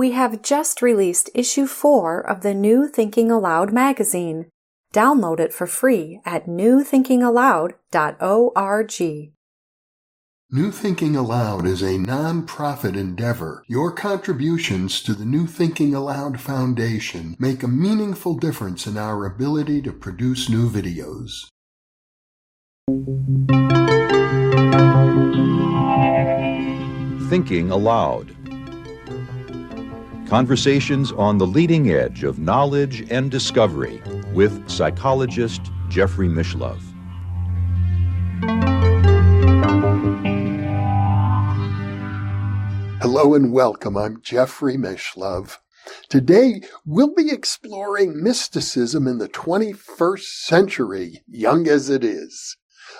We 0.00 0.12
have 0.12 0.40
just 0.40 0.80
released 0.80 1.28
issue 1.34 1.66
4 1.66 2.20
of 2.20 2.40
the 2.40 2.54
New 2.54 2.88
Thinking 2.88 3.30
Allowed 3.30 3.70
magazine. 3.70 4.46
Download 4.94 5.38
it 5.38 5.52
for 5.52 5.66
free 5.66 6.22
at 6.24 6.46
newthinkingallowed.org. 6.46 9.32
New 10.50 10.72
Thinking 10.72 11.16
Allowed 11.16 11.66
is 11.66 11.82
a 11.82 11.98
non-profit 11.98 12.96
endeavor. 12.96 13.62
Your 13.68 13.92
contributions 13.92 15.02
to 15.02 15.12
the 15.12 15.26
New 15.26 15.46
Thinking 15.46 15.94
Allowed 15.94 16.40
Foundation 16.40 17.36
make 17.38 17.62
a 17.62 17.68
meaningful 17.68 18.36
difference 18.36 18.86
in 18.86 18.96
our 18.96 19.26
ability 19.26 19.82
to 19.82 19.92
produce 19.92 20.48
new 20.48 20.70
videos. 20.70 21.44
Thinking 27.28 27.70
Allowed. 27.70 28.39
Conversations 30.30 31.10
on 31.10 31.38
the 31.38 31.46
leading 31.46 31.90
edge 31.90 32.22
of 32.22 32.38
knowledge 32.38 33.04
and 33.10 33.32
discovery 33.32 34.00
with 34.32 34.70
psychologist 34.70 35.60
Jeffrey 35.88 36.28
Mishlove. 36.28 36.80
Hello 43.02 43.34
and 43.34 43.52
welcome. 43.52 43.96
I'm 43.96 44.20
Jeffrey 44.22 44.76
Mishlove. 44.76 45.58
Today, 46.08 46.62
we'll 46.86 47.12
be 47.12 47.32
exploring 47.32 48.22
mysticism 48.22 49.08
in 49.08 49.18
the 49.18 49.28
21st 49.28 50.44
century, 50.44 51.24
young 51.26 51.66
as 51.66 51.90
it 51.90 52.04
is. 52.04 52.56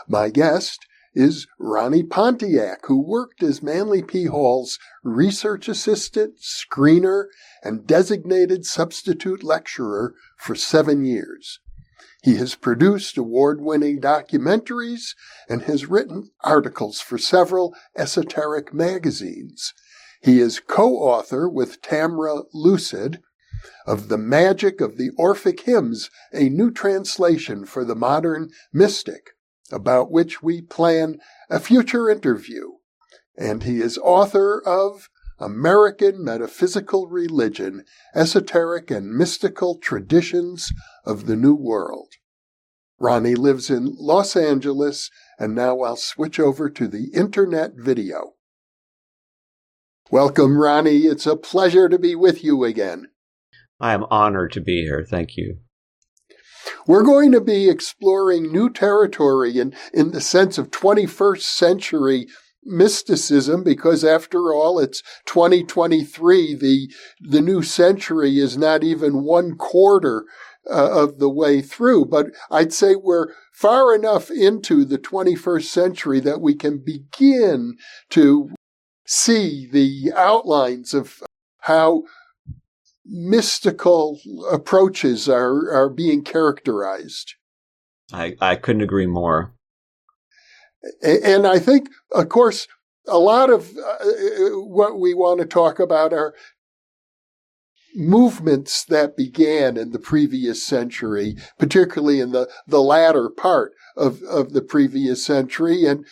My 0.08 0.30
guest 0.30 0.84
is 1.14 1.46
Ronnie 1.58 2.02
Pontiac, 2.02 2.86
who 2.86 3.00
worked 3.00 3.42
as 3.42 3.62
Manly 3.62 4.02
P. 4.02 4.26
Hall's 4.26 4.78
research 5.02 5.68
assistant, 5.68 6.34
screener, 6.40 7.26
and 7.62 7.86
designated 7.86 8.64
substitute 8.64 9.42
lecturer 9.42 10.14
for 10.38 10.54
seven 10.54 11.04
years. 11.04 11.58
He 12.22 12.36
has 12.36 12.54
produced 12.54 13.16
award 13.16 13.60
winning 13.60 14.00
documentaries 14.00 15.14
and 15.48 15.62
has 15.62 15.86
written 15.86 16.30
articles 16.44 17.00
for 17.00 17.18
several 17.18 17.74
esoteric 17.96 18.74
magazines. 18.74 19.72
He 20.22 20.38
is 20.38 20.60
co-author 20.60 21.48
with 21.48 21.80
Tamra 21.80 22.44
Lucid 22.52 23.20
of 23.86 24.08
The 24.08 24.18
Magic 24.18 24.80
of 24.80 24.98
the 24.98 25.10
Orphic 25.16 25.60
Hymns, 25.60 26.10
a 26.32 26.48
new 26.50 26.70
translation 26.70 27.64
for 27.64 27.84
the 27.84 27.94
modern 27.94 28.50
mystic, 28.72 29.30
about 29.72 30.10
which 30.10 30.42
we 30.42 30.60
plan 30.60 31.18
a 31.48 31.60
future 31.60 32.10
interview. 32.10 32.72
And 33.36 33.62
he 33.62 33.80
is 33.80 33.98
author 33.98 34.62
of 34.66 35.08
American 35.38 36.22
Metaphysical 36.22 37.08
Religion, 37.08 37.84
Esoteric 38.14 38.90
and 38.90 39.12
Mystical 39.12 39.78
Traditions 39.78 40.72
of 41.04 41.26
the 41.26 41.36
New 41.36 41.54
World. 41.54 42.12
Ronnie 42.98 43.34
lives 43.34 43.70
in 43.70 43.94
Los 43.98 44.36
Angeles, 44.36 45.10
and 45.38 45.54
now 45.54 45.80
I'll 45.80 45.96
switch 45.96 46.38
over 46.38 46.68
to 46.68 46.86
the 46.86 47.08
internet 47.14 47.72
video. 47.74 48.34
Welcome, 50.10 50.58
Ronnie. 50.58 51.06
It's 51.06 51.26
a 51.26 51.36
pleasure 51.36 51.88
to 51.88 51.98
be 51.98 52.14
with 52.14 52.44
you 52.44 52.64
again. 52.64 53.06
I 53.80 53.94
am 53.94 54.04
honored 54.10 54.52
to 54.52 54.60
be 54.60 54.82
here. 54.82 55.06
Thank 55.08 55.36
you. 55.36 55.60
We're 56.86 57.02
going 57.02 57.32
to 57.32 57.40
be 57.40 57.68
exploring 57.68 58.52
new 58.52 58.70
territory 58.70 59.58
in, 59.58 59.74
in 59.92 60.10
the 60.12 60.20
sense 60.20 60.58
of 60.58 60.70
21st 60.70 61.42
century 61.42 62.26
mysticism 62.62 63.64
because 63.64 64.04
after 64.04 64.52
all 64.52 64.78
it's 64.78 65.02
2023 65.24 66.54
the 66.54 66.92
the 67.20 67.40
new 67.40 67.62
century 67.62 68.38
is 68.38 68.58
not 68.58 68.84
even 68.84 69.24
one 69.24 69.56
quarter 69.56 70.26
uh, 70.70 70.90
of 71.02 71.18
the 71.18 71.30
way 71.30 71.62
through. 71.62 72.04
But 72.04 72.26
i'd 72.50 72.72
say 72.72 72.96
we're 72.96 73.28
far 73.52 73.94
enough 73.94 74.30
into 74.30 74.84
the 74.84 74.98
21st 74.98 75.64
century 75.64 76.20
that 76.20 76.40
we 76.40 76.54
can 76.54 76.78
begin 76.78 77.76
to 78.10 78.50
see 79.06 79.66
the 79.70 80.12
outlines 80.14 80.94
of 80.94 81.22
how 81.60 82.04
mystical 83.10 84.20
approaches 84.50 85.28
are, 85.28 85.72
are 85.72 85.90
being 85.90 86.22
characterized. 86.22 87.34
I, 88.12 88.36
I 88.40 88.56
couldn't 88.56 88.82
agree 88.82 89.06
more. 89.06 89.54
And 91.02 91.46
I 91.46 91.58
think, 91.58 91.88
of 92.12 92.28
course, 92.28 92.68
a 93.06 93.18
lot 93.18 93.50
of 93.50 93.70
uh, 93.76 94.60
what 94.60 94.98
we 94.98 95.12
want 95.12 95.40
to 95.40 95.46
talk 95.46 95.80
about 95.80 96.12
are 96.12 96.34
movements 97.94 98.84
that 98.84 99.16
began 99.16 99.76
in 99.76 99.90
the 99.90 99.98
previous 99.98 100.62
century, 100.62 101.36
particularly 101.58 102.20
in 102.20 102.30
the, 102.30 102.48
the 102.66 102.80
latter 102.80 103.28
part 103.28 103.72
of, 103.96 104.22
of 104.22 104.52
the 104.52 104.62
previous 104.62 105.24
century. 105.26 105.84
And 105.84 106.06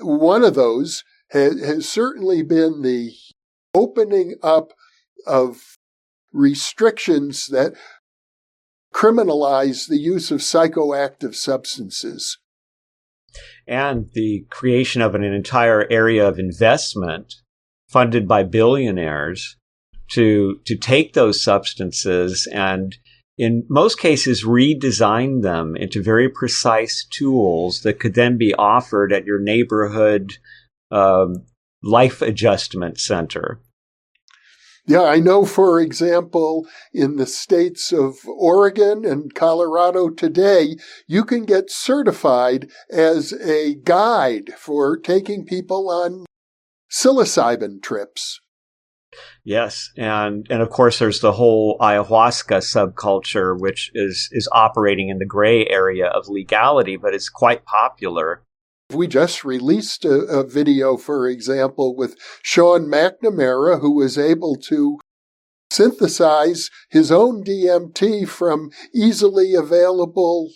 one 0.00 0.44
of 0.44 0.54
those 0.54 1.02
has, 1.30 1.58
has 1.64 1.88
certainly 1.88 2.42
been 2.42 2.82
the 2.82 3.12
opening 3.74 4.34
up 4.42 4.72
of 5.26 5.75
restrictions 6.36 7.46
that 7.46 7.72
criminalize 8.94 9.88
the 9.88 9.98
use 9.98 10.30
of 10.30 10.40
psychoactive 10.40 11.34
substances. 11.34 12.38
And 13.66 14.10
the 14.12 14.46
creation 14.50 15.02
of 15.02 15.14
an 15.14 15.24
entire 15.24 15.86
area 15.90 16.26
of 16.26 16.38
investment 16.38 17.34
funded 17.88 18.28
by 18.28 18.42
billionaires 18.42 19.56
to, 20.12 20.60
to 20.64 20.76
take 20.76 21.12
those 21.12 21.42
substances 21.42 22.48
and 22.52 22.96
in 23.38 23.64
most 23.68 23.98
cases 23.98 24.44
redesign 24.44 25.42
them 25.42 25.76
into 25.76 26.02
very 26.02 26.28
precise 26.28 27.04
tools 27.10 27.82
that 27.82 28.00
could 28.00 28.14
then 28.14 28.38
be 28.38 28.54
offered 28.54 29.12
at 29.12 29.26
your 29.26 29.38
neighborhood 29.38 30.38
um, 30.90 31.44
life 31.82 32.22
adjustment 32.22 32.98
center. 32.98 33.60
Yeah, 34.88 35.02
I 35.02 35.18
know, 35.18 35.44
for 35.44 35.80
example, 35.80 36.66
in 36.94 37.16
the 37.16 37.26
states 37.26 37.92
of 37.92 38.18
Oregon 38.26 39.04
and 39.04 39.34
Colorado 39.34 40.10
today, 40.10 40.76
you 41.08 41.24
can 41.24 41.44
get 41.44 41.70
certified 41.70 42.70
as 42.90 43.32
a 43.32 43.74
guide 43.74 44.50
for 44.56 44.96
taking 44.96 45.44
people 45.44 45.90
on 45.90 46.24
psilocybin 46.88 47.82
trips. 47.82 48.40
Yes, 49.44 49.90
and 49.96 50.46
and 50.50 50.62
of 50.62 50.70
course 50.70 50.98
there's 50.98 51.20
the 51.20 51.32
whole 51.32 51.78
ayahuasca 51.80 52.58
subculture, 52.58 53.58
which 53.58 53.90
is 53.94 54.28
is 54.32 54.48
operating 54.52 55.08
in 55.08 55.18
the 55.18 55.24
gray 55.24 55.66
area 55.66 56.06
of 56.06 56.28
legality, 56.28 56.96
but 56.96 57.14
it's 57.14 57.28
quite 57.28 57.64
popular. 57.64 58.42
We 58.90 59.08
just 59.08 59.44
released 59.44 60.04
a, 60.04 60.20
a, 60.26 60.46
video, 60.46 60.96
for 60.96 61.28
example, 61.28 61.96
with 61.96 62.16
Sean 62.42 62.86
McNamara, 62.86 63.80
who 63.80 63.96
was 63.96 64.16
able 64.16 64.56
to 64.68 64.98
synthesize 65.70 66.70
his 66.88 67.10
own 67.10 67.42
DMT 67.42 68.28
from 68.28 68.70
easily 68.94 69.54
available, 69.54 70.50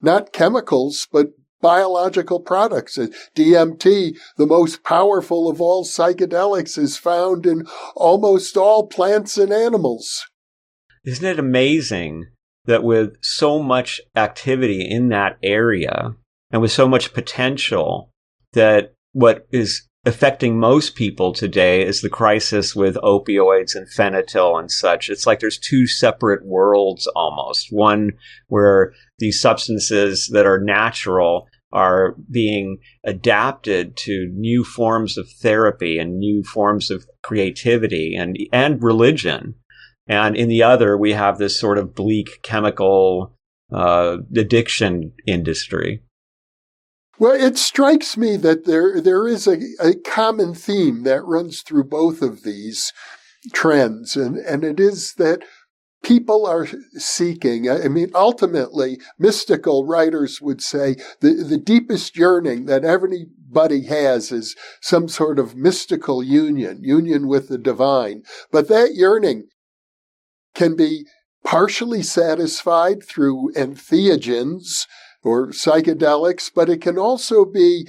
not 0.00 0.32
chemicals, 0.32 1.08
but 1.10 1.28
biological 1.60 2.40
products. 2.40 2.96
Uh, 2.96 3.08
DMT, 3.36 4.16
the 4.36 4.46
most 4.46 4.82
powerful 4.84 5.50
of 5.50 5.60
all 5.60 5.84
psychedelics, 5.84 6.78
is 6.78 6.96
found 6.96 7.46
in 7.46 7.66
almost 7.94 8.56
all 8.56 8.86
plants 8.86 9.36
and 9.36 9.52
animals. 9.52 10.24
Isn't 11.04 11.26
it 11.26 11.38
amazing 11.38 12.26
that 12.66 12.82
with 12.82 13.14
so 13.22 13.62
much 13.62 14.00
activity 14.14 14.88
in 14.88 15.08
that 15.08 15.38
area, 15.42 16.14
and 16.50 16.60
with 16.60 16.72
so 16.72 16.88
much 16.88 17.14
potential 17.14 18.10
that 18.52 18.94
what 19.12 19.46
is 19.50 19.86
affecting 20.06 20.58
most 20.58 20.94
people 20.94 21.32
today 21.32 21.84
is 21.84 22.00
the 22.00 22.08
crisis 22.08 22.74
with 22.74 22.94
opioids 22.96 23.74
and 23.74 23.86
fentanyl 23.88 24.58
and 24.58 24.70
such. 24.70 25.10
It's 25.10 25.26
like 25.26 25.40
there's 25.40 25.58
two 25.58 25.86
separate 25.86 26.44
worlds 26.44 27.06
almost. 27.14 27.68
One 27.70 28.12
where 28.48 28.92
these 29.18 29.40
substances 29.40 30.30
that 30.32 30.46
are 30.46 30.60
natural 30.60 31.48
are 31.72 32.16
being 32.30 32.78
adapted 33.04 33.96
to 33.96 34.28
new 34.32 34.64
forms 34.64 35.16
of 35.16 35.30
therapy 35.40 35.98
and 35.98 36.18
new 36.18 36.42
forms 36.42 36.90
of 36.90 37.06
creativity 37.22 38.16
and, 38.16 38.36
and 38.52 38.82
religion. 38.82 39.54
And 40.08 40.34
in 40.34 40.48
the 40.48 40.62
other, 40.62 40.96
we 40.96 41.12
have 41.12 41.38
this 41.38 41.60
sort 41.60 41.78
of 41.78 41.94
bleak 41.94 42.40
chemical 42.42 43.36
uh, 43.70 44.16
addiction 44.34 45.12
industry. 45.26 46.02
Well, 47.20 47.38
it 47.38 47.58
strikes 47.58 48.16
me 48.16 48.38
that 48.38 48.64
there 48.64 48.98
there 48.98 49.28
is 49.28 49.46
a, 49.46 49.58
a 49.78 49.94
common 49.94 50.54
theme 50.54 51.02
that 51.02 51.22
runs 51.22 51.60
through 51.60 51.84
both 51.84 52.22
of 52.22 52.44
these 52.44 52.94
trends, 53.52 54.16
and, 54.16 54.38
and 54.38 54.64
it 54.64 54.80
is 54.80 55.12
that 55.18 55.42
people 56.02 56.46
are 56.46 56.66
seeking. 56.94 57.68
I 57.68 57.88
mean, 57.88 58.10
ultimately, 58.14 58.98
mystical 59.18 59.84
writers 59.86 60.40
would 60.40 60.62
say 60.62 60.96
the, 61.20 61.34
the 61.34 61.58
deepest 61.58 62.16
yearning 62.16 62.64
that 62.64 62.86
everybody 62.86 63.82
has 63.82 64.32
is 64.32 64.56
some 64.80 65.06
sort 65.06 65.38
of 65.38 65.54
mystical 65.54 66.22
union, 66.22 66.82
union 66.82 67.28
with 67.28 67.48
the 67.48 67.58
divine. 67.58 68.22
But 68.50 68.68
that 68.68 68.94
yearning 68.94 69.48
can 70.54 70.74
be 70.74 71.04
partially 71.44 72.02
satisfied 72.02 73.02
through 73.04 73.52
entheogens 73.56 74.86
or 75.22 75.48
psychedelics, 75.48 76.50
but 76.54 76.68
it 76.68 76.80
can 76.80 76.98
also 76.98 77.44
be 77.44 77.86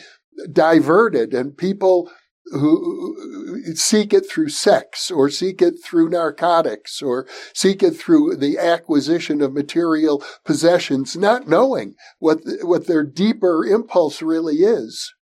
diverted 0.51 1.33
and 1.33 1.57
people 1.57 2.09
who 2.51 3.15
seek 3.75 4.13
it 4.13 4.29
through 4.29 4.49
sex 4.49 5.09
or 5.09 5.29
seek 5.29 5.61
it 5.61 5.75
through 5.83 6.09
narcotics 6.09 7.01
or 7.01 7.27
seek 7.53 7.81
it 7.81 7.91
through 7.91 8.35
the 8.35 8.57
acquisition 8.57 9.41
of 9.41 9.53
material 9.53 10.23
possessions, 10.43 11.15
not 11.15 11.47
knowing 11.47 11.95
what, 12.19 12.39
what 12.63 12.87
their 12.87 13.03
deeper 13.03 13.65
impulse 13.65 14.21
really 14.21 14.57
is. 14.57 15.13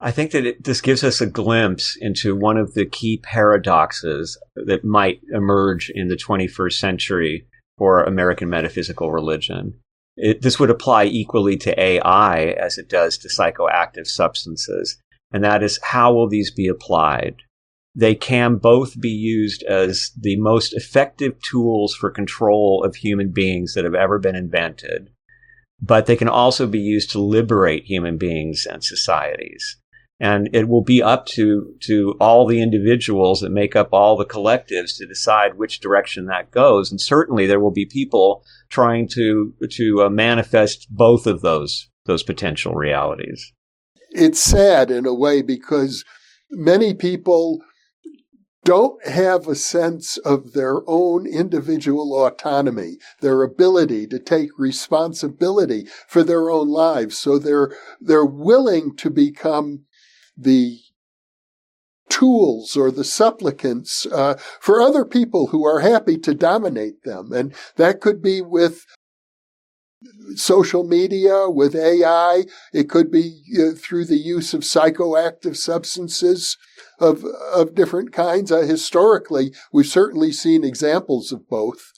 I 0.00 0.10
think 0.12 0.30
that 0.30 0.46
it, 0.46 0.64
this 0.64 0.80
gives 0.80 1.04
us 1.04 1.20
a 1.20 1.26
glimpse 1.26 1.96
into 2.00 2.34
one 2.34 2.56
of 2.56 2.74
the 2.74 2.86
key 2.86 3.20
paradoxes 3.22 4.38
that 4.54 4.84
might 4.84 5.20
emerge 5.34 5.90
in 5.94 6.08
the 6.08 6.16
21st 6.16 6.72
century 6.72 7.46
for 7.76 8.02
American 8.04 8.48
metaphysical 8.48 9.10
religion. 9.10 9.80
It, 10.16 10.42
this 10.42 10.58
would 10.58 10.70
apply 10.70 11.04
equally 11.04 11.56
to 11.58 11.80
AI 11.80 12.48
as 12.52 12.78
it 12.78 12.88
does 12.88 13.16
to 13.18 13.28
psychoactive 13.28 14.06
substances 14.06 15.00
and 15.32 15.44
that 15.44 15.62
is 15.62 15.78
how 15.82 16.12
will 16.12 16.28
these 16.28 16.50
be 16.50 16.66
applied? 16.66 17.36
They 17.94 18.14
can 18.14 18.56
both 18.56 19.00
be 19.00 19.10
used 19.10 19.62
as 19.64 20.10
the 20.18 20.36
most 20.36 20.74
effective 20.74 21.34
tools 21.50 21.94
for 21.94 22.10
control 22.10 22.82
of 22.84 22.96
human 22.96 23.30
beings 23.32 23.74
that 23.74 23.84
have 23.84 23.94
ever 23.94 24.18
been 24.18 24.36
invented, 24.36 25.10
but 25.80 26.06
they 26.06 26.16
can 26.16 26.28
also 26.28 26.66
be 26.66 26.78
used 26.78 27.10
to 27.10 27.20
liberate 27.20 27.84
human 27.84 28.16
beings 28.16 28.66
and 28.68 28.82
societies. 28.84 29.76
And 30.20 30.50
it 30.52 30.68
will 30.68 30.84
be 30.84 31.02
up 31.02 31.24
to, 31.26 31.74
to 31.80 32.14
all 32.20 32.46
the 32.46 32.60
individuals 32.60 33.40
that 33.40 33.50
make 33.50 33.74
up 33.74 33.88
all 33.92 34.16
the 34.16 34.26
collectives 34.26 34.96
to 34.98 35.06
decide 35.06 35.56
which 35.56 35.80
direction 35.80 36.26
that 36.26 36.50
goes. 36.50 36.90
And 36.90 37.00
certainly 37.00 37.46
there 37.46 37.60
will 37.60 37.70
be 37.70 37.86
people 37.86 38.44
trying 38.68 39.08
to, 39.14 39.54
to 39.70 40.02
uh, 40.04 40.10
manifest 40.10 40.86
both 40.90 41.26
of 41.26 41.40
those, 41.40 41.88
those 42.04 42.22
potential 42.22 42.74
realities 42.74 43.52
it's 44.10 44.40
sad 44.40 44.90
in 44.90 45.06
a 45.06 45.14
way 45.14 45.42
because 45.42 46.04
many 46.50 46.94
people 46.94 47.60
don't 48.64 49.04
have 49.06 49.48
a 49.48 49.54
sense 49.54 50.18
of 50.18 50.52
their 50.52 50.82
own 50.86 51.26
individual 51.26 52.26
autonomy, 52.26 52.98
their 53.20 53.42
ability 53.42 54.06
to 54.06 54.18
take 54.18 54.50
responsibility 54.58 55.86
for 56.06 56.22
their 56.22 56.50
own 56.50 56.68
lives. 56.68 57.16
So 57.16 57.38
they're, 57.38 57.74
they're 58.00 58.26
willing 58.26 58.94
to 58.96 59.08
become 59.08 59.84
the 60.40 60.78
tools 62.08 62.76
or 62.76 62.90
the 62.90 63.04
supplicants 63.04 64.04
uh, 64.06 64.34
for 64.60 64.80
other 64.80 65.04
people 65.04 65.48
who 65.48 65.64
are 65.64 65.80
happy 65.80 66.18
to 66.18 66.34
dominate 66.34 67.04
them. 67.04 67.32
And 67.32 67.54
that 67.76 68.00
could 68.00 68.20
be 68.20 68.42
with 68.42 68.84
social 70.34 70.84
media, 70.84 71.48
with 71.48 71.74
AI. 71.74 72.44
It 72.72 72.88
could 72.88 73.10
be 73.10 73.42
uh, 73.58 73.74
through 73.76 74.06
the 74.06 74.18
use 74.18 74.54
of 74.54 74.62
psychoactive 74.62 75.56
substances 75.56 76.56
of, 76.98 77.24
of 77.52 77.74
different 77.74 78.12
kinds. 78.12 78.50
Uh, 78.50 78.62
historically, 78.62 79.52
we've 79.72 79.86
certainly 79.86 80.32
seen 80.32 80.64
examples 80.64 81.32
of 81.32 81.48
both. 81.48 81.92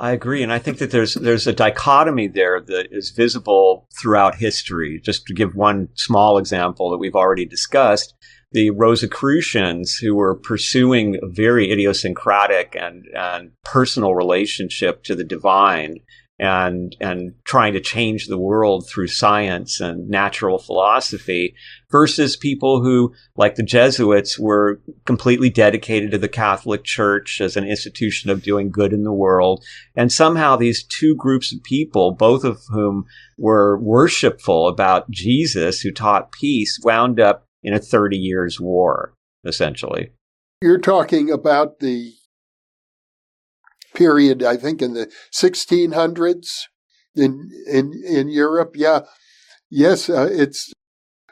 I 0.00 0.12
agree, 0.12 0.44
and 0.44 0.52
I 0.52 0.60
think 0.60 0.78
that 0.78 0.92
there's 0.92 1.14
there's 1.14 1.48
a 1.48 1.52
dichotomy 1.52 2.28
there 2.28 2.60
that 2.60 2.88
is 2.92 3.10
visible 3.10 3.88
throughout 4.00 4.36
history. 4.36 5.00
Just 5.02 5.26
to 5.26 5.34
give 5.34 5.56
one 5.56 5.88
small 5.94 6.38
example 6.38 6.90
that 6.90 6.98
we've 6.98 7.16
already 7.16 7.44
discussed, 7.44 8.14
the 8.52 8.70
Rosicrucians, 8.70 9.96
who 9.96 10.14
were 10.14 10.36
pursuing 10.36 11.16
a 11.16 11.26
very 11.26 11.72
idiosyncratic 11.72 12.76
and, 12.80 13.06
and 13.14 13.50
personal 13.64 14.14
relationship 14.14 15.02
to 15.04 15.16
the 15.16 15.24
divine, 15.24 15.96
and 16.38 16.94
and 17.00 17.34
trying 17.44 17.72
to 17.72 17.80
change 17.80 18.26
the 18.26 18.38
world 18.38 18.88
through 18.88 19.08
science 19.08 19.80
and 19.80 20.08
natural 20.08 20.58
philosophy 20.58 21.54
versus 21.90 22.36
people 22.36 22.80
who 22.80 23.12
like 23.36 23.56
the 23.56 23.62
Jesuits 23.62 24.38
were 24.38 24.80
completely 25.04 25.50
dedicated 25.50 26.12
to 26.12 26.18
the 26.18 26.28
Catholic 26.28 26.84
Church 26.84 27.40
as 27.40 27.56
an 27.56 27.64
institution 27.64 28.30
of 28.30 28.42
doing 28.42 28.70
good 28.70 28.92
in 28.92 29.02
the 29.02 29.12
world. 29.12 29.64
And 29.96 30.12
somehow 30.12 30.56
these 30.56 30.84
two 30.84 31.16
groups 31.16 31.52
of 31.52 31.62
people 31.64 32.12
both 32.12 32.44
of 32.44 32.60
whom 32.68 33.06
were 33.36 33.78
worshipful 33.78 34.68
about 34.68 35.10
Jesus 35.10 35.80
who 35.80 35.90
taught 35.90 36.32
peace 36.32 36.78
wound 36.84 37.18
up 37.18 37.44
in 37.62 37.74
a 37.74 37.80
30 37.80 38.16
years 38.16 38.60
war 38.60 39.12
essentially. 39.44 40.12
You're 40.60 40.78
talking 40.78 41.30
about 41.30 41.80
the 41.80 42.12
period, 43.98 44.44
I 44.44 44.56
think 44.56 44.80
in 44.80 44.94
the 44.94 45.10
1600s 45.34 46.48
in, 47.16 47.50
in, 47.66 47.92
in 48.06 48.28
Europe. 48.28 48.76
Yeah. 48.76 49.00
Yes, 49.70 50.08
uh, 50.08 50.28
it's 50.30 50.72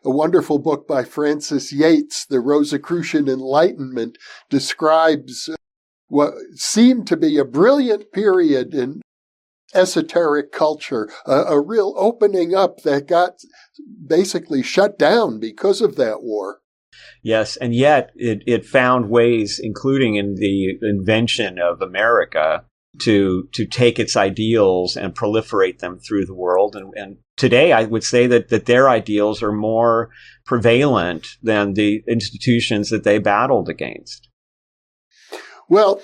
a 0.05 0.11
wonderful 0.11 0.59
book 0.59 0.87
by 0.87 1.05
Frances 1.05 1.73
Yates, 1.73 2.27
The 2.27 2.41
Rosicrucian 2.41 3.29
Enlightenment, 3.29 4.19
describes 4.51 5.49
what 6.09 6.35
seemed 6.55 7.07
to 7.07 7.17
be 7.17 7.39
a 7.39 7.45
brilliant 7.45 8.13
period 8.13 8.75
in 8.75 9.01
esoteric 9.75 10.53
culture, 10.53 11.09
a, 11.25 11.43
a, 11.45 11.61
real 11.61 11.95
opening 11.97 12.55
up 12.55 12.83
that 12.83 13.09
got 13.09 13.33
basically 14.07 14.63
shut 14.63 14.99
down 14.99 15.41
because 15.41 15.81
of 15.81 15.97
that 15.97 16.23
war. 16.23 16.61
Yes, 17.23 17.57
and 17.57 17.75
yet 17.75 18.11
it, 18.15 18.43
it 18.47 18.65
found 18.65 19.11
ways, 19.11 19.61
including 19.63 20.17
in 20.17 20.37
the 20.37 20.79
invention 20.83 21.59
of 21.59 21.83
America, 21.83 22.65
to 23.01 23.49
to 23.53 23.67
take 23.67 23.99
its 23.99 24.17
ideals 24.17 24.97
and 24.97 25.15
proliferate 25.15 25.81
them 25.81 25.99
through 25.99 26.25
the 26.25 26.35
world. 26.35 26.77
And, 26.77 26.93
and 26.97 27.17
today, 27.37 27.73
I 27.73 27.85
would 27.85 28.05
say 28.05 28.27
that 28.27 28.49
that 28.49 28.67
their 28.67 28.89
ideals 28.89 29.43
are 29.43 29.53
more 29.53 30.11
prevalent 30.45 31.27
than 31.43 31.75
the 31.75 32.03
institutions 32.09 32.91
that 32.91 33.05
they 33.05 33.19
battled 33.19 33.69
against. 33.69 34.29
Well, 35.69 36.01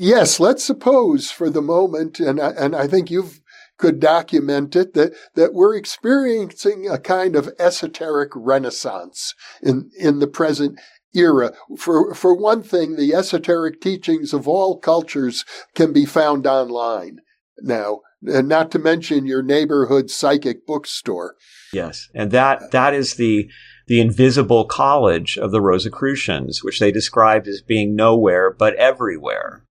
yes. 0.00 0.40
Let's 0.40 0.64
suppose 0.64 1.30
for 1.30 1.50
the 1.50 1.62
moment, 1.62 2.18
and 2.18 2.40
I, 2.40 2.50
and 2.50 2.74
I 2.74 2.86
think 2.86 3.10
you've 3.10 3.40
could 3.78 4.00
document 4.00 4.74
it 4.74 4.94
that, 4.94 5.14
that 5.34 5.54
we're 5.54 5.76
experiencing 5.76 6.88
a 6.88 6.98
kind 6.98 7.36
of 7.36 7.50
esoteric 7.58 8.30
renaissance 8.34 9.34
in, 9.62 9.90
in 9.98 10.18
the 10.18 10.26
present 10.26 10.78
era. 11.14 11.52
For, 11.78 12.14
for 12.14 12.34
one 12.34 12.62
thing, 12.62 12.96
the 12.96 13.14
esoteric 13.14 13.80
teachings 13.80 14.32
of 14.32 14.46
all 14.46 14.78
cultures 14.78 15.44
can 15.74 15.92
be 15.92 16.04
found 16.04 16.46
online 16.46 17.18
now, 17.62 18.00
and 18.22 18.48
not 18.48 18.70
to 18.70 18.78
mention 18.78 19.26
your 19.26 19.42
neighborhood 19.42 20.10
psychic 20.10 20.66
bookstore. 20.66 21.36
Yes. 21.72 22.08
And 22.14 22.30
that, 22.30 22.70
that 22.70 22.94
is 22.94 23.14
the, 23.14 23.48
the 23.86 24.00
invisible 24.00 24.66
college 24.66 25.38
of 25.38 25.52
the 25.52 25.60
Rosicrucians, 25.60 26.62
which 26.62 26.80
they 26.80 26.92
described 26.92 27.48
as 27.48 27.62
being 27.62 27.94
nowhere 27.94 28.52
but 28.52 28.74
everywhere. 28.74 29.64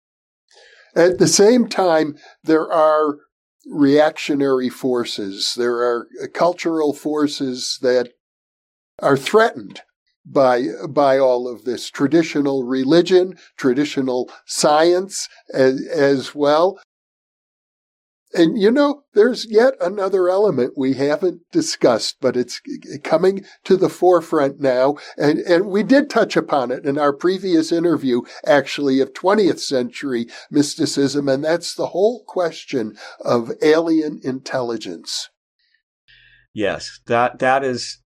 At 0.95 1.17
the 1.17 1.27
same 1.27 1.67
time, 1.67 2.17
there 2.43 2.71
are 2.71 3.17
reactionary 3.65 4.69
forces. 4.69 5.55
There 5.57 5.77
are 5.77 6.07
cultural 6.33 6.93
forces 6.93 7.79
that 7.81 8.09
are 8.99 9.17
threatened 9.17 9.81
by 10.25 10.67
by 10.89 11.17
all 11.17 11.47
of 11.47 11.65
this 11.65 11.89
traditional 11.89 12.63
religion, 12.63 13.37
traditional 13.57 14.31
science 14.45 15.27
as, 15.53 15.85
as 15.87 16.33
well. 16.33 16.79
And 18.33 18.59
you 18.59 18.71
know, 18.71 19.03
there's 19.13 19.45
yet 19.49 19.75
another 19.79 20.27
element 20.27 20.73
we 20.75 20.95
haven't 20.95 21.41
discussed, 21.51 22.17
but 22.19 22.35
it's 22.35 22.61
coming 23.03 23.45
to 23.63 23.77
the 23.77 23.89
forefront 23.89 24.59
now. 24.59 24.97
And, 25.17 25.39
and 25.39 25.67
we 25.67 25.83
did 25.83 26.09
touch 26.09 26.35
upon 26.35 26.71
it 26.71 26.85
in 26.85 26.97
our 26.97 27.13
previous 27.13 27.71
interview, 27.71 28.21
actually, 28.45 28.99
of 28.99 29.13
20th 29.13 29.59
century 29.59 30.27
mysticism. 30.49 31.29
And 31.29 31.43
that's 31.43 31.75
the 31.75 31.87
whole 31.87 32.23
question 32.25 32.97
of 33.23 33.51
alien 33.61 34.19
intelligence. 34.23 35.29
Yes, 36.53 36.99
that, 37.05 37.39
that 37.39 37.63
is, 37.63 37.99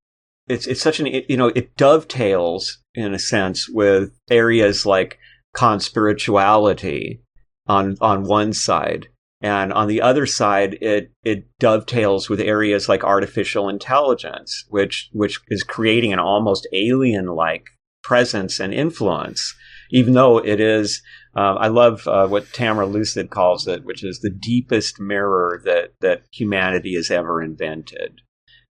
it's, 0.47 0.67
it's 0.67 0.81
such 0.81 0.99
an, 0.99 1.07
it, 1.07 1.25
you 1.29 1.37
know, 1.37 1.51
it 1.55 1.77
dovetails 1.77 2.79
in 2.95 3.13
a 3.13 3.19
sense 3.19 3.69
with 3.69 4.11
areas 4.29 4.85
like 4.85 5.19
conspirituality 5.55 7.21
on, 7.65 7.95
on 8.01 8.23
one 8.23 8.51
side 8.51 9.07
and 9.41 9.71
on 9.73 9.87
the 9.87 10.01
other 10.01 10.25
side, 10.25 10.77
it, 10.81 11.11
it 11.23 11.45
dovetails 11.59 12.29
with 12.29 12.39
areas 12.39 12.89
like 12.89 13.03
artificial 13.03 13.69
intelligence, 13.69 14.65
which, 14.69 15.09
which 15.11 15.39
is 15.49 15.63
creating 15.63 16.13
an 16.13 16.19
almost 16.19 16.67
alien 16.73 17.27
like 17.27 17.67
presence 18.03 18.59
and 18.59 18.73
influence, 18.73 19.53
even 19.91 20.13
though 20.13 20.37
it 20.37 20.59
is, 20.59 21.01
uh, 21.35 21.55
I 21.55 21.67
love 21.67 22.07
uh, 22.07 22.27
what 22.27 22.45
Tamra 22.45 22.91
Lucid 22.91 23.29
calls 23.29 23.67
it, 23.67 23.85
which 23.85 24.03
is 24.03 24.19
the 24.19 24.31
deepest 24.31 24.99
mirror 24.99 25.61
that, 25.65 25.93
that 26.01 26.23
humanity 26.31 26.95
has 26.95 27.11
ever 27.11 27.41
invented. 27.43 28.21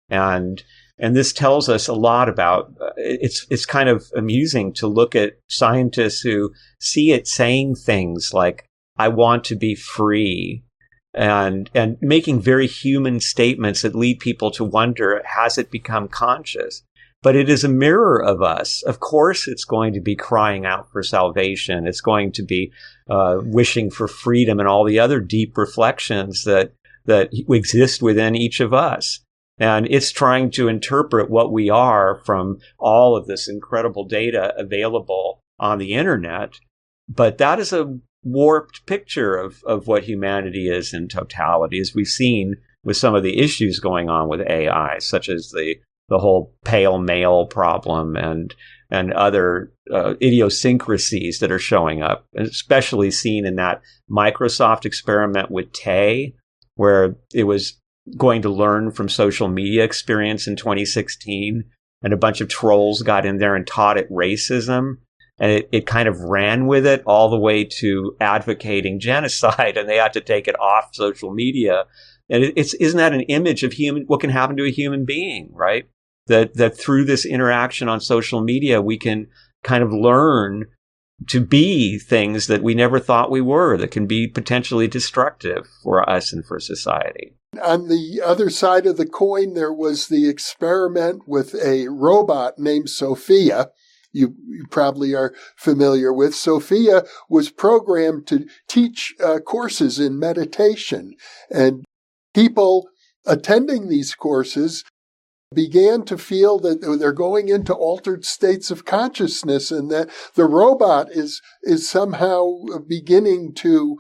And 0.09 0.63
And 0.99 1.15
this 1.15 1.33
tells 1.33 1.69
us 1.69 1.87
a 1.87 1.93
lot 1.93 2.29
about 2.29 2.71
uh, 2.79 2.91
it's 2.97 3.47
it's 3.49 3.65
kind 3.65 3.89
of 3.89 4.05
amusing 4.15 4.73
to 4.73 4.87
look 4.87 5.15
at 5.15 5.39
scientists 5.49 6.21
who 6.21 6.51
see 6.79 7.11
it 7.11 7.27
saying 7.27 7.75
things 7.75 8.31
like 8.31 8.65
I 8.97 9.07
want 9.07 9.43
to 9.45 9.55
be 9.55 9.75
free. 9.75 10.63
And 11.13 11.69
and 11.75 11.97
making 12.01 12.41
very 12.41 12.67
human 12.67 13.19
statements 13.19 13.83
that 13.83 13.95
lead 13.95 14.19
people 14.19 14.49
to 14.51 14.63
wonder 14.63 15.21
has 15.25 15.57
it 15.57 15.69
become 15.69 16.07
conscious? 16.07 16.83
But 17.21 17.35
it 17.35 17.49
is 17.49 17.63
a 17.63 17.69
mirror 17.69 18.21
of 18.21 18.41
us. 18.41 18.81
Of 18.83 18.99
course 18.99 19.47
it's 19.47 19.63
going 19.63 19.93
to 19.93 20.01
be 20.01 20.15
crying 20.15 20.65
out 20.65 20.91
for 20.91 21.03
salvation. 21.03 21.87
It's 21.87 22.01
going 22.01 22.31
to 22.33 22.43
be 22.43 22.71
uh, 23.09 23.37
wishing 23.41 23.91
for 23.91 24.07
freedom 24.07 24.59
and 24.59 24.67
all 24.67 24.83
the 24.83 24.99
other 24.99 25.19
deep 25.19 25.57
reflections 25.57 26.43
that 26.45 26.73
that 27.05 27.29
exist 27.49 28.01
within 28.01 28.35
each 28.35 28.59
of 28.59 28.73
us. 28.73 29.19
And 29.59 29.87
it's 29.89 30.11
trying 30.11 30.51
to 30.51 30.67
interpret 30.67 31.29
what 31.29 31.51
we 31.51 31.69
are 31.69 32.21
from 32.25 32.57
all 32.79 33.15
of 33.15 33.27
this 33.27 33.47
incredible 33.47 34.05
data 34.05 34.53
available 34.57 35.39
on 35.59 35.77
the 35.77 35.93
internet. 35.93 36.55
But 37.07 37.37
that 37.37 37.59
is 37.59 37.71
a 37.71 37.99
warped 38.23 38.85
picture 38.85 39.35
of, 39.35 39.63
of 39.65 39.87
what 39.87 40.03
humanity 40.03 40.69
is 40.69 40.93
in 40.93 41.07
totality, 41.07 41.79
as 41.79 41.93
we've 41.93 42.07
seen 42.07 42.55
with 42.83 42.97
some 42.97 43.15
of 43.15 43.23
the 43.23 43.39
issues 43.39 43.79
going 43.79 44.09
on 44.09 44.27
with 44.27 44.41
AI, 44.41 44.97
such 44.99 45.29
as 45.29 45.51
the 45.51 45.75
the 46.09 46.19
whole 46.19 46.53
pale 46.65 46.99
male 46.99 47.45
problem 47.45 48.15
and 48.15 48.53
and 48.89 49.11
other 49.13 49.71
uh, 49.91 50.13
idiosyncrasies 50.21 51.39
that 51.39 51.51
are 51.51 51.59
showing 51.59 52.03
up, 52.03 52.27
especially 52.37 53.09
seen 53.09 53.45
in 53.45 53.55
that 53.55 53.81
Microsoft 54.11 54.85
experiment 54.85 55.49
with 55.49 55.71
Tay, 55.71 56.35
where 56.75 57.15
it 57.33 57.45
was 57.45 57.79
going 58.17 58.41
to 58.43 58.49
learn 58.49 58.91
from 58.91 59.09
social 59.09 59.47
media 59.47 59.83
experience 59.83 60.45
in 60.45 60.55
2016, 60.55 61.63
and 62.03 62.13
a 62.13 62.17
bunch 62.17 62.41
of 62.41 62.49
trolls 62.49 63.01
got 63.01 63.25
in 63.25 63.37
there 63.37 63.55
and 63.55 63.65
taught 63.65 63.97
it 63.97 64.11
racism 64.11 64.97
and 65.43 65.51
it, 65.51 65.69
it 65.73 65.85
kind 65.85 66.07
of 66.07 66.21
ran 66.21 66.67
with 66.67 66.87
it 66.87 67.03
all 67.05 67.29
the 67.29 67.37
way 67.37 67.65
to 67.65 68.15
advocating 68.21 68.97
genocide 69.01 69.75
and 69.75 69.89
they 69.89 69.97
had 69.97 70.13
to 70.13 70.21
take 70.21 70.47
it 70.47 70.57
off 70.57 70.95
social 70.95 71.33
media. 71.33 71.83
And 72.29 72.45
it, 72.45 72.53
it's 72.55 72.73
isn't 72.75 72.97
that 72.97 73.13
an 73.13 73.21
image 73.21 73.63
of 73.63 73.73
human 73.73 74.05
what 74.07 74.21
can 74.21 74.29
happen 74.29 74.55
to 74.55 74.65
a 74.65 74.71
human 74.71 75.03
being 75.03 75.49
right? 75.51 75.85
That 76.27 76.53
that 76.55 76.77
through 76.77 77.03
this 77.03 77.25
interaction 77.25 77.89
on 77.89 77.99
social 77.99 78.41
media 78.41 78.81
we 78.81 78.97
can 78.97 79.27
kind 79.65 79.83
of 79.83 79.91
learn 79.91 80.67
to 81.27 81.45
be 81.45 81.99
things 81.99 82.47
that 82.47 82.63
we 82.63 82.73
never 82.73 82.97
thought 82.97 83.29
we 83.29 83.41
were 83.41 83.75
that 83.77 83.91
can 83.91 84.07
be 84.07 84.27
potentially 84.27 84.87
destructive 84.87 85.67
for 85.83 86.09
us 86.09 86.31
and 86.31 86.45
for 86.45 86.59
society. 86.59 87.35
On 87.61 87.89
the 87.89 88.21
other 88.23 88.49
side 88.49 88.85
of 88.85 88.97
the 88.97 89.05
coin, 89.05 89.53
there 89.53 89.71
was 89.71 90.07
the 90.07 90.27
experiment 90.27 91.27
with 91.27 91.53
a 91.55 91.87
robot 91.87 92.57
named 92.57 92.89
Sophia, 92.89 93.69
you, 94.13 94.35
you 94.47 94.65
probably 94.69 95.13
are 95.13 95.33
familiar 95.57 96.13
with. 96.13 96.33
Sophia 96.33 97.03
was 97.29 97.49
programmed 97.49 98.27
to 98.27 98.45
teach 98.67 99.13
uh, 99.21 99.39
courses 99.39 99.99
in 99.99 100.17
meditation 100.17 101.15
and 101.49 101.83
people 102.33 102.87
attending 103.25 103.87
these 103.87 104.15
courses 104.15 104.83
began 105.53 106.03
to 106.03 106.17
feel 106.17 106.59
that 106.59 106.81
they're 106.99 107.13
going 107.13 107.47
into 107.47 107.73
altered 107.73 108.25
states 108.25 108.71
of 108.71 108.85
consciousness 108.85 109.71
and 109.71 109.91
that 109.91 110.09
the 110.35 110.45
robot 110.45 111.11
is 111.11 111.41
is 111.61 111.87
somehow 111.87 112.55
beginning 112.87 113.53
to 113.53 113.99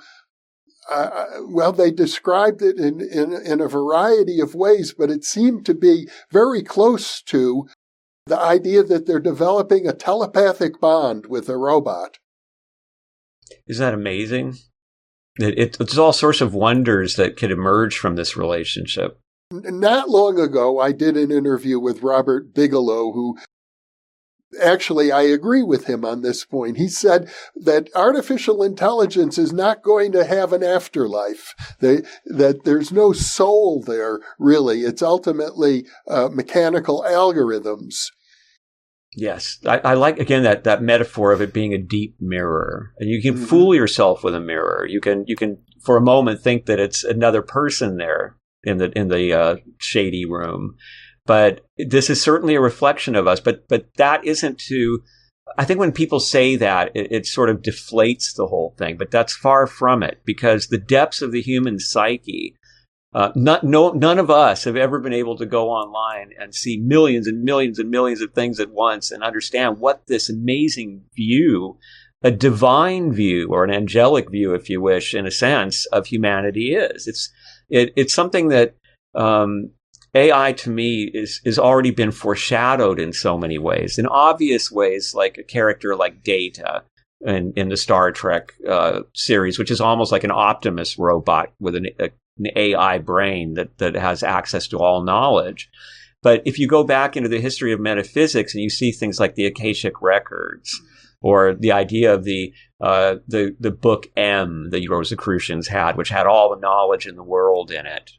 uh, 0.91 0.95
uh 0.95 1.25
well, 1.47 1.71
they 1.71 1.91
described 1.91 2.61
it 2.61 2.77
in, 2.77 2.99
in, 2.99 3.33
in 3.33 3.61
a 3.61 3.67
variety 3.69 4.41
of 4.41 4.55
ways, 4.55 4.93
but 4.97 5.09
it 5.09 5.23
seemed 5.23 5.65
to 5.65 5.73
be 5.73 6.09
very 6.31 6.61
close 6.61 7.21
to 7.21 7.67
the 8.25 8.39
idea 8.39 8.83
that 8.83 9.05
they're 9.05 9.19
developing 9.19 9.87
a 9.87 9.93
telepathic 9.93 10.79
bond 10.79 11.25
with 11.27 11.49
a 11.49 11.57
robot. 11.57 12.17
Isn't 13.67 13.83
that 13.83 13.93
amazing? 13.93 14.55
It, 15.39 15.57
it, 15.57 15.77
it's 15.79 15.97
all 15.97 16.13
sorts 16.13 16.41
of 16.41 16.53
wonders 16.53 17.15
that 17.15 17.37
could 17.37 17.51
emerge 17.51 17.97
from 17.97 18.15
this 18.15 18.37
relationship. 18.37 19.19
Not 19.51 20.09
long 20.09 20.39
ago, 20.39 20.79
I 20.79 20.91
did 20.91 21.17
an 21.17 21.31
interview 21.31 21.79
with 21.79 22.01
Robert 22.01 22.53
Bigelow, 22.53 23.11
who 23.11 23.37
actually 24.61 25.11
I 25.11 25.23
agree 25.23 25.63
with 25.63 25.85
him 25.85 26.05
on 26.05 26.21
this 26.21 26.45
point. 26.45 26.77
He 26.77 26.87
said 26.87 27.29
that 27.55 27.89
artificial 27.95 28.63
intelligence 28.63 29.37
is 29.37 29.53
not 29.53 29.83
going 29.83 30.11
to 30.13 30.25
have 30.25 30.53
an 30.53 30.63
afterlife. 30.63 31.55
They, 31.79 32.01
that 32.25 32.63
there's 32.63 32.91
no 32.91 33.13
soul 33.13 33.81
there, 33.81 34.19
really. 34.39 34.81
It's 34.81 35.01
ultimately 35.01 35.85
uh, 36.07 36.29
mechanical 36.31 37.03
algorithms. 37.07 38.07
Yes, 39.15 39.59
I, 39.65 39.77
I, 39.79 39.93
like 39.93 40.17
again 40.19 40.43
that 40.43 40.63
that 40.63 40.81
metaphor 40.81 41.31
of 41.31 41.41
it 41.41 41.53
being 41.53 41.73
a 41.73 41.77
deep 41.77 42.15
mirror, 42.19 42.93
and 42.97 43.09
you 43.09 43.21
can 43.21 43.35
mm-hmm. 43.35 43.45
fool 43.45 43.75
yourself 43.75 44.23
with 44.23 44.33
a 44.33 44.39
mirror. 44.39 44.87
You 44.89 44.99
can 45.01 45.23
you 45.27 45.35
can 45.35 45.57
for 45.83 45.97
a 45.97 46.01
moment 46.01 46.41
think 46.41 46.65
that 46.65 46.79
it's 46.79 47.03
another 47.03 47.41
person 47.41 47.97
there 47.97 48.37
in 48.63 48.77
the 48.77 48.91
in 48.97 49.09
the 49.09 49.33
uh, 49.33 49.55
shady 49.77 50.25
room, 50.25 50.75
but 51.25 51.61
this 51.77 52.09
is 52.09 52.21
certainly 52.21 52.55
a 52.55 52.61
reflection 52.61 53.15
of 53.15 53.27
us. 53.27 53.39
But 53.39 53.67
but 53.67 53.87
that 53.97 54.25
isn't 54.25 54.59
to. 54.69 55.01
I 55.57 55.65
think 55.65 55.79
when 55.79 55.91
people 55.91 56.19
say 56.19 56.55
that, 56.55 56.91
it, 56.95 57.11
it 57.11 57.25
sort 57.25 57.49
of 57.49 57.61
deflates 57.61 58.35
the 58.35 58.47
whole 58.47 58.73
thing. 58.77 58.97
But 58.97 59.11
that's 59.11 59.35
far 59.35 59.67
from 59.67 60.01
it 60.01 60.21
because 60.25 60.67
the 60.67 60.77
depths 60.77 61.21
of 61.21 61.31
the 61.31 61.41
human 61.41 61.79
psyche. 61.79 62.55
Uh, 63.15 63.31
not, 63.35 63.63
no, 63.63 63.91
none 63.91 64.17
of 64.17 64.31
us 64.31 64.63
have 64.63 64.75
ever 64.75 64.99
been 64.99 65.13
able 65.13 65.37
to 65.37 65.45
go 65.45 65.69
online 65.69 66.31
and 66.39 66.55
see 66.55 66.79
millions 66.79 67.27
and 67.27 67.43
millions 67.43 67.77
and 67.77 67.91
millions 67.91 68.21
of 68.21 68.33
things 68.33 68.59
at 68.59 68.71
once 68.71 69.11
and 69.11 69.21
understand 69.21 69.77
what 69.77 70.01
this 70.07 70.31
amazing 70.31 71.03
view, 71.15 71.77
a 72.23 72.31
divine 72.31 73.13
view 73.13 73.49
or 73.51 73.63
an 73.63 73.69
angelic 73.69 74.31
view, 74.31 74.55
if 74.55 74.67
you 74.67 74.81
wish, 74.81 75.13
in 75.13 75.27
a 75.27 75.31
sense, 75.31 75.85
of 75.87 76.07
humanity 76.07 76.73
is. 76.73 77.05
It's 77.05 77.31
it, 77.69 77.93
it's 77.95 78.15
something 78.15 78.47
that 78.47 78.77
um, 79.13 79.69
AI 80.15 80.53
to 80.53 80.69
me 80.69 81.09
is 81.13 81.41
is 81.43 81.57
already 81.57 81.91
been 81.91 82.11
foreshadowed 82.11 82.99
in 82.99 83.13
so 83.13 83.37
many 83.37 83.57
ways, 83.57 83.97
in 83.97 84.05
obvious 84.05 84.71
ways, 84.71 85.13
like 85.15 85.37
a 85.37 85.43
character 85.43 85.95
like 85.95 86.23
Data 86.23 86.83
in, 87.21 87.53
in 87.55 87.69
the 87.69 87.77
Star 87.77 88.11
Trek 88.11 88.53
uh, 88.69 89.01
series, 89.13 89.57
which 89.57 89.71
is 89.71 89.81
almost 89.81 90.11
like 90.11 90.23
an 90.23 90.31
Optimus 90.31 90.99
robot 90.99 91.51
with 91.59 91.75
an, 91.75 91.87
a, 91.99 92.09
an 92.37 92.47
AI 92.55 92.99
brain 92.99 93.55
that 93.55 93.77
that 93.79 93.95
has 93.95 94.23
access 94.23 94.67
to 94.67 94.77
all 94.77 95.03
knowledge. 95.03 95.69
But 96.21 96.43
if 96.45 96.57
you 96.59 96.67
go 96.67 96.83
back 96.83 97.17
into 97.17 97.29
the 97.29 97.41
history 97.41 97.73
of 97.73 97.79
metaphysics 97.79 98.53
and 98.53 98.63
you 98.63 98.69
see 98.69 98.91
things 98.91 99.19
like 99.19 99.35
the 99.35 99.45
Akashic 99.45 100.01
records, 100.01 100.79
or 101.21 101.55
the 101.55 101.71
idea 101.71 102.13
of 102.13 102.23
the 102.23 102.53
uh, 102.81 103.15
the 103.27 103.55
the 103.59 103.71
book 103.71 104.07
M 104.15 104.69
that 104.69 104.87
Rosicrucians 104.87 105.67
had, 105.67 105.97
which 105.97 106.09
had 106.09 106.27
all 106.27 106.53
the 106.53 106.61
knowledge 106.61 107.07
in 107.07 107.15
the 107.15 107.23
world 107.23 107.71
in 107.71 107.87
it, 107.87 108.11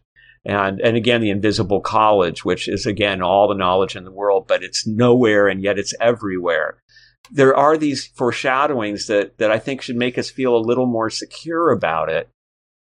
and 0.45 0.81
and 0.81 0.97
again 0.97 1.21
the 1.21 1.31
invisible 1.31 1.81
college 1.81 2.45
which 2.45 2.69
is 2.69 2.87
again 2.87 3.23
all 3.23 3.49
the 3.49 3.55
knowledge 3.55 3.97
in 3.97 4.05
the 4.05 4.13
world 4.13 4.47
but 4.47 4.63
it's 4.63 4.87
nowhere 4.87 5.49
and 5.49 5.63
yet 5.63 5.79
it's 5.79 5.95
everywhere. 6.01 6.79
There 7.31 7.57
are 7.57 7.79
these 7.79 8.07
foreshadowings 8.07 9.07
that 9.07 9.39
that 9.39 9.51
i 9.51 9.59
think 9.59 9.83
should 9.83 9.97
make 9.97 10.19
us 10.19 10.31
feel 10.31 10.57
a 10.57 10.59
little 10.59 10.87
more 10.87 11.11
secure 11.11 11.71
about 11.71 12.09
it. 12.09 12.29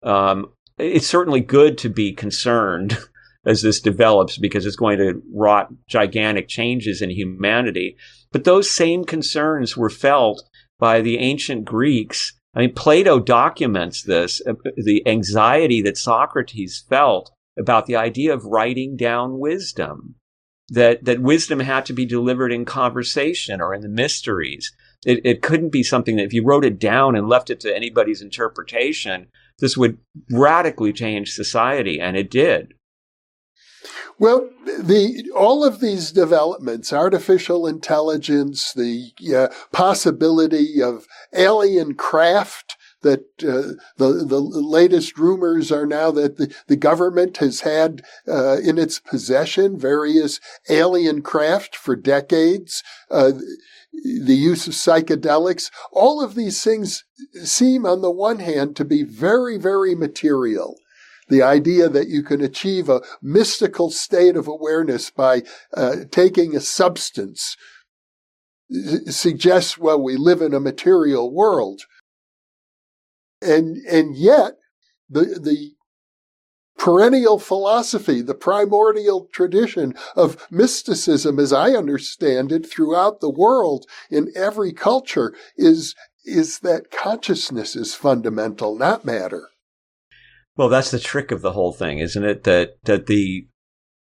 Um, 0.02 0.52
it's 0.76 1.06
certainly 1.06 1.40
good 1.40 1.78
to 1.78 1.88
be 1.88 2.12
concerned 2.12 2.98
as 3.46 3.62
this 3.62 3.80
develops 3.80 4.38
because 4.38 4.66
it's 4.66 4.76
going 4.76 4.98
to 4.98 5.22
wrought 5.32 5.72
gigantic 5.86 6.48
changes 6.48 7.02
in 7.02 7.10
humanity. 7.10 7.96
But 8.32 8.44
those 8.44 8.70
same 8.70 9.04
concerns 9.04 9.76
were 9.76 9.90
felt 9.90 10.42
by 10.78 11.00
the 11.00 11.18
ancient 11.18 11.64
greeks. 11.64 12.32
I 12.54 12.60
mean, 12.60 12.74
Plato 12.74 13.18
documents 13.20 14.02
this, 14.02 14.40
uh, 14.46 14.54
the 14.76 15.06
anxiety 15.06 15.82
that 15.82 15.98
Socrates 15.98 16.84
felt 16.88 17.30
about 17.58 17.86
the 17.86 17.96
idea 17.96 18.32
of 18.34 18.44
writing 18.44 18.96
down 18.96 19.38
wisdom. 19.38 20.16
That, 20.70 21.04
that 21.04 21.20
wisdom 21.20 21.60
had 21.60 21.84
to 21.86 21.92
be 21.92 22.06
delivered 22.06 22.50
in 22.50 22.64
conversation 22.64 23.60
or 23.60 23.74
in 23.74 23.82
the 23.82 23.88
mysteries. 23.88 24.72
It, 25.04 25.20
it 25.22 25.42
couldn't 25.42 25.68
be 25.68 25.82
something 25.82 26.16
that 26.16 26.24
if 26.24 26.32
you 26.32 26.42
wrote 26.42 26.64
it 26.64 26.78
down 26.78 27.14
and 27.14 27.28
left 27.28 27.50
it 27.50 27.60
to 27.60 27.76
anybody's 27.76 28.22
interpretation, 28.22 29.26
this 29.58 29.76
would 29.76 29.98
radically 30.30 30.92
change 30.92 31.32
society, 31.32 32.00
and 32.00 32.16
it 32.16 32.30
did. 32.30 32.74
Well, 34.18 34.48
the 34.78 35.30
all 35.34 35.64
of 35.64 35.80
these 35.80 36.12
developments, 36.12 36.92
artificial 36.92 37.66
intelligence, 37.66 38.72
the 38.72 39.12
uh, 39.36 39.48
possibility 39.72 40.80
of 40.82 41.06
alien 41.34 41.94
craft, 41.94 42.76
that 43.04 43.20
uh, 43.42 43.78
the 43.96 44.24
the 44.26 44.40
latest 44.40 45.16
rumors 45.16 45.70
are 45.70 45.86
now 45.86 46.10
that 46.10 46.36
the, 46.36 46.52
the 46.66 46.76
government 46.76 47.36
has 47.36 47.60
had 47.60 48.02
uh, 48.26 48.56
in 48.58 48.76
its 48.76 48.98
possession 48.98 49.78
various 49.78 50.40
alien 50.68 51.22
craft 51.22 51.76
for 51.76 51.94
decades. 51.94 52.82
Uh, 53.10 53.32
the 54.02 54.34
use 54.34 54.66
of 54.66 54.72
psychedelics, 54.74 55.70
all 55.92 56.20
of 56.20 56.34
these 56.34 56.64
things 56.64 57.04
seem, 57.44 57.86
on 57.86 58.02
the 58.02 58.10
one 58.10 58.40
hand, 58.40 58.74
to 58.74 58.84
be 58.84 59.04
very, 59.04 59.56
very 59.56 59.94
material. 59.94 60.74
the 61.28 61.42
idea 61.42 61.88
that 61.88 62.08
you 62.08 62.22
can 62.22 62.40
achieve 62.40 62.88
a 62.88 63.02
mystical 63.22 63.90
state 63.90 64.36
of 64.36 64.46
awareness 64.46 65.10
by 65.10 65.42
uh, 65.76 65.96
taking 66.10 66.54
a 66.54 66.60
substance 66.60 67.56
suggests, 69.06 69.78
well, 69.78 70.02
we 70.02 70.16
live 70.16 70.42
in 70.42 70.54
a 70.54 70.60
material 70.60 71.32
world. 71.32 71.82
And, 73.44 73.76
and 73.86 74.16
yet 74.16 74.54
the, 75.08 75.38
the 75.40 75.74
perennial 76.78 77.38
philosophy, 77.38 78.20
the 78.20 78.34
primordial 78.34 79.28
tradition 79.32 79.94
of 80.16 80.46
mysticism, 80.50 81.38
as 81.38 81.52
I 81.52 81.70
understand 81.70 82.52
it 82.52 82.66
throughout 82.66 83.20
the 83.20 83.30
world 83.30 83.86
in 84.10 84.32
every 84.34 84.72
culture 84.72 85.34
is, 85.56 85.94
is 86.24 86.58
that 86.60 86.90
consciousness 86.90 87.76
is 87.76 87.94
fundamental, 87.94 88.76
not 88.76 89.04
matter. 89.04 89.48
Well, 90.56 90.68
that's 90.68 90.90
the 90.90 90.98
trick 90.98 91.30
of 91.30 91.42
the 91.42 91.52
whole 91.52 91.72
thing, 91.72 91.98
isn't 91.98 92.24
it? 92.24 92.44
That, 92.44 92.76
that 92.84 93.06
the, 93.06 93.46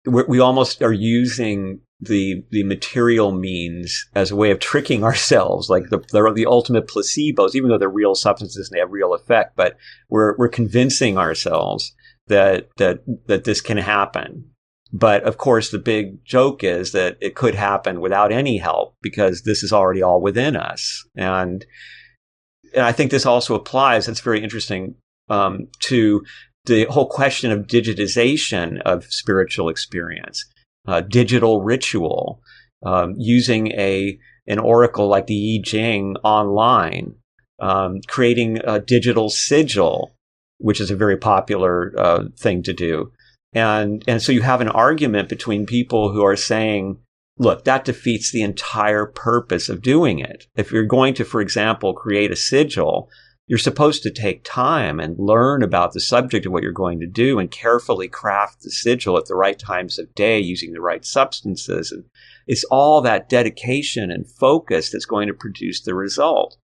we 0.06 0.40
almost 0.40 0.82
are 0.84 0.94
using 0.94 1.82
the 2.00 2.44
the 2.52 2.64
material 2.64 3.32
means 3.32 4.06
as 4.16 4.32
a 4.32 4.36
way 4.36 4.52
of 4.52 4.60
tricking 4.60 5.04
ourselves, 5.10 5.70
like 5.70 5.90
the, 5.90 6.00
the, 6.12 6.32
the 6.34 6.46
ultimate 6.46 6.88
placebos, 6.88 7.56
even 7.56 7.70
though 7.70 7.78
they're 7.78 7.90
real 7.90 8.16
substances 8.16 8.70
and 8.70 8.76
they 8.76 8.80
have 8.80 8.92
real 8.92 9.14
effect. 9.14 9.56
But 9.56 9.78
we're 10.10 10.36
we're 10.38 10.50
convincing 10.50 11.18
ourselves 11.18 11.94
that 12.28 12.70
that 12.78 13.00
that 13.28 13.44
this 13.44 13.62
can 13.62 13.78
happen. 13.78 14.52
But 14.94 15.24
of 15.24 15.38
course, 15.38 15.72
the 15.72 15.80
big 15.80 16.24
joke 16.24 16.64
is 16.64 16.92
that 16.94 17.18
it 17.20 17.36
could 17.36 17.56
happen 17.56 18.00
without 18.00 18.32
any 18.32 18.58
help 18.58 18.96
because 19.02 19.42
this 19.42 19.62
is 19.64 19.74
already 19.74 20.02
all 20.02 20.22
within 20.22 20.56
us. 20.56 21.04
And 21.16 21.66
and 22.74 22.84
I 22.84 22.92
think 22.92 23.12
this 23.12 23.26
also 23.26 23.56
applies. 23.56 24.08
It's 24.08 24.20
very 24.20 24.44
interesting 24.44 24.96
um, 25.30 25.68
to 25.82 26.24
the 26.66 26.86
whole 26.86 27.08
question 27.08 27.52
of 27.52 27.68
digitization 27.68 28.82
of 28.82 29.06
spiritual 29.06 29.70
experience 29.70 30.46
uh, 30.88 31.02
digital 31.02 31.62
ritual, 31.62 32.42
um, 32.86 33.16
using 33.18 33.72
a 33.72 34.18
an 34.48 34.60
oracle 34.60 35.08
like 35.08 35.28
the 35.28 35.60
I 35.60 35.68
Ching 35.68 36.16
online, 36.24 37.16
um, 37.60 38.02
creating 38.08 38.60
a 38.64 38.80
digital 38.80 39.30
sigil, 39.30 40.16
which 40.60 40.80
is 40.80 40.92
a 40.92 40.96
very 40.96 41.18
popular 41.18 41.94
uh, 41.98 42.24
thing 42.38 42.64
to 42.64 42.74
do, 42.74 43.12
and 43.54 44.04
and 44.08 44.22
so 44.22 44.32
you 44.32 44.42
have 44.42 44.62
an 44.62 44.70
argument 44.70 45.30
between 45.30 45.66
people 45.66 46.12
who 46.12 46.24
are 46.24 46.36
saying, 46.36 47.00
look, 47.38 47.66
that 47.66 47.86
defeats 47.86 48.32
the 48.32 48.42
entire 48.42 49.06
purpose 49.06 49.70
of 49.70 49.82
doing 49.82 50.20
it. 50.20 50.46
If 50.56 50.72
you're 50.72 50.86
going 50.86 51.14
to, 51.16 51.26
for 51.26 51.42
example, 51.42 51.94
create 51.94 52.32
a 52.32 52.36
sigil, 52.36 53.10
you're 53.48 53.60
supposed 53.60 54.02
to 54.04 54.12
take 54.12 54.44
time 54.44 55.00
and 55.00 55.20
learn 55.20 55.62
about 55.62 55.94
the 55.94 56.00
subject 56.00 56.46
of 56.46 56.52
what 56.52 56.64
you're 56.64 56.72
going 56.72 57.00
to 57.00 57.08
do 57.08 57.38
and 57.38 57.52
carefully 57.52 58.08
craft 58.08 58.62
the 58.62 58.72
sigil 58.72 59.18
at 59.18 59.26
the 59.26 59.36
right 59.36 59.60
times 59.60 60.00
of 60.00 60.14
day 60.16 60.40
using 60.40 60.74
the 60.74 60.82
right 60.82 61.06
substances. 61.06 61.92
And 61.92 62.06
it's 62.48 62.64
all 62.66 63.02
that 63.02 63.30
dedication 63.30 64.10
and 64.10 64.30
focus 64.30 64.90
that's 64.90 65.06
going 65.06 65.28
to 65.28 65.34
produce 65.34 65.82
the 65.82 65.94
result. 65.94 66.58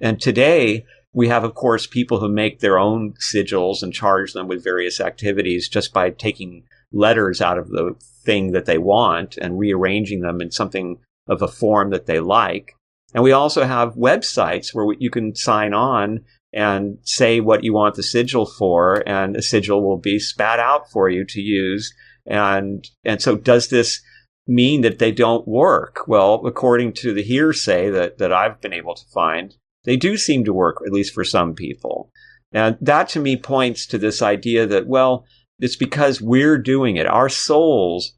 And 0.00 0.20
today, 0.20 0.84
we 1.12 1.28
have, 1.28 1.44
of 1.44 1.54
course, 1.54 1.86
people 1.86 2.18
who 2.18 2.28
make 2.28 2.58
their 2.58 2.78
own 2.78 3.14
sigils 3.32 3.82
and 3.82 3.92
charge 3.92 4.32
them 4.32 4.48
with 4.48 4.64
various 4.64 5.00
activities 5.00 5.68
just 5.68 5.94
by 5.94 6.10
taking 6.10 6.64
letters 6.92 7.40
out 7.40 7.58
of 7.58 7.68
the 7.68 7.94
thing 8.24 8.50
that 8.52 8.66
they 8.66 8.78
want 8.78 9.36
and 9.36 9.58
rearranging 9.58 10.20
them 10.20 10.40
in 10.40 10.50
something 10.50 10.98
of 11.28 11.42
a 11.42 11.48
form 11.48 11.90
that 11.90 12.06
they 12.06 12.18
like. 12.18 12.74
And 13.14 13.22
we 13.22 13.32
also 13.32 13.64
have 13.64 13.94
websites 13.94 14.74
where 14.74 14.94
you 14.98 15.08
can 15.08 15.34
sign 15.36 15.72
on 15.72 16.24
and 16.52 16.98
say 17.02 17.40
what 17.40 17.64
you 17.64 17.72
want 17.72 17.94
the 17.94 18.02
sigil 18.02 18.46
for, 18.46 19.02
and 19.08 19.36
a 19.36 19.42
sigil 19.42 19.82
will 19.82 19.98
be 19.98 20.18
spat 20.18 20.58
out 20.58 20.90
for 20.90 21.08
you 21.08 21.24
to 21.24 21.40
use. 21.40 21.92
And, 22.26 22.84
and 23.04 23.22
so 23.22 23.36
does 23.36 23.68
this 23.68 24.02
mean 24.46 24.82
that 24.82 24.98
they 24.98 25.12
don't 25.12 25.46
work? 25.48 26.06
Well, 26.06 26.42
according 26.44 26.92
to 26.94 27.14
the 27.14 27.22
hearsay 27.22 27.90
that, 27.90 28.18
that 28.18 28.32
I've 28.32 28.60
been 28.60 28.72
able 28.72 28.94
to 28.94 29.04
find, 29.12 29.54
they 29.84 29.96
do 29.96 30.16
seem 30.16 30.44
to 30.44 30.52
work, 30.52 30.78
at 30.86 30.92
least 30.92 31.14
for 31.14 31.24
some 31.24 31.54
people. 31.54 32.10
And 32.52 32.76
that 32.80 33.08
to 33.10 33.20
me 33.20 33.36
points 33.36 33.86
to 33.88 33.98
this 33.98 34.22
idea 34.22 34.66
that, 34.66 34.86
well, 34.86 35.24
it's 35.58 35.76
because 35.76 36.20
we're 36.20 36.58
doing 36.58 36.96
it. 36.96 37.06
Our 37.06 37.28
souls, 37.28 38.16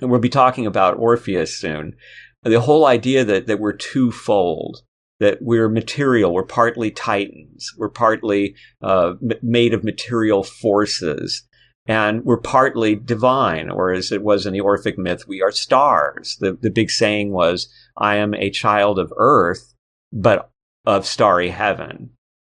and 0.00 0.10
we'll 0.10 0.20
be 0.20 0.28
talking 0.28 0.66
about 0.66 0.98
Orpheus 0.98 1.56
soon, 1.56 1.94
the 2.42 2.60
whole 2.60 2.86
idea 2.86 3.24
that, 3.24 3.46
that 3.46 3.60
we're 3.60 3.72
twofold, 3.72 4.82
that 5.20 5.38
we're 5.40 5.68
material, 5.68 6.32
we're 6.32 6.44
partly 6.44 6.90
titans, 6.90 7.72
we're 7.76 7.88
partly 7.88 8.54
uh, 8.82 9.14
made 9.42 9.74
of 9.74 9.84
material 9.84 10.44
forces, 10.44 11.44
and 11.86 12.24
we're 12.24 12.40
partly 12.40 12.94
divine, 12.94 13.70
or 13.70 13.92
as 13.92 14.12
it 14.12 14.22
was 14.22 14.46
in 14.46 14.52
the 14.52 14.60
Orphic 14.60 14.98
myth, 14.98 15.26
we 15.26 15.42
are 15.42 15.50
stars. 15.50 16.36
The, 16.38 16.52
the 16.52 16.70
big 16.70 16.90
saying 16.90 17.32
was, 17.32 17.68
I 17.96 18.16
am 18.16 18.34
a 18.34 18.50
child 18.50 18.98
of 18.98 19.12
earth, 19.16 19.74
but 20.12 20.50
of 20.84 21.06
starry 21.06 21.48
heaven, 21.48 22.10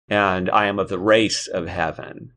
and 0.09 0.49
I 0.49 0.65
am 0.65 0.79
of 0.79 0.89
the 0.89 0.99
race 0.99 1.47
of 1.47 1.67
heaven. 1.67 2.31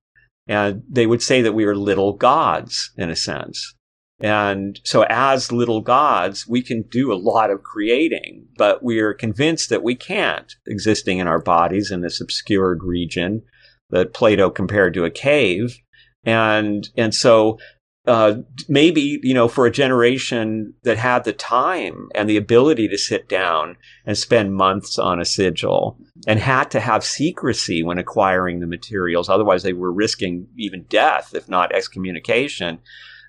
And 0.46 0.82
they 0.88 1.06
would 1.06 1.22
say 1.22 1.42
that 1.42 1.54
we 1.54 1.64
are 1.64 1.74
little 1.74 2.12
gods 2.12 2.92
in 2.96 3.10
a 3.10 3.16
sense. 3.16 3.74
And 4.22 4.80
so 4.84 5.04
as 5.08 5.50
little 5.50 5.80
gods, 5.80 6.46
we 6.46 6.62
can 6.62 6.82
do 6.82 7.12
a 7.12 7.18
lot 7.18 7.50
of 7.50 7.64
creating, 7.64 8.46
but 8.56 8.82
we 8.82 9.00
are 9.00 9.12
convinced 9.12 9.68
that 9.70 9.82
we 9.82 9.96
can't 9.96 10.54
existing 10.66 11.18
in 11.18 11.26
our 11.26 11.40
bodies 11.40 11.90
in 11.90 12.02
this 12.02 12.20
obscured 12.20 12.84
region 12.84 13.42
that 13.90 14.14
Plato 14.14 14.48
compared 14.48 14.94
to 14.94 15.04
a 15.04 15.10
cave. 15.10 15.76
And, 16.24 16.88
and 16.96 17.12
so, 17.12 17.58
uh, 18.06 18.34
maybe, 18.68 19.20
you 19.22 19.34
know, 19.34 19.46
for 19.46 19.66
a 19.66 19.70
generation 19.70 20.74
that 20.82 20.98
had 20.98 21.22
the 21.24 21.32
time 21.32 22.08
and 22.14 22.28
the 22.28 22.36
ability 22.36 22.88
to 22.88 22.98
sit 22.98 23.28
down 23.28 23.76
and 24.04 24.18
spend 24.18 24.54
months 24.54 24.98
on 24.98 25.20
a 25.20 25.24
sigil 25.24 25.98
and 26.26 26.40
had 26.40 26.68
to 26.72 26.80
have 26.80 27.04
secrecy 27.04 27.82
when 27.82 27.98
acquiring 27.98 28.58
the 28.58 28.66
materials. 28.66 29.28
Otherwise 29.28 29.62
they 29.62 29.72
were 29.72 29.92
risking 29.92 30.48
even 30.56 30.84
death, 30.88 31.32
if 31.34 31.48
not 31.48 31.72
excommunication 31.72 32.80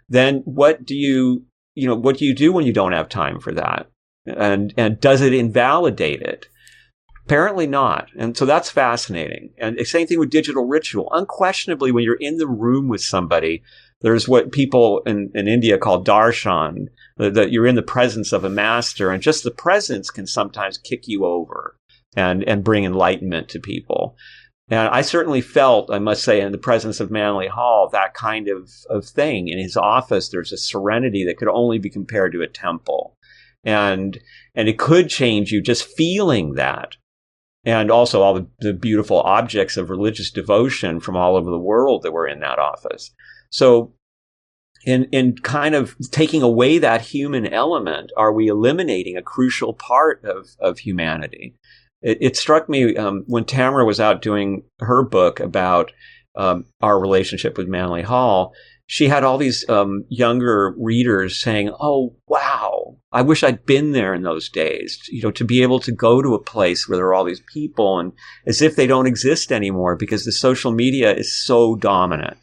then 0.09 0.41
what 0.45 0.85
do 0.85 0.95
you, 0.95 1.45
you 1.75 1.87
know, 1.87 1.95
what 1.95 2.17
do 2.17 2.25
you 2.25 2.35
do 2.35 2.51
when 2.53 2.65
you 2.65 2.73
don't 2.73 2.93
have 2.93 3.09
time 3.09 3.39
for 3.39 3.51
that? 3.53 3.89
And, 4.25 4.73
and 4.77 4.99
does 4.99 5.21
it 5.21 5.33
invalidate 5.33 6.21
it? 6.21 6.47
Apparently 7.25 7.67
not. 7.67 8.09
And 8.17 8.35
so 8.35 8.45
that's 8.45 8.69
fascinating. 8.69 9.51
And 9.57 9.77
the 9.77 9.85
same 9.85 10.07
thing 10.07 10.19
with 10.19 10.29
digital 10.29 10.67
ritual. 10.67 11.09
Unquestionably, 11.11 11.91
when 11.91 12.03
you're 12.03 12.15
in 12.15 12.37
the 12.37 12.47
room 12.47 12.89
with 12.89 13.01
somebody, 13.01 13.63
there's 14.01 14.27
what 14.27 14.51
people 14.51 15.01
in, 15.05 15.31
in 15.33 15.47
India 15.47 15.77
call 15.77 16.03
darshan, 16.03 16.87
that 17.17 17.51
you're 17.51 17.67
in 17.67 17.75
the 17.75 17.81
presence 17.81 18.33
of 18.33 18.43
a 18.43 18.49
master 18.49 19.09
and 19.09 19.23
just 19.23 19.43
the 19.43 19.51
presence 19.51 20.09
can 20.09 20.27
sometimes 20.27 20.77
kick 20.77 21.07
you 21.07 21.25
over 21.25 21.77
and, 22.15 22.43
and 22.43 22.63
bring 22.63 22.83
enlightenment 22.83 23.47
to 23.49 23.59
people. 23.59 24.17
And 24.69 24.89
I 24.89 25.01
certainly 25.01 25.41
felt, 25.41 25.91
I 25.91 25.99
must 25.99 26.23
say, 26.23 26.39
in 26.39 26.51
the 26.51 26.57
presence 26.57 26.99
of 26.99 27.11
Manly 27.11 27.47
Hall, 27.47 27.89
that 27.91 28.13
kind 28.13 28.47
of, 28.47 28.69
of 28.89 29.05
thing. 29.05 29.49
In 29.49 29.59
his 29.59 29.75
office, 29.75 30.29
there's 30.29 30.53
a 30.53 30.57
serenity 30.57 31.25
that 31.25 31.37
could 31.37 31.49
only 31.49 31.79
be 31.79 31.89
compared 31.89 32.31
to 32.31 32.41
a 32.41 32.47
temple. 32.47 33.17
And, 33.65 34.19
and 34.55 34.69
it 34.69 34.79
could 34.79 35.09
change 35.09 35.51
you 35.51 35.61
just 35.61 35.83
feeling 35.97 36.53
that. 36.53 36.95
And 37.65 37.91
also 37.91 38.21
all 38.21 38.33
the, 38.33 38.47
the 38.59 38.73
beautiful 38.73 39.21
objects 39.21 39.77
of 39.77 39.89
religious 39.89 40.31
devotion 40.31 40.99
from 40.99 41.15
all 41.15 41.35
over 41.35 41.49
the 41.49 41.59
world 41.59 42.03
that 42.03 42.11
were 42.11 42.27
in 42.27 42.39
that 42.39 42.59
office. 42.59 43.11
So 43.49 43.93
in, 44.85 45.05
in 45.11 45.35
kind 45.37 45.75
of 45.75 45.95
taking 46.11 46.41
away 46.41 46.77
that 46.77 47.01
human 47.01 47.47
element, 47.47 48.11
are 48.17 48.33
we 48.33 48.47
eliminating 48.47 49.15
a 49.15 49.21
crucial 49.21 49.73
part 49.73 50.23
of, 50.25 50.47
of 50.59 50.79
humanity? 50.79 51.55
It, 52.03 52.17
it 52.21 52.37
struck 52.37 52.69
me 52.69 52.95
um, 52.95 53.23
when 53.25 53.45
Tamra 53.45 53.85
was 53.85 53.99
out 53.99 54.21
doing 54.21 54.63
her 54.79 55.03
book 55.03 55.39
about 55.39 55.91
um, 56.35 56.65
our 56.81 56.99
relationship 56.99 57.57
with 57.57 57.67
Manly 57.67 58.03
Hall. 58.03 58.53
She 58.85 59.07
had 59.07 59.23
all 59.23 59.37
these 59.37 59.67
um, 59.69 60.03
younger 60.09 60.75
readers 60.77 61.41
saying, 61.41 61.73
"Oh, 61.79 62.15
wow! 62.27 62.97
I 63.11 63.21
wish 63.21 63.43
I'd 63.43 63.65
been 63.65 63.93
there 63.93 64.13
in 64.13 64.23
those 64.23 64.49
days. 64.49 64.99
You 65.09 65.23
know, 65.23 65.31
to 65.31 65.45
be 65.45 65.63
able 65.63 65.79
to 65.79 65.91
go 65.91 66.21
to 66.21 66.35
a 66.35 66.43
place 66.43 66.87
where 66.87 66.97
there 66.97 67.07
are 67.07 67.13
all 67.13 67.23
these 67.23 67.41
people, 67.53 67.97
and 67.99 68.11
as 68.45 68.61
if 68.61 68.75
they 68.75 68.85
don't 68.85 69.07
exist 69.07 69.51
anymore 69.51 69.95
because 69.95 70.25
the 70.25 70.31
social 70.31 70.71
media 70.71 71.13
is 71.13 71.43
so 71.43 71.75
dominant, 71.75 72.39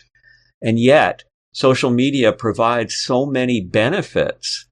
and 0.62 0.78
yet." 0.78 1.22
Social 1.52 1.90
media 1.90 2.32
provides 2.32 2.94
so 2.94 3.26
many 3.26 3.60
benefits 3.60 4.70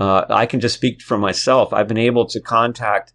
uh, 0.00 0.24
I 0.30 0.46
can 0.46 0.60
just 0.60 0.74
speak 0.74 1.02
for 1.02 1.18
myself. 1.18 1.74
I've 1.74 1.86
been 1.86 1.98
able 1.98 2.26
to 2.28 2.40
contact 2.40 3.12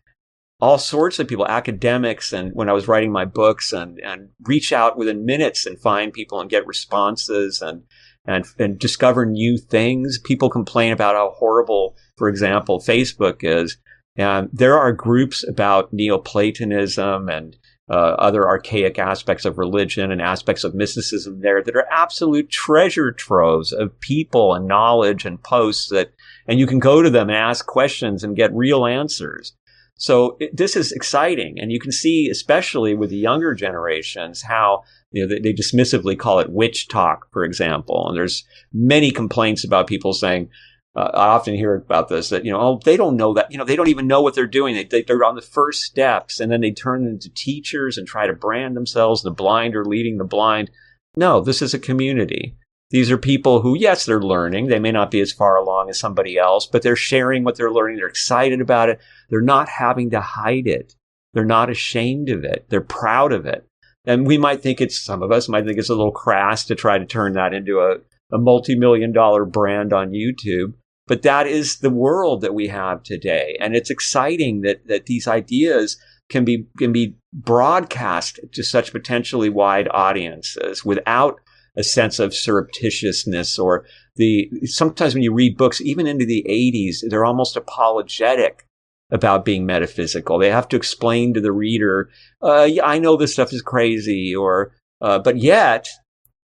all 0.66 0.80
sorts 0.80 1.20
of 1.20 1.28
people, 1.28 1.46
academics, 1.46 2.34
and 2.34 2.52
when 2.56 2.70
I 2.70 2.74
was 2.74 2.88
writing 2.88 3.12
my 3.12 3.24
books, 3.24 3.72
and 3.72 4.00
and 4.00 4.30
reach 4.46 4.74
out 4.74 4.98
within 4.98 5.24
minutes 5.24 5.68
and 5.68 5.80
find 5.80 6.12
people 6.12 6.42
and 6.42 6.50
get 6.50 6.66
responses 6.66 7.62
and 7.62 7.84
and 8.26 8.46
and 8.58 8.80
discover 8.80 9.28
new 9.28 9.60
things. 9.60 10.18
People 10.18 10.50
complain 10.50 10.92
about 10.92 11.14
how 11.14 11.36
horrible, 11.38 11.96
for 12.18 12.28
example, 12.30 12.80
Facebook 12.80 13.44
is. 13.44 13.78
And 14.18 14.50
there 14.52 14.80
are 14.80 14.92
groups 14.92 15.48
about 15.48 15.94
Neoplatonism 15.94 17.30
and 17.30 17.56
uh, 17.88 18.16
other 18.18 18.48
archaic 18.48 18.98
aspects 18.98 19.46
of 19.46 19.60
religion 19.60 20.12
and 20.12 20.20
aspects 20.20 20.64
of 20.64 20.74
mysticism 20.74 21.42
there 21.42 21.62
that 21.62 21.76
are 21.76 21.86
absolute 21.92 22.50
treasure 22.50 23.12
troves 23.12 23.72
of 23.72 24.00
people 24.00 24.56
and 24.56 24.68
knowledge 24.68 25.26
and 25.26 25.44
posts 25.44 25.90
that, 25.90 26.12
and 26.48 26.58
you 26.60 26.66
can 26.66 26.80
go 26.80 27.04
to 27.04 27.12
them 27.12 27.30
and 27.30 27.38
ask 27.38 27.68
questions 27.68 28.24
and 28.24 28.36
get 28.36 28.52
real 28.56 28.88
answers. 28.88 29.54
So 29.98 30.38
it, 30.40 30.56
this 30.56 30.76
is 30.76 30.92
exciting. 30.92 31.58
And 31.60 31.72
you 31.72 31.80
can 31.80 31.92
see, 31.92 32.30
especially 32.30 32.94
with 32.94 33.10
the 33.10 33.18
younger 33.18 33.54
generations, 33.54 34.42
how 34.42 34.84
you 35.12 35.26
know, 35.26 35.34
they, 35.34 35.40
they 35.40 35.54
dismissively 35.54 36.18
call 36.18 36.40
it 36.40 36.52
witch 36.52 36.88
talk, 36.88 37.28
for 37.32 37.44
example. 37.44 38.08
And 38.08 38.18
there's 38.18 38.44
many 38.74 39.12
complaints 39.12 39.64
about 39.64 39.88
people 39.88 40.14
saying, 40.14 40.50
uh, 40.96 41.12
I 41.14 41.28
often 41.28 41.56
hear 41.56 41.76
about 41.76 42.08
this 42.10 42.30
that, 42.30 42.46
you 42.46 42.52
know, 42.52 42.60
oh, 42.60 42.80
they 42.84 42.98
don't 42.98 43.18
know 43.18 43.34
that, 43.34 43.52
you 43.52 43.58
know, 43.58 43.66
they 43.66 43.76
don't 43.76 43.90
even 43.90 44.08
know 44.08 44.22
what 44.22 44.34
they're 44.34 44.48
doing. 44.48 44.76
They, 44.76 45.02
they, 45.02 45.14
are 45.14 45.26
on 45.26 45.36
the 45.36 45.42
first 45.42 45.82
steps 45.82 46.40
and 46.40 46.52
then 46.52 46.62
they 46.62 46.72
turn 46.72 47.06
into 47.06 47.30
teachers 47.34 47.98
and 47.98 48.08
try 48.08 48.28
to 48.28 48.34
brand 48.34 48.76
themselves. 48.76 49.22
The 49.22 49.32
blind 49.32 49.76
are 49.76 49.86
leading 49.86 50.18
the 50.18 50.24
blind. 50.24 50.72
No, 51.18 51.42
this 51.42 51.62
is 51.62 51.74
a 51.74 51.80
community. 51.80 52.58
These 52.92 53.10
are 53.12 53.18
people 53.18 53.62
who, 53.62 53.76
yes, 53.78 54.06
they're 54.06 54.22
learning. 54.22 54.68
They 54.68 54.80
may 54.80 54.92
not 54.92 55.12
be 55.12 55.20
as 55.20 55.32
far 55.32 55.58
along 55.58 55.90
as 55.90 56.00
somebody 56.00 56.38
else, 56.38 56.68
but 56.68 56.82
they're 56.82 56.96
sharing 56.96 57.44
what 57.44 57.58
they're 57.58 57.72
learning. 57.72 57.98
They're 57.98 58.08
excited 58.08 58.62
about 58.62 58.90
it. 58.90 59.00
They're 59.30 59.42
not 59.42 59.68
having 59.68 60.12
to 60.12 60.22
hide 60.22 60.68
it. 60.68 60.94
They're 61.34 61.46
not 61.46 61.70
ashamed 61.70 62.30
of 62.30 62.44
it. 62.44 62.68
They're 62.70 62.82
proud 62.82 63.34
of 63.34 63.46
it. 63.46 63.68
And 64.06 64.28
we 64.28 64.38
might 64.38 64.62
think 64.62 64.80
it's, 64.80 65.04
some 65.04 65.24
of 65.24 65.32
us 65.32 65.50
might 65.50 65.66
think 65.66 65.80
it's 65.80 65.90
a 65.90 65.96
little 65.96 66.12
crass 66.12 66.64
to 66.66 66.76
try 66.76 67.00
to 67.00 67.06
turn 67.06 67.34
that 67.34 67.54
into 67.54 67.80
a, 67.80 67.98
a 68.34 68.38
multi-million 68.38 69.12
dollar 69.12 69.46
brand 69.46 69.92
on 69.92 70.12
YouTube. 70.12 70.74
But 71.08 71.24
that 71.24 71.48
is 71.48 71.80
the 71.80 71.90
world 71.90 72.42
that 72.42 72.54
we 72.54 72.68
have 72.68 73.04
today. 73.04 73.58
And 73.60 73.76
it's 73.76 73.90
exciting 73.90 74.62
that, 74.62 74.88
that 74.88 75.08
these 75.08 75.28
ideas 75.28 75.98
can 76.30 76.46
be, 76.46 76.68
can 76.78 76.92
be 76.92 77.18
broadcast 77.34 78.40
to 78.54 78.64
such 78.64 78.92
potentially 78.92 79.50
wide 79.50 79.88
audiences 79.92 80.86
without 80.86 81.40
a 81.78 81.84
sense 81.84 82.20
of 82.20 82.32
surreptitiousness 82.32 83.60
or 83.60 83.86
the, 84.16 84.50
sometimes 84.66 85.14
when 85.14 85.24
you 85.24 85.34
read 85.34 85.58
books, 85.58 85.82
even 85.82 86.08
into 86.08 86.26
the 86.26 86.46
80s, 86.48 87.10
they're 87.10 87.26
almost 87.26 87.58
apologetic 87.58 88.66
about 89.12 89.46
being 89.46 89.66
metaphysical. 89.66 90.40
They 90.40 90.50
have 90.50 90.68
to 90.70 90.78
explain 90.78 91.34
to 91.34 91.42
the 91.42 91.52
reader, 91.52 92.10
uh, 92.42 92.64
yeah, 92.64 92.86
I 92.86 93.00
know 93.00 93.18
this 93.18 93.34
stuff 93.34 93.54
is 93.54 93.62
crazy 93.62 94.36
or, 94.36 94.74
uh, 95.02 95.20
but 95.20 95.38
yet 95.38 95.88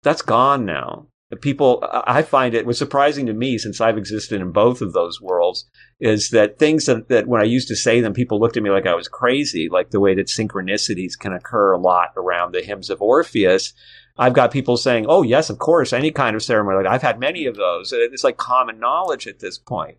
that's 0.02 0.22
gone 0.22 0.64
now 0.64 1.08
people 1.36 1.84
i 2.06 2.22
find 2.22 2.54
it 2.54 2.66
was 2.66 2.78
surprising 2.78 3.26
to 3.26 3.32
me 3.32 3.58
since 3.58 3.80
i've 3.80 3.98
existed 3.98 4.40
in 4.40 4.52
both 4.52 4.80
of 4.80 4.92
those 4.92 5.20
worlds 5.20 5.68
is 6.00 6.30
that 6.30 6.58
things 6.58 6.86
that, 6.86 7.08
that 7.08 7.26
when 7.26 7.40
i 7.40 7.44
used 7.44 7.68
to 7.68 7.76
say 7.76 8.00
them 8.00 8.12
people 8.12 8.40
looked 8.40 8.56
at 8.56 8.62
me 8.62 8.70
like 8.70 8.86
i 8.86 8.94
was 8.94 9.08
crazy 9.08 9.68
like 9.68 9.90
the 9.90 10.00
way 10.00 10.14
that 10.14 10.26
synchronicities 10.26 11.18
can 11.18 11.32
occur 11.32 11.72
a 11.72 11.78
lot 11.78 12.10
around 12.16 12.52
the 12.52 12.62
hymns 12.62 12.90
of 12.90 13.02
orpheus 13.02 13.72
i've 14.16 14.34
got 14.34 14.50
people 14.50 14.76
saying 14.76 15.06
oh 15.08 15.22
yes 15.22 15.50
of 15.50 15.58
course 15.58 15.92
any 15.92 16.10
kind 16.10 16.36
of 16.36 16.42
ceremony. 16.42 16.76
Like 16.76 16.92
i've 16.92 17.02
had 17.02 17.18
many 17.18 17.46
of 17.46 17.56
those 17.56 17.92
it's 17.92 18.24
like 18.24 18.36
common 18.36 18.78
knowledge 18.78 19.26
at 19.26 19.40
this 19.40 19.58
point. 19.58 19.98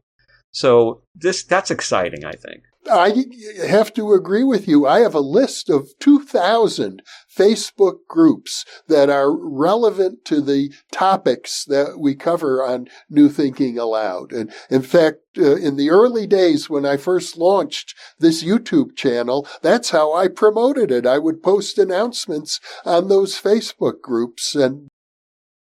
So 0.52 1.02
this 1.14 1.44
that's 1.44 1.72
exciting 1.72 2.24
i 2.26 2.34
think 2.34 2.64
I 2.92 3.26
have 3.66 3.94
to 3.94 4.14
agree 4.14 4.44
with 4.44 4.68
you. 4.68 4.86
I 4.86 5.00
have 5.00 5.16
a 5.16 5.20
list 5.20 5.70
of 5.70 5.90
2,000 6.00 7.02
Facebook 7.36 8.00
groups 8.08 8.66
that 8.88 9.10
are 9.10 9.32
relevant 9.32 10.24
to 10.26 10.42
the 10.42 10.74
topics 10.92 11.66
that 11.66 12.00
we 12.00 12.16
cover 12.16 12.64
on 12.64 12.88
New 13.10 13.30
Thinking 13.30 13.80
Allowed. 13.80 14.32
And 14.32 14.54
in 14.70 14.82
fact, 14.82 15.20
uh, 15.38 15.56
in 15.56 15.76
the 15.76 15.90
early 15.90 16.28
days 16.28 16.70
when 16.70 16.86
I 16.86 16.98
first 16.98 17.38
launched 17.38 17.96
this 18.20 18.44
YouTube 18.44 18.96
channel, 18.96 19.48
that's 19.62 19.90
how 19.90 20.14
I 20.14 20.28
promoted 20.28 20.92
it. 20.92 21.06
I 21.06 21.18
would 21.18 21.44
post 21.44 21.78
announcements 21.78 22.60
on 22.86 23.08
those 23.08 23.40
Facebook 23.42 24.02
groups. 24.02 24.56
And 24.56 24.90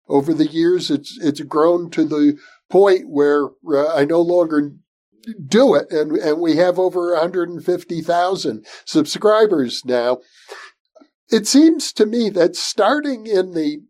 over 0.07 0.33
the 0.33 0.47
years, 0.47 0.91
it's, 0.91 1.17
it's 1.21 1.41
grown 1.41 1.89
to 1.91 2.03
the 2.03 2.37
point 2.69 3.09
where 3.09 3.45
uh, 3.67 3.95
I 3.95 4.05
no 4.05 4.21
longer 4.21 4.73
do 5.47 5.75
it. 5.75 5.91
And, 5.91 6.13
and 6.13 6.39
we 6.39 6.55
have 6.57 6.79
over 6.79 7.13
150,000 7.13 8.65
subscribers 8.85 9.83
now. 9.85 10.19
It 11.29 11.47
seems 11.47 11.91
to 11.93 12.05
me 12.05 12.29
that 12.31 12.55
starting 12.55 13.25
in 13.25 13.51
the 13.51 13.81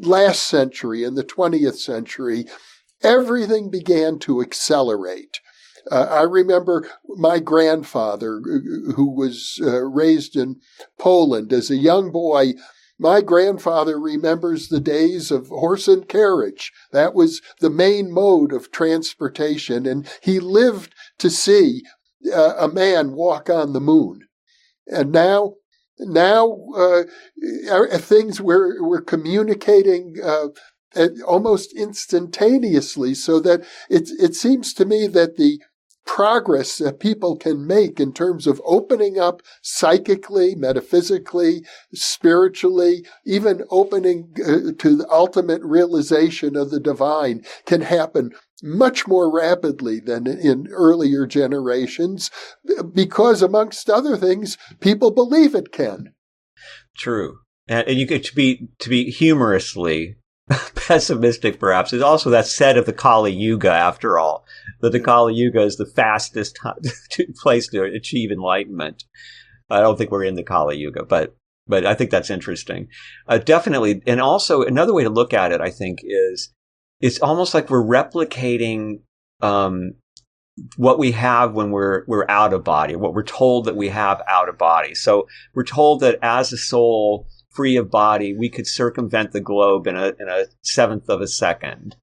last 0.00 0.44
century, 0.44 1.04
in 1.04 1.14
the 1.14 1.24
20th 1.24 1.76
century, 1.76 2.46
everything 3.02 3.70
began 3.70 4.18
to 4.20 4.40
accelerate. 4.40 5.40
Uh, 5.90 6.06
I 6.10 6.22
remember 6.22 6.88
my 7.08 7.38
grandfather, 7.38 8.40
who 8.96 9.10
was 9.10 9.58
uh, 9.62 9.82
raised 9.84 10.36
in 10.36 10.60
Poland 10.98 11.52
as 11.52 11.70
a 11.70 11.76
young 11.76 12.12
boy, 12.12 12.54
my 13.00 13.22
grandfather 13.22 13.98
remembers 13.98 14.68
the 14.68 14.78
days 14.78 15.30
of 15.30 15.48
horse 15.48 15.88
and 15.88 16.06
carriage. 16.06 16.70
That 16.92 17.14
was 17.14 17.40
the 17.58 17.70
main 17.70 18.12
mode 18.12 18.52
of 18.52 18.70
transportation, 18.70 19.86
and 19.86 20.06
he 20.22 20.38
lived 20.38 20.94
to 21.18 21.30
see 21.30 21.82
uh, 22.32 22.56
a 22.58 22.68
man 22.68 23.12
walk 23.12 23.48
on 23.48 23.72
the 23.72 23.80
moon. 23.80 24.20
And 24.86 25.12
now, 25.12 25.54
now 25.98 26.58
uh, 26.76 27.04
things 27.96 28.38
we're 28.38 28.86
we're 28.86 29.00
communicating 29.00 30.16
uh, 30.22 30.48
almost 31.26 31.72
instantaneously, 31.74 33.14
so 33.14 33.40
that 33.40 33.62
it 33.88 34.10
it 34.18 34.34
seems 34.34 34.74
to 34.74 34.84
me 34.84 35.06
that 35.06 35.36
the 35.38 35.58
progress 36.06 36.78
that 36.78 37.00
people 37.00 37.36
can 37.36 37.66
make 37.66 38.00
in 38.00 38.12
terms 38.12 38.46
of 38.46 38.60
opening 38.64 39.18
up 39.18 39.42
psychically, 39.62 40.54
metaphysically, 40.54 41.64
spiritually, 41.94 43.04
even 43.24 43.62
opening 43.70 44.32
uh, 44.40 44.72
to 44.78 44.96
the 44.96 45.06
ultimate 45.10 45.62
realization 45.62 46.56
of 46.56 46.70
the 46.70 46.80
divine 46.80 47.44
can 47.66 47.82
happen 47.82 48.32
much 48.62 49.06
more 49.06 49.32
rapidly 49.32 50.00
than 50.00 50.26
in 50.26 50.68
earlier 50.72 51.26
generations 51.26 52.30
because 52.92 53.42
amongst 53.42 53.88
other 53.88 54.16
things, 54.16 54.58
people 54.80 55.10
believe 55.10 55.54
it 55.54 55.72
can. 55.72 56.12
True. 56.96 57.38
And, 57.68 57.98
you 57.98 58.06
get 58.06 58.24
to 58.24 58.34
be, 58.34 58.68
to 58.80 58.88
be 58.88 59.10
humorously 59.10 60.16
pessimistic, 60.74 61.60
perhaps, 61.60 61.92
is 61.92 62.02
also 62.02 62.30
that 62.30 62.46
set 62.46 62.76
of 62.76 62.86
the 62.86 62.92
Kali 62.92 63.32
Yuga, 63.32 63.70
after 63.70 64.18
all. 64.18 64.44
That 64.80 64.90
the 64.90 65.00
Kali 65.00 65.34
Yuga 65.34 65.62
is 65.62 65.76
the 65.76 65.86
fastest 65.86 66.58
place 67.42 67.68
to 67.68 67.82
achieve 67.82 68.30
enlightenment. 68.30 69.04
I 69.68 69.80
don't 69.80 69.96
think 69.96 70.10
we're 70.10 70.24
in 70.24 70.34
the 70.34 70.42
Kali 70.42 70.76
Yuga, 70.76 71.04
but 71.04 71.36
but 71.66 71.86
I 71.86 71.94
think 71.94 72.10
that's 72.10 72.30
interesting. 72.30 72.88
Uh, 73.28 73.38
definitely, 73.38 74.02
and 74.06 74.20
also 74.20 74.62
another 74.62 74.92
way 74.92 75.04
to 75.04 75.10
look 75.10 75.32
at 75.32 75.52
it, 75.52 75.60
I 75.60 75.70
think, 75.70 76.00
is 76.02 76.52
it's 77.00 77.20
almost 77.20 77.54
like 77.54 77.70
we're 77.70 77.84
replicating 77.84 79.02
um, 79.40 79.92
what 80.76 80.98
we 80.98 81.12
have 81.12 81.52
when 81.52 81.70
we're 81.70 82.04
we're 82.06 82.28
out 82.28 82.52
of 82.52 82.64
body, 82.64 82.96
what 82.96 83.14
we're 83.14 83.22
told 83.22 83.66
that 83.66 83.76
we 83.76 83.88
have 83.88 84.20
out 84.26 84.48
of 84.48 84.58
body. 84.58 84.94
So 84.94 85.28
we're 85.54 85.64
told 85.64 86.00
that 86.00 86.18
as 86.22 86.52
a 86.52 86.58
soul 86.58 87.28
free 87.50 87.76
of 87.76 87.90
body, 87.90 88.34
we 88.34 88.48
could 88.48 88.66
circumvent 88.66 89.32
the 89.32 89.40
globe 89.40 89.86
in 89.86 89.96
a, 89.96 90.12
in 90.18 90.28
a 90.28 90.46
seventh 90.62 91.08
of 91.08 91.20
a 91.20 91.26
second. 91.26 91.96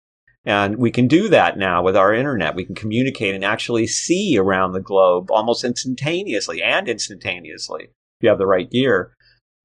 And 0.45 0.77
we 0.77 0.91
can 0.91 1.07
do 1.07 1.27
that 1.29 1.57
now 1.57 1.83
with 1.83 1.97
our 1.97 2.13
internet. 2.13 2.55
We 2.55 2.63
can 2.63 2.75
communicate 2.75 3.35
and 3.35 3.43
actually 3.43 3.85
see 3.87 4.37
around 4.37 4.71
the 4.71 4.79
globe 4.79 5.29
almost 5.29 5.65
instantaneously 5.65 6.63
and 6.63 6.87
instantaneously 6.87 7.83
if 7.83 8.23
you 8.23 8.29
have 8.29 8.37
the 8.37 8.47
right 8.47 8.69
gear. 8.69 9.13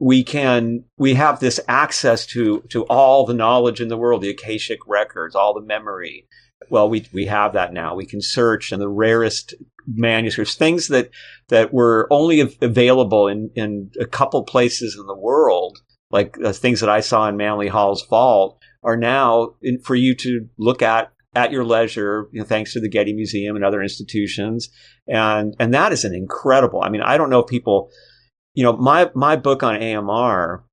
We 0.00 0.24
can, 0.24 0.84
we 0.98 1.14
have 1.14 1.38
this 1.38 1.60
access 1.68 2.26
to, 2.26 2.62
to 2.70 2.82
all 2.86 3.24
the 3.24 3.34
knowledge 3.34 3.80
in 3.80 3.86
the 3.86 3.96
world, 3.96 4.22
the 4.22 4.30
Akashic 4.30 4.80
records, 4.88 5.36
all 5.36 5.54
the 5.54 5.60
memory. 5.64 6.26
Well, 6.68 6.88
we, 6.88 7.06
we 7.12 7.26
have 7.26 7.52
that 7.52 7.72
now. 7.72 7.94
We 7.94 8.06
can 8.06 8.20
search 8.20 8.72
and 8.72 8.82
the 8.82 8.88
rarest 8.88 9.54
manuscripts, 9.86 10.54
things 10.54 10.88
that 10.88 11.10
that 11.48 11.72
were 11.72 12.06
only 12.10 12.40
available 12.40 13.28
in 13.28 13.50
in 13.54 13.90
a 14.00 14.06
couple 14.06 14.42
places 14.44 14.96
in 14.98 15.06
the 15.06 15.16
world, 15.16 15.78
like 16.10 16.36
uh, 16.44 16.52
things 16.52 16.80
that 16.80 16.90
I 16.90 17.00
saw 17.00 17.28
in 17.28 17.36
Manly 17.36 17.68
Hall's 17.68 18.06
vault, 18.06 18.58
are 18.82 18.96
now 18.96 19.54
in, 19.62 19.78
for 19.80 19.94
you 19.94 20.14
to 20.16 20.48
look 20.58 20.82
at 20.82 21.12
at 21.34 21.50
your 21.50 21.64
leisure, 21.64 22.28
you 22.30 22.40
know, 22.40 22.46
thanks 22.46 22.74
to 22.74 22.80
the 22.80 22.90
Getty 22.90 23.14
Museum 23.14 23.56
and 23.56 23.64
other 23.64 23.82
institutions, 23.82 24.68
and 25.06 25.54
and 25.58 25.72
that 25.74 25.92
is 25.92 26.04
an 26.04 26.14
incredible. 26.14 26.82
I 26.82 26.88
mean, 26.88 27.02
I 27.02 27.16
don't 27.16 27.30
know 27.30 27.40
if 27.40 27.48
people, 27.48 27.90
you 28.54 28.64
know, 28.64 28.74
my 28.74 29.10
my 29.14 29.36
book 29.36 29.62
on 29.62 29.82
AMR 29.82 30.64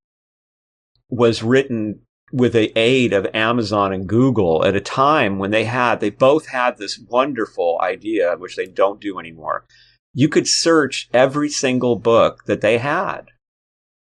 was 1.09 1.41
written 1.41 2.01
with 2.31 2.53
the 2.53 2.77
aid 2.77 3.13
of 3.13 3.27
Amazon 3.33 3.93
and 3.93 4.07
Google 4.07 4.65
at 4.65 4.75
a 4.75 4.81
time 4.81 5.39
when 5.39 5.51
they 5.51 5.65
had, 5.65 5.99
they 5.99 6.09
both 6.09 6.47
had 6.47 6.77
this 6.77 6.99
wonderful 6.99 7.79
idea, 7.81 8.35
which 8.37 8.55
they 8.55 8.65
don't 8.65 9.01
do 9.01 9.19
anymore. 9.19 9.65
You 10.13 10.29
could 10.29 10.47
search 10.47 11.09
every 11.13 11.49
single 11.49 11.95
book 11.95 12.45
that 12.45 12.61
they 12.61 12.77
had. 12.77 13.25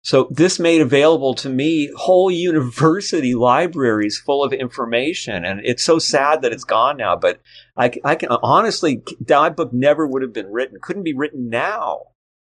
So 0.03 0.29
this 0.31 0.61
made 0.61 0.81
available 0.81 1.35
to 1.35 1.49
me 1.49 1.91
whole 1.97 2.31
university 2.51 3.35
libraries 3.35 4.23
full 4.25 4.45
of 4.45 4.53
information. 4.53 5.45
And 5.45 5.61
it's 5.65 5.83
so 5.83 5.99
sad 5.99 6.43
that 6.43 6.53
it's 6.53 6.65
gone 6.65 6.97
now, 6.97 7.17
but 7.17 7.41
I, 7.77 7.91
I 8.05 8.15
can 8.15 8.29
honestly, 8.31 9.03
that 9.27 9.57
book 9.57 9.73
never 9.73 10.07
would 10.07 10.23
have 10.23 10.33
been 10.33 10.53
written, 10.53 10.79
couldn't 10.81 11.03
be 11.03 11.15
written 11.15 11.49
now 11.49 12.03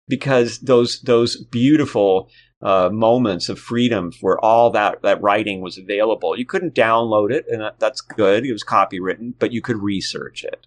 because 0.08 0.58
those 0.58 1.00
those 1.02 1.36
beautiful 1.36 2.28
uh, 2.62 2.90
moments 2.92 3.48
of 3.48 3.58
freedom 3.58 4.12
where 4.20 4.38
all 4.38 4.70
that, 4.70 5.02
that 5.02 5.22
writing 5.22 5.60
was 5.60 5.78
available. 5.78 6.38
You 6.38 6.46
couldn't 6.46 6.74
download 6.74 7.32
it, 7.32 7.46
and 7.48 7.60
that, 7.60 7.78
that's 7.78 8.00
good. 8.00 8.44
It 8.44 8.52
was 8.52 8.64
copywritten, 8.64 9.34
but 9.38 9.52
you 9.52 9.62
could 9.62 9.82
research 9.82 10.44
it. 10.44 10.66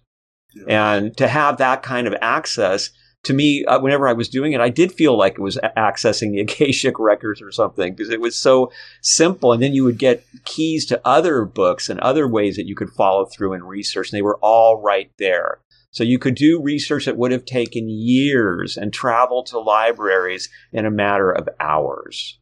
Yeah. 0.54 0.92
And 0.92 1.16
to 1.16 1.28
have 1.28 1.58
that 1.58 1.82
kind 1.82 2.06
of 2.06 2.14
access, 2.20 2.90
to 3.24 3.32
me, 3.32 3.64
uh, 3.64 3.80
whenever 3.80 4.06
I 4.06 4.12
was 4.12 4.28
doing 4.28 4.52
it, 4.52 4.60
I 4.60 4.68
did 4.68 4.92
feel 4.92 5.16
like 5.16 5.34
it 5.34 5.40
was 5.40 5.58
accessing 5.76 6.32
the 6.32 6.40
Akashic 6.42 6.98
records 6.98 7.40
or 7.40 7.50
something 7.50 7.94
because 7.94 8.10
it 8.10 8.20
was 8.20 8.36
so 8.36 8.70
simple. 9.00 9.52
And 9.52 9.62
then 9.62 9.72
you 9.72 9.84
would 9.84 9.98
get 9.98 10.24
keys 10.44 10.86
to 10.86 11.00
other 11.04 11.44
books 11.44 11.88
and 11.88 11.98
other 12.00 12.28
ways 12.28 12.56
that 12.56 12.66
you 12.66 12.76
could 12.76 12.90
follow 12.90 13.24
through 13.24 13.54
and 13.54 13.66
research, 13.66 14.10
and 14.10 14.16
they 14.16 14.22
were 14.22 14.38
all 14.42 14.80
right 14.80 15.10
there. 15.18 15.60
So 15.94 16.02
you 16.02 16.18
could 16.18 16.34
do 16.34 16.60
research 16.60 17.04
that 17.04 17.16
would 17.16 17.30
have 17.30 17.44
taken 17.44 17.88
years 17.88 18.76
and 18.76 18.92
travel 18.92 19.44
to 19.44 19.60
libraries 19.60 20.48
in 20.72 20.84
a 20.86 20.90
matter 20.90 21.30
of 21.30 21.48
hours. 21.60 22.40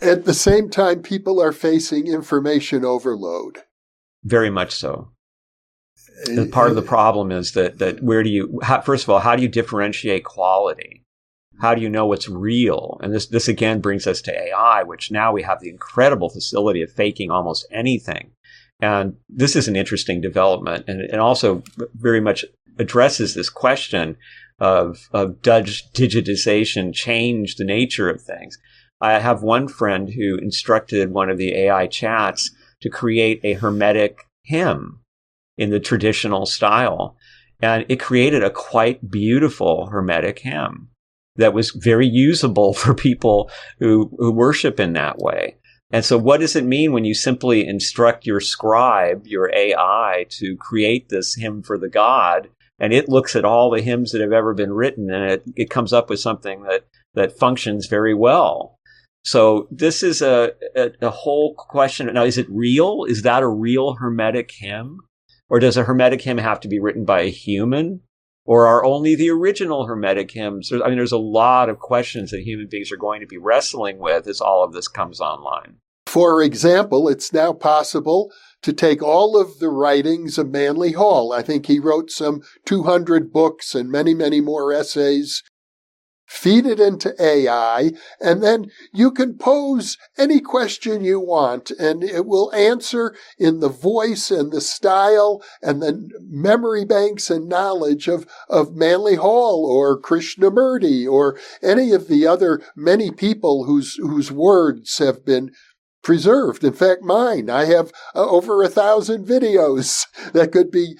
At 0.00 0.24
the 0.24 0.32
same 0.32 0.70
time, 0.70 1.02
people 1.02 1.42
are 1.42 1.52
facing 1.52 2.06
information 2.06 2.86
overload. 2.86 3.58
Very 4.24 4.48
much 4.48 4.74
so. 4.74 5.10
And 6.26 6.50
part 6.50 6.70
of 6.70 6.76
the 6.76 6.82
problem 6.82 7.30
is 7.30 7.52
that 7.52 7.78
that 7.80 8.02
where 8.02 8.22
do 8.22 8.30
you 8.30 8.60
how, 8.62 8.80
first 8.80 9.04
of 9.04 9.10
all 9.10 9.20
how 9.20 9.36
do 9.36 9.42
you 9.42 9.48
differentiate 9.48 10.24
quality? 10.24 11.04
How 11.60 11.74
do 11.74 11.82
you 11.82 11.90
know 11.90 12.06
what's 12.06 12.28
real? 12.28 12.98
And 13.02 13.12
this 13.12 13.26
this 13.26 13.46
again 13.46 13.80
brings 13.80 14.06
us 14.06 14.22
to 14.22 14.32
AI, 14.32 14.84
which 14.84 15.10
now 15.10 15.32
we 15.32 15.42
have 15.42 15.60
the 15.60 15.68
incredible 15.68 16.30
facility 16.30 16.80
of 16.82 16.90
faking 16.90 17.30
almost 17.30 17.66
anything. 17.70 18.32
And 18.82 19.14
this 19.28 19.54
is 19.54 19.68
an 19.68 19.76
interesting 19.76 20.20
development 20.20 20.86
and, 20.88 21.20
also 21.20 21.62
very 21.94 22.20
much 22.20 22.44
addresses 22.80 23.32
this 23.32 23.48
question 23.48 24.16
of, 24.58 25.08
of 25.12 25.40
does 25.40 25.84
digitization 25.94 26.92
change 26.92 27.54
the 27.54 27.64
nature 27.64 28.10
of 28.10 28.20
things? 28.20 28.58
I 29.00 29.20
have 29.20 29.42
one 29.42 29.68
friend 29.68 30.10
who 30.10 30.36
instructed 30.36 31.12
one 31.12 31.30
of 31.30 31.38
the 31.38 31.54
AI 31.54 31.86
chats 31.86 32.50
to 32.80 32.90
create 32.90 33.40
a 33.44 33.54
hermetic 33.54 34.26
hymn 34.42 35.00
in 35.56 35.70
the 35.70 35.80
traditional 35.80 36.44
style. 36.44 37.16
And 37.60 37.86
it 37.88 38.00
created 38.00 38.42
a 38.42 38.50
quite 38.50 39.10
beautiful 39.10 39.86
hermetic 39.86 40.40
hymn 40.40 40.88
that 41.36 41.54
was 41.54 41.70
very 41.70 42.06
usable 42.06 42.74
for 42.74 42.94
people 42.94 43.48
who, 43.78 44.10
who 44.18 44.32
worship 44.32 44.80
in 44.80 44.94
that 44.94 45.18
way. 45.18 45.56
And 45.92 46.04
so 46.04 46.16
what 46.16 46.40
does 46.40 46.56
it 46.56 46.64
mean 46.64 46.92
when 46.92 47.04
you 47.04 47.14
simply 47.14 47.66
instruct 47.66 48.26
your 48.26 48.40
scribe, 48.40 49.26
your 49.26 49.54
AI, 49.54 50.24
to 50.30 50.56
create 50.56 51.10
this 51.10 51.34
hymn 51.34 51.62
for 51.62 51.76
the 51.76 51.90
God? 51.90 52.48
And 52.78 52.94
it 52.94 53.10
looks 53.10 53.36
at 53.36 53.44
all 53.44 53.70
the 53.70 53.82
hymns 53.82 54.10
that 54.10 54.22
have 54.22 54.32
ever 54.32 54.54
been 54.54 54.72
written 54.72 55.12
and 55.12 55.30
it, 55.30 55.44
it 55.54 55.70
comes 55.70 55.92
up 55.92 56.08
with 56.08 56.18
something 56.18 56.62
that, 56.62 56.86
that 57.14 57.38
functions 57.38 57.86
very 57.86 58.14
well. 58.14 58.78
So 59.24 59.68
this 59.70 60.02
is 60.02 60.22
a, 60.22 60.52
a, 60.74 60.90
a 61.02 61.10
whole 61.10 61.54
question. 61.54 62.12
Now, 62.12 62.24
is 62.24 62.38
it 62.38 62.50
real? 62.50 63.04
Is 63.06 63.22
that 63.22 63.42
a 63.42 63.48
real 63.48 63.94
Hermetic 63.94 64.50
hymn? 64.50 64.98
Or 65.48 65.60
does 65.60 65.76
a 65.76 65.84
Hermetic 65.84 66.22
hymn 66.22 66.38
have 66.38 66.60
to 66.60 66.68
be 66.68 66.80
written 66.80 67.04
by 67.04 67.20
a 67.20 67.30
human? 67.30 68.00
Or 68.44 68.66
are 68.66 68.84
only 68.84 69.14
the 69.14 69.30
original 69.30 69.86
Hermetic 69.86 70.32
hymns? 70.32 70.72
I 70.72 70.88
mean, 70.88 70.96
there's 70.96 71.12
a 71.12 71.18
lot 71.18 71.68
of 71.68 71.78
questions 71.78 72.30
that 72.30 72.40
human 72.40 72.66
beings 72.68 72.90
are 72.90 72.96
going 72.96 73.20
to 73.20 73.26
be 73.26 73.38
wrestling 73.38 73.98
with 73.98 74.26
as 74.26 74.40
all 74.40 74.64
of 74.64 74.72
this 74.72 74.88
comes 74.88 75.20
online. 75.20 75.76
For 76.06 76.42
example, 76.42 77.08
it's 77.08 77.32
now 77.32 77.52
possible 77.52 78.30
to 78.62 78.72
take 78.72 79.02
all 79.02 79.40
of 79.40 79.58
the 79.58 79.70
writings 79.70 80.38
of 80.38 80.50
Manly 80.50 80.92
Hall. 80.92 81.32
I 81.32 81.42
think 81.42 81.66
he 81.66 81.78
wrote 81.78 82.10
some 82.10 82.42
200 82.64 83.32
books 83.32 83.74
and 83.74 83.90
many, 83.90 84.14
many 84.14 84.40
more 84.40 84.72
essays. 84.72 85.42
Feed 86.26 86.64
it 86.64 86.80
into 86.80 87.14
AI, 87.22 87.92
and 88.18 88.42
then 88.42 88.70
you 88.94 89.10
can 89.10 89.36
pose 89.36 89.98
any 90.16 90.40
question 90.40 91.04
you 91.04 91.20
want, 91.20 91.70
and 91.72 92.02
it 92.02 92.24
will 92.24 92.50
answer 92.54 93.14
in 93.38 93.60
the 93.60 93.68
voice 93.68 94.30
and 94.30 94.50
the 94.50 94.62
style 94.62 95.42
and 95.60 95.82
the 95.82 96.08
memory 96.22 96.86
banks 96.86 97.28
and 97.28 97.50
knowledge 97.50 98.08
of, 98.08 98.26
of 98.48 98.74
Manly 98.74 99.16
Hall 99.16 99.66
or 99.66 100.00
Krishnamurti 100.00 101.06
or 101.06 101.38
any 101.62 101.92
of 101.92 102.08
the 102.08 102.26
other 102.26 102.62
many 102.74 103.10
people 103.10 103.64
whose, 103.64 103.96
whose 103.96 104.32
words 104.32 104.96
have 104.98 105.26
been 105.26 105.50
preserved. 106.02 106.64
In 106.64 106.72
fact, 106.72 107.02
mine, 107.02 107.48
I 107.50 107.64
have 107.66 107.92
uh, 108.14 108.28
over 108.28 108.62
a 108.62 108.68
thousand 108.68 109.26
videos 109.26 110.06
that 110.32 110.52
could 110.52 110.70
be 110.70 110.96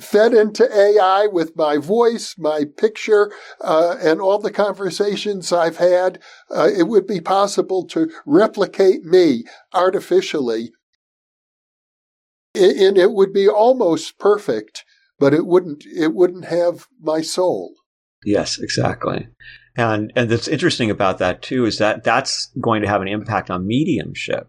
fed 0.00 0.32
into 0.32 0.64
AI 0.74 1.26
with 1.26 1.56
my 1.56 1.76
voice, 1.76 2.34
my 2.38 2.64
picture, 2.76 3.30
uh, 3.60 3.96
and 4.00 4.20
all 4.20 4.38
the 4.38 4.50
conversations 4.50 5.52
I've 5.52 5.76
had. 5.76 6.18
Uh, 6.50 6.68
it 6.74 6.84
would 6.84 7.06
be 7.06 7.20
possible 7.20 7.86
to 7.88 8.10
replicate 8.24 9.04
me 9.04 9.44
artificially. 9.74 10.72
And 12.54 12.98
it 12.98 13.12
would 13.12 13.32
be 13.32 13.48
almost 13.48 14.18
perfect, 14.18 14.84
but 15.18 15.32
it 15.32 15.46
wouldn't, 15.46 15.84
it 15.86 16.14
wouldn't 16.14 16.46
have 16.46 16.86
my 17.00 17.22
soul. 17.22 17.74
Yes, 18.24 18.58
exactly. 18.58 19.28
And 19.76 20.12
and 20.14 20.30
that's 20.30 20.48
interesting 20.48 20.90
about 20.90 21.18
that 21.18 21.42
too 21.42 21.64
is 21.64 21.78
that 21.78 22.04
that's 22.04 22.50
going 22.60 22.82
to 22.82 22.88
have 22.88 23.00
an 23.00 23.08
impact 23.08 23.50
on 23.50 23.66
mediumship 23.66 24.48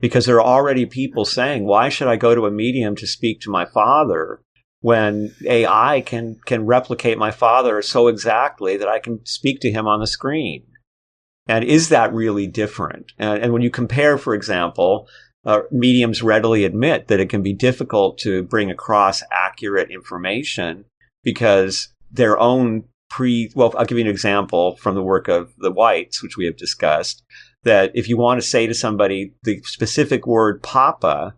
because 0.00 0.26
there 0.26 0.36
are 0.36 0.46
already 0.46 0.86
people 0.86 1.24
saying, 1.24 1.66
"Why 1.66 1.88
should 1.88 2.08
I 2.08 2.16
go 2.16 2.34
to 2.34 2.46
a 2.46 2.50
medium 2.50 2.96
to 2.96 3.06
speak 3.06 3.40
to 3.42 3.50
my 3.50 3.66
father 3.66 4.40
when 4.80 5.34
AI 5.46 6.02
can 6.06 6.38
can 6.46 6.64
replicate 6.64 7.18
my 7.18 7.30
father 7.30 7.82
so 7.82 8.08
exactly 8.08 8.76
that 8.78 8.88
I 8.88 8.98
can 8.98 9.24
speak 9.26 9.60
to 9.60 9.70
him 9.70 9.86
on 9.86 10.00
the 10.00 10.06
screen?" 10.06 10.64
And 11.46 11.62
is 11.62 11.90
that 11.90 12.12
really 12.12 12.46
different? 12.46 13.12
And, 13.18 13.42
and 13.42 13.52
when 13.52 13.62
you 13.62 13.70
compare, 13.70 14.18
for 14.18 14.34
example, 14.34 15.06
uh, 15.44 15.60
mediums 15.70 16.22
readily 16.22 16.64
admit 16.64 17.06
that 17.08 17.20
it 17.20 17.28
can 17.28 17.42
be 17.42 17.52
difficult 17.52 18.18
to 18.18 18.42
bring 18.42 18.70
across 18.70 19.22
accurate 19.30 19.90
information 19.90 20.86
because 21.22 21.88
their 22.10 22.38
own 22.38 22.84
pre, 23.08 23.50
well, 23.54 23.74
I'll 23.76 23.84
give 23.84 23.98
you 23.98 24.04
an 24.04 24.10
example 24.10 24.76
from 24.76 24.94
the 24.94 25.02
work 25.02 25.28
of 25.28 25.52
the 25.58 25.72
whites, 25.72 26.22
which 26.22 26.36
we 26.36 26.46
have 26.46 26.56
discussed, 26.56 27.22
that 27.64 27.90
if 27.94 28.08
you 28.08 28.16
want 28.16 28.40
to 28.40 28.46
say 28.46 28.66
to 28.66 28.74
somebody 28.74 29.34
the 29.42 29.60
specific 29.62 30.26
word 30.26 30.62
papa, 30.62 31.34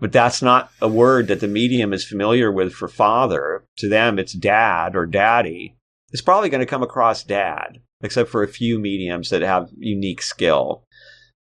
but 0.00 0.12
that's 0.12 0.42
not 0.42 0.70
a 0.80 0.88
word 0.88 1.28
that 1.28 1.40
the 1.40 1.48
medium 1.48 1.92
is 1.92 2.06
familiar 2.06 2.52
with 2.52 2.72
for 2.72 2.88
father, 2.88 3.64
to 3.76 3.88
them 3.88 4.18
it's 4.18 4.32
dad 4.32 4.94
or 4.94 5.06
daddy, 5.06 5.76
it's 6.10 6.22
probably 6.22 6.48
going 6.48 6.60
to 6.60 6.66
come 6.66 6.82
across 6.82 7.24
dad, 7.24 7.80
except 8.00 8.30
for 8.30 8.42
a 8.42 8.48
few 8.48 8.78
mediums 8.78 9.30
that 9.30 9.42
have 9.42 9.70
unique 9.76 10.22
skill. 10.22 10.84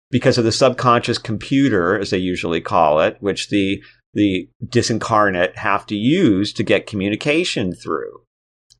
Because 0.09 0.37
of 0.37 0.45
the 0.45 0.53
subconscious 0.53 1.17
computer, 1.17 1.99
as 1.99 2.11
they 2.11 2.17
usually 2.17 2.61
call 2.61 3.01
it, 3.01 3.17
which 3.19 3.49
the 3.49 3.83
the 4.13 4.49
disincarnate 4.65 5.57
have 5.57 5.85
to 5.85 5.95
use 5.95 6.53
to 6.53 6.63
get 6.63 6.87
communication 6.87 7.73
through. 7.73 8.21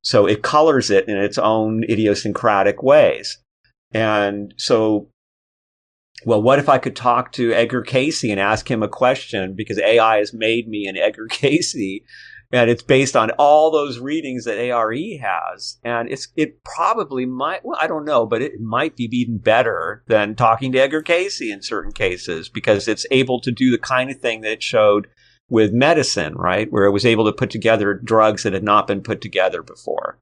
So 0.08 0.26
it 0.26 0.41
colors 0.41 0.89
it 0.89 1.10
in 1.10 1.17
its 1.17 1.38
own 1.38 1.84
idiosyncratic 1.84 2.82
ways. 2.82 3.39
And 3.91 4.54
so, 4.56 5.10
well, 6.26 6.41
what 6.41 6.60
if 6.60 6.70
I 6.70 6.78
could 6.78 6.96
talk 6.96 7.34
to 7.34 7.52
Edgar 7.52 7.82
Cayce 7.82 8.24
and 8.24 8.39
ask 8.39 8.72
him 8.72 8.82
a 8.82 8.88
question 8.88 9.54
because 9.54 9.78
AI 9.80 10.20
has 10.20 10.34
made 10.34 10.70
me 10.70 10.88
an 10.88 10.96
Edgar 10.96 11.28
Cayce 11.30 11.76
and 12.54 12.70
it's 12.70 12.84
based 12.84 13.17
on 13.17 13.32
all 13.32 13.70
those 13.70 14.00
readings 14.00 14.46
that 14.46 14.58
ARE 14.58 14.93
has. 15.20 15.78
And 15.84 16.10
it's, 16.10 16.30
it 16.38 16.63
probably 16.63 17.26
might, 17.26 17.65
well, 17.65 17.78
I 17.82 17.88
don't 17.88 18.06
know, 18.06 18.26
but 18.26 18.41
it 18.41 18.62
might 18.62 18.96
be 18.96 19.10
even 19.12 19.39
better 19.39 20.06
than 20.08 20.36
talking 20.36 20.72
to 20.72 20.80
Edgar 20.80 21.02
Cayce 21.02 21.41
in 21.41 21.62
certain 21.62 21.91
cases 21.91 22.48
because 22.48 22.88
it's 22.88 23.06
able 23.12 23.41
to 23.41 23.52
do 23.52 23.72
the 23.72 23.78
kind 23.78 24.10
of 24.10 24.22
thing 24.22 24.39
that 24.41 24.54
it 24.54 24.63
showed 24.63 25.08
with 25.50 25.72
medicine, 25.72 26.36
right? 26.36 26.72
Where 26.72 26.86
it 26.86 26.92
was 26.92 27.06
able 27.06 27.26
to 27.26 27.34
put 27.34 27.50
together 27.50 27.94
drugs 27.94 28.44
that 28.44 28.54
had 28.54 28.64
not 28.64 28.88
been 28.88 29.02
put 29.02 29.22
together 29.22 29.64
before. 29.64 30.20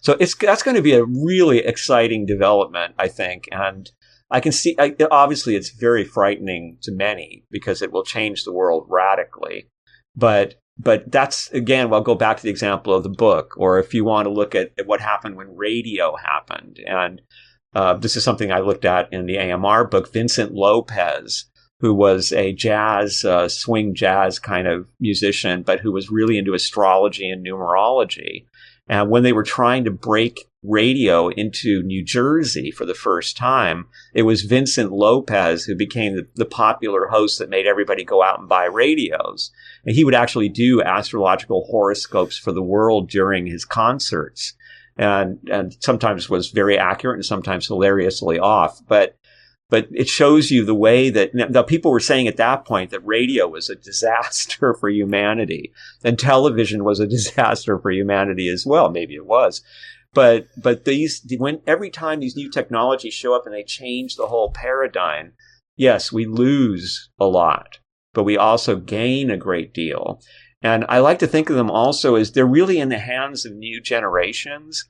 So 0.00 0.16
it's 0.18 0.34
that's 0.34 0.62
going 0.62 0.76
to 0.76 0.82
be 0.82 0.94
a 0.94 1.04
really 1.04 1.58
exciting 1.58 2.26
development, 2.26 2.94
I 2.98 3.08
think, 3.08 3.48
and 3.52 3.90
I 4.30 4.40
can 4.40 4.52
see. 4.52 4.74
I, 4.78 4.96
obviously, 5.10 5.54
it's 5.54 5.70
very 5.70 6.04
frightening 6.04 6.78
to 6.82 6.92
many 6.92 7.44
because 7.50 7.82
it 7.82 7.92
will 7.92 8.02
change 8.02 8.42
the 8.42 8.52
world 8.52 8.86
radically. 8.88 9.68
But 10.16 10.56
but 10.78 11.12
that's 11.12 11.50
again, 11.52 11.92
I'll 11.92 12.00
go 12.00 12.14
back 12.14 12.38
to 12.38 12.42
the 12.42 12.50
example 12.50 12.94
of 12.94 13.04
the 13.04 13.10
book, 13.10 13.54
or 13.56 13.78
if 13.78 13.94
you 13.94 14.04
want 14.04 14.26
to 14.26 14.32
look 14.32 14.54
at, 14.54 14.72
at 14.78 14.86
what 14.86 15.00
happened 15.00 15.36
when 15.36 15.54
radio 15.54 16.16
happened, 16.16 16.80
and 16.86 17.20
uh, 17.74 17.94
this 17.94 18.16
is 18.16 18.24
something 18.24 18.50
I 18.50 18.60
looked 18.60 18.84
at 18.84 19.12
in 19.12 19.26
the 19.26 19.38
AMR 19.38 19.86
book. 19.86 20.12
Vincent 20.12 20.52
Lopez 20.52 21.44
who 21.82 21.92
was 21.92 22.32
a 22.32 22.52
jazz, 22.52 23.24
uh, 23.24 23.48
swing 23.48 23.92
jazz 23.92 24.38
kind 24.38 24.68
of 24.68 24.86
musician, 25.00 25.62
but 25.62 25.80
who 25.80 25.90
was 25.90 26.10
really 26.10 26.38
into 26.38 26.54
astrology 26.54 27.28
and 27.28 27.44
numerology. 27.44 28.46
And 28.88 29.10
when 29.10 29.24
they 29.24 29.32
were 29.32 29.42
trying 29.42 29.84
to 29.84 29.90
break 29.90 30.48
radio 30.62 31.28
into 31.28 31.82
New 31.82 32.04
Jersey 32.04 32.70
for 32.70 32.86
the 32.86 32.94
first 32.94 33.36
time, 33.36 33.86
it 34.14 34.22
was 34.22 34.42
Vincent 34.42 34.92
Lopez 34.92 35.64
who 35.64 35.74
became 35.74 36.14
the, 36.14 36.28
the, 36.36 36.44
popular 36.44 37.08
host 37.08 37.40
that 37.40 37.50
made 37.50 37.66
everybody 37.66 38.04
go 38.04 38.22
out 38.22 38.38
and 38.38 38.48
buy 38.48 38.66
radios. 38.66 39.50
And 39.84 39.96
he 39.96 40.04
would 40.04 40.14
actually 40.14 40.48
do 40.48 40.82
astrological 40.82 41.66
horoscopes 41.68 42.38
for 42.38 42.52
the 42.52 42.62
world 42.62 43.08
during 43.08 43.46
his 43.46 43.64
concerts. 43.64 44.54
and 44.96 45.40
and 45.50 45.76
sometimes 45.80 46.30
was 46.30 46.50
very 46.50 46.78
accurate 46.78 47.16
and 47.16 47.24
sometimes 47.24 47.66
hilariously 47.66 48.38
off. 48.38 48.80
But 48.86 49.16
but 49.72 49.88
it 49.90 50.06
shows 50.06 50.50
you 50.50 50.66
the 50.66 50.74
way 50.74 51.08
that 51.08 51.30
the 51.32 51.62
people 51.62 51.90
were 51.90 51.98
saying 51.98 52.28
at 52.28 52.36
that 52.36 52.66
point 52.66 52.90
that 52.90 53.00
radio 53.06 53.48
was 53.48 53.70
a 53.70 53.74
disaster 53.90 54.74
for 54.74 54.90
humanity 54.90 55.72
and 56.04 56.18
television 56.18 56.84
was 56.84 57.00
a 57.00 57.06
disaster 57.16 57.78
for 57.78 57.90
humanity 57.90 58.50
as 58.50 58.66
well. 58.66 58.90
Maybe 58.90 59.14
it 59.14 59.24
was. 59.24 59.62
But, 60.12 60.48
but 60.62 60.84
these, 60.84 61.26
when 61.38 61.62
every 61.66 61.88
time 61.88 62.20
these 62.20 62.36
new 62.36 62.50
technologies 62.50 63.14
show 63.14 63.34
up 63.34 63.46
and 63.46 63.54
they 63.54 63.62
change 63.62 64.16
the 64.16 64.26
whole 64.26 64.52
paradigm, 64.52 65.32
yes, 65.74 66.12
we 66.12 66.26
lose 66.26 67.08
a 67.18 67.24
lot, 67.24 67.78
but 68.12 68.24
we 68.24 68.36
also 68.36 68.76
gain 68.76 69.30
a 69.30 69.38
great 69.38 69.72
deal. 69.72 70.20
And 70.60 70.84
I 70.90 70.98
like 70.98 71.18
to 71.20 71.26
think 71.26 71.48
of 71.48 71.56
them 71.56 71.70
also 71.70 72.16
as 72.16 72.32
they're 72.32 72.44
really 72.44 72.78
in 72.78 72.90
the 72.90 72.98
hands 72.98 73.46
of 73.46 73.54
new 73.54 73.80
generations. 73.80 74.84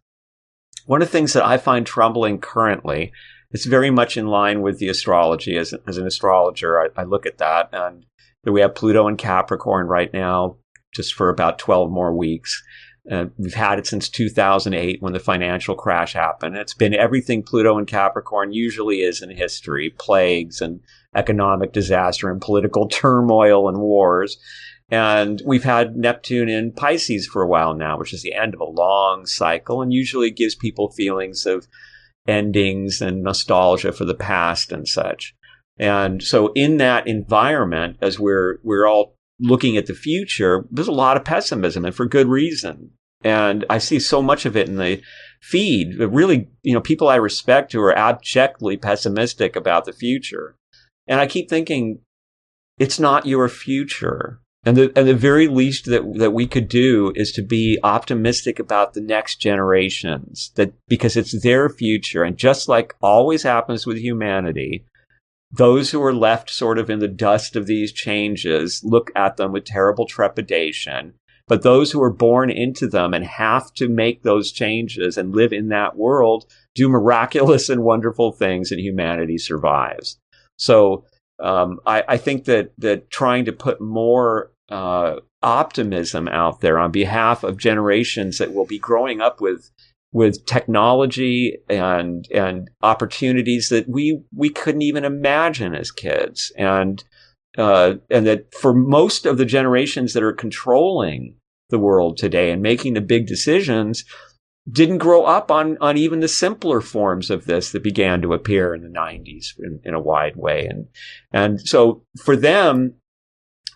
One 0.87 1.03
of 1.03 1.07
the 1.07 1.13
things 1.13 1.35
that 1.35 1.47
I 1.47 1.57
find 1.57 1.87
troubling 1.87 2.41
currently 2.41 3.13
it's 3.53 3.67
very 3.67 3.91
much 3.91 4.17
in 4.17 4.27
line 4.27 4.63
with 4.63 4.79
the 4.79 4.89
astrology. 4.89 5.57
As, 5.57 5.75
as 5.87 5.99
an 5.99 6.07
astrologer, 6.07 6.81
I, 6.81 7.01
I 7.01 7.05
look 7.05 7.27
at 7.27 7.39
that, 7.39 7.69
and 7.73 8.07
we 8.45 8.61
have 8.61 8.75
Pluto 8.75 9.07
in 9.09 9.17
Capricorn 9.17 9.87
right 9.87 10.13
now, 10.13 10.57
just 10.95 11.15
for 11.15 11.29
about 11.29 11.59
12 11.59 11.91
more 11.91 12.15
weeks. 12.15 12.63
Uh, 13.11 13.27
we've 13.37 13.55
had 13.55 13.81
it 13.81 13.87
since 13.87 14.09
2008 14.09 15.03
when 15.03 15.13
the 15.13 15.19
financial 15.19 15.75
crash 15.75 16.13
happened. 16.13 16.57
It's 16.57 16.75
been 16.75 16.95
everything 16.95 17.43
Pluto 17.43 17.77
and 17.77 17.87
Capricorn 17.87 18.53
usually 18.53 19.01
is 19.01 19.23
in 19.23 19.31
history 19.31 19.91
plagues 19.91 20.61
and 20.61 20.81
economic 21.15 21.73
disaster 21.73 22.31
and 22.31 22.41
political 22.41 22.89
turmoil 22.89 23.69
and 23.69 23.79
wars. 23.79 24.39
And 24.89 25.43
we've 25.45 25.65
had 25.65 25.97
Neptune 25.97 26.49
in 26.49 26.73
Pisces 26.73 27.27
for 27.27 27.43
a 27.43 27.49
while 27.49 27.75
now, 27.75 27.99
which 27.99 28.13
is 28.13 28.23
the 28.23 28.35
end 28.35 28.55
of 28.55 28.61
a 28.61 28.65
long 28.65 29.27
cycle 29.27 29.83
and 29.83 29.93
usually 29.93 30.31
gives 30.31 30.55
people 30.55 30.93
feelings 30.93 31.45
of 31.47 31.67
endings 32.27 33.01
and 33.01 33.23
nostalgia 33.23 33.93
for 33.93 34.05
the 34.05 34.15
past 34.15 34.73
and 34.73 34.87
such. 34.87 35.35
And 35.79 36.23
so 36.23 36.53
in 36.55 36.77
that 36.77 37.07
environment, 37.07 37.97
as 38.01 38.19
we're, 38.19 38.59
we're 38.63 38.87
all 38.87 39.17
looking 39.41 39.77
at 39.77 39.87
the 39.87 39.95
future, 39.95 40.65
there's 40.71 40.89
a 40.89 40.93
lot 40.93 41.17
of 41.17 41.25
pessimism 41.25 41.85
and 41.85 41.95
for 41.95 42.07
good 42.07 42.29
reason. 42.29 42.91
And 43.25 43.65
I 43.71 43.79
see 43.79 44.01
so 44.01 44.21
much 44.21 44.47
of 44.47 44.57
it 44.57 44.69
in 44.69 44.77
the 44.77 45.01
feed, 45.41 45.99
really, 45.99 46.49
you 46.63 46.75
know, 46.75 46.81
people 46.81 47.09
I 47.09 47.17
respect 47.17 47.73
who 47.73 47.81
are 47.81 47.97
abjectly 47.97 48.77
pessimistic 48.77 49.57
about 49.57 49.85
the 49.85 49.93
future. 49.93 50.57
And 51.07 51.21
I 51.21 51.27
keep 51.27 51.49
thinking, 51.49 52.01
it's 52.79 52.99
not 52.99 53.27
your 53.27 53.49
future. 53.49 54.41
And 54.65 54.77
the, 54.77 54.93
and 54.95 55.09
the 55.09 55.15
very 55.15 55.49
least 55.49 55.87
that, 55.87 56.03
that 56.19 56.33
we 56.33 56.47
could 56.47 56.69
do 56.69 57.13
is 57.17 57.33
to 57.33 57.43
be 57.43 57.79
optimistic 57.83 58.61
about 58.61 58.95
the 58.95 59.01
next 59.01 59.37
generations 59.37 60.53
that 60.55 60.73
because 60.87 61.17
it's 61.17 61.43
their 61.43 61.69
future. 61.69 62.23
And 62.23 62.37
just 62.37 62.69
like 62.69 62.95
always 63.01 63.43
happens 63.43 63.87
with 63.87 63.97
humanity, 63.97 64.87
those 65.51 65.91
who 65.91 66.03
are 66.03 66.15
left 66.15 66.49
sort 66.49 66.79
of 66.79 66.89
in 66.89 67.01
the 67.01 67.09
dust 67.09 67.57
of 67.57 67.67
these 67.67 67.93
changes 67.93 68.83
look 68.85 69.11
at 69.17 69.37
them 69.37 69.51
with 69.51 69.65
terrible 69.65 70.07
trepidation. 70.07 71.15
But 71.49 71.63
those 71.63 71.91
who 71.91 72.01
are 72.03 72.13
born 72.13 72.49
into 72.49 72.87
them 72.87 73.13
and 73.13 73.25
have 73.25 73.75
to 73.75 73.89
make 73.89 74.23
those 74.23 74.53
changes 74.53 75.19
and 75.19 75.35
live 75.35 75.53
in 75.53 75.69
that 75.69 75.97
world 75.97 76.47
do 76.77 76.89
miraculous 76.89 77.69
and 77.69 77.83
wonderful 77.83 78.31
things 78.31 78.71
and 78.71 78.81
humanity 78.81 79.39
survives. 79.39 80.19
So 80.57 81.05
um, 81.43 81.81
I, 81.85 82.05
I, 82.09 82.17
think 82.17 82.45
that 82.45 82.73
that 82.79 83.11
trying 83.11 83.45
to 83.47 83.53
put 83.53 83.81
more 83.81 84.53
uh, 84.69 85.17
optimism 85.43 86.29
out 86.29 86.61
there 86.61 86.79
on 86.79 86.93
behalf 86.93 87.43
of 87.43 87.57
generations 87.57 88.39
that 88.39 88.55
will 88.55 88.65
be 88.65 88.79
growing 88.79 89.21
up 89.21 89.41
with 89.41 89.71
with 90.13 90.45
technology 90.47 91.59
and 91.69 92.29
and 92.33 92.71
opportunities 92.83 93.71
that 93.71 93.89
we 93.89 94.23
we 94.35 94.51
couldn't 94.51 94.83
even 94.83 95.05
imagine 95.05 95.75
as 95.75 95.91
kids. 95.91 96.53
And 96.57 97.03
uh, 97.59 97.95
and 98.09 98.27
that 98.27 98.55
for 98.55 98.73
most 98.73 99.27
of 99.27 99.37
the 99.37 99.45
generations 99.45 100.15
that 100.15 100.23
are 100.23 100.33
controlling 100.33 101.35
the 101.71 101.79
world 101.79 102.17
today 102.17 102.51
and 102.51 102.63
making 102.63 102.95
the 102.95 103.01
big 103.01 103.27
decisions 103.27 104.05
didn't 104.71 104.99
grow 104.99 105.25
up 105.25 105.51
on 105.51 105.77
on 105.81 105.97
even 105.97 106.21
the 106.21 106.29
simpler 106.29 106.81
forms 106.81 107.31
of 107.31 107.47
this 107.47 107.73
that 107.73 107.83
began 107.83 108.23
to 108.23 108.33
appear 108.33 108.75
in 108.75 108.83
the 108.83 108.89
90s 108.89 109.59
in, 109.59 109.81
in 109.85 109.95
a 109.95 110.01
wide 110.01 110.37
way 110.37 110.67
and 110.67 110.87
and 111.33 111.61
so 111.61 112.05
for 112.23 112.37
them 112.37 112.95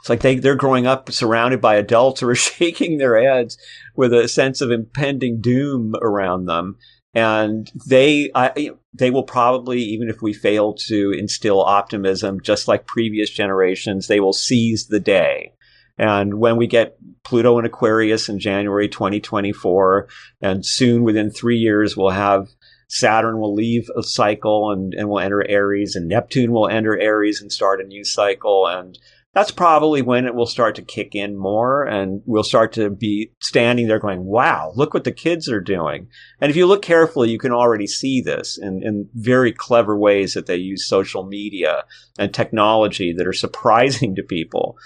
it's 0.06 0.08
like 0.08 0.20
they, 0.20 0.36
they're 0.36 0.54
growing 0.54 0.86
up 0.86 1.10
surrounded 1.10 1.60
by 1.60 1.74
adults 1.74 2.20
who 2.20 2.28
are 2.28 2.34
shaking 2.36 2.98
their 2.98 3.20
heads 3.20 3.58
with 3.96 4.14
a 4.14 4.28
sense 4.28 4.60
of 4.60 4.70
impending 4.70 5.40
doom 5.40 5.96
around 6.00 6.46
them. 6.46 6.76
And 7.12 7.68
they, 7.88 8.30
I, 8.32 8.70
they 8.94 9.10
will 9.10 9.24
probably, 9.24 9.80
even 9.80 10.08
if 10.08 10.22
we 10.22 10.32
fail 10.32 10.74
to 10.86 11.12
instill 11.18 11.60
optimism, 11.60 12.40
just 12.40 12.68
like 12.68 12.86
previous 12.86 13.30
generations, 13.30 14.06
they 14.06 14.20
will 14.20 14.32
seize 14.32 14.86
the 14.86 15.00
day. 15.00 15.54
And 15.98 16.34
when 16.34 16.56
we 16.56 16.66
get 16.66 16.98
Pluto 17.24 17.58
in 17.58 17.64
Aquarius 17.64 18.28
in 18.28 18.38
January 18.38 18.88
2024, 18.88 20.08
and 20.40 20.64
soon 20.64 21.02
within 21.02 21.30
three 21.30 21.58
years, 21.58 21.96
we'll 21.96 22.10
have 22.10 22.48
Saturn 22.88 23.38
will 23.38 23.54
leave 23.54 23.88
a 23.96 24.02
cycle 24.02 24.70
and, 24.70 24.94
and 24.94 25.08
will 25.08 25.18
enter 25.18 25.44
Aries, 25.48 25.96
and 25.96 26.08
Neptune 26.08 26.52
will 26.52 26.68
enter 26.68 26.98
Aries 26.98 27.40
and 27.40 27.50
start 27.50 27.80
a 27.80 27.84
new 27.84 28.04
cycle. 28.04 28.66
And 28.66 28.98
that's 29.36 29.50
probably 29.50 30.00
when 30.00 30.24
it 30.24 30.34
will 30.34 30.46
start 30.46 30.76
to 30.76 30.82
kick 30.82 31.14
in 31.14 31.36
more 31.36 31.84
and 31.84 32.22
we'll 32.24 32.42
start 32.42 32.72
to 32.72 32.88
be 32.88 33.32
standing 33.38 33.86
there 33.86 33.98
going, 33.98 34.24
wow, 34.24 34.72
look 34.76 34.94
what 34.94 35.04
the 35.04 35.12
kids 35.12 35.46
are 35.50 35.60
doing. 35.60 36.08
And 36.40 36.48
if 36.48 36.56
you 36.56 36.64
look 36.64 36.80
carefully, 36.80 37.28
you 37.28 37.38
can 37.38 37.52
already 37.52 37.86
see 37.86 38.22
this 38.22 38.56
in, 38.56 38.82
in 38.82 39.10
very 39.12 39.52
clever 39.52 39.94
ways 39.94 40.32
that 40.32 40.46
they 40.46 40.56
use 40.56 40.88
social 40.88 41.26
media 41.26 41.84
and 42.18 42.32
technology 42.32 43.12
that 43.12 43.26
are 43.26 43.34
surprising 43.34 44.14
to 44.14 44.22
people. 44.22 44.78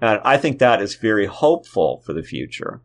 And 0.00 0.20
I 0.24 0.36
think 0.36 0.58
that 0.58 0.80
is 0.80 0.94
very 0.94 1.26
hopeful 1.26 2.02
for 2.04 2.12
the 2.12 2.22
future. 2.22 2.82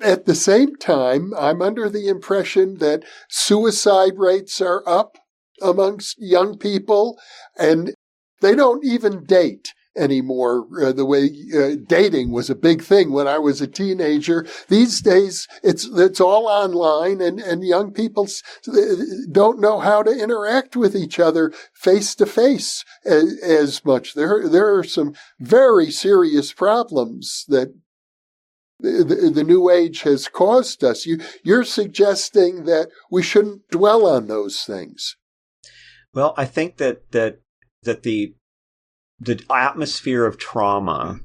At 0.00 0.26
the 0.26 0.34
same 0.34 0.76
time, 0.76 1.32
I'm 1.38 1.62
under 1.62 1.88
the 1.88 2.08
impression 2.08 2.78
that 2.78 3.04
suicide 3.28 4.14
rates 4.16 4.60
are 4.60 4.82
up 4.86 5.18
amongst 5.62 6.16
young 6.18 6.58
people 6.58 7.18
and 7.56 7.94
they 8.40 8.54
don't 8.54 8.84
even 8.84 9.24
date 9.24 9.72
anymore. 9.96 10.66
Uh, 10.82 10.92
the 10.92 11.04
way 11.04 11.30
uh, 11.56 11.76
dating 11.86 12.32
was 12.32 12.50
a 12.50 12.54
big 12.54 12.82
thing 12.82 13.12
when 13.12 13.28
I 13.28 13.38
was 13.38 13.60
a 13.60 13.66
teenager. 13.66 14.46
These 14.68 15.00
days, 15.00 15.48
it's 15.62 15.84
it's 15.86 16.20
all 16.20 16.46
online, 16.46 17.20
and 17.20 17.40
and 17.40 17.64
young 17.64 17.92
people 17.92 18.28
don't 19.30 19.60
know 19.60 19.80
how 19.80 20.02
to 20.02 20.10
interact 20.10 20.76
with 20.76 20.96
each 20.96 21.18
other 21.18 21.52
face 21.72 22.14
to 22.16 22.26
face 22.26 22.84
as 23.04 23.84
much. 23.84 24.14
There 24.14 24.48
there 24.48 24.76
are 24.76 24.84
some 24.84 25.14
very 25.38 25.90
serious 25.90 26.52
problems 26.52 27.44
that. 27.48 27.74
The, 28.80 29.30
the 29.32 29.44
new 29.44 29.70
age 29.70 30.02
has 30.02 30.28
caused 30.28 30.82
us. 30.82 31.06
You, 31.06 31.20
you're 31.42 31.64
suggesting 31.64 32.64
that 32.64 32.88
we 33.10 33.22
shouldn't 33.22 33.68
dwell 33.70 34.04
on 34.04 34.26
those 34.26 34.62
things. 34.62 35.16
Well, 36.12 36.34
I 36.36 36.44
think 36.44 36.76
that 36.78 37.10
that 37.12 37.38
that 37.84 38.02
the 38.02 38.34
the 39.24 39.42
atmosphere 39.50 40.26
of 40.26 40.38
trauma 40.38 41.20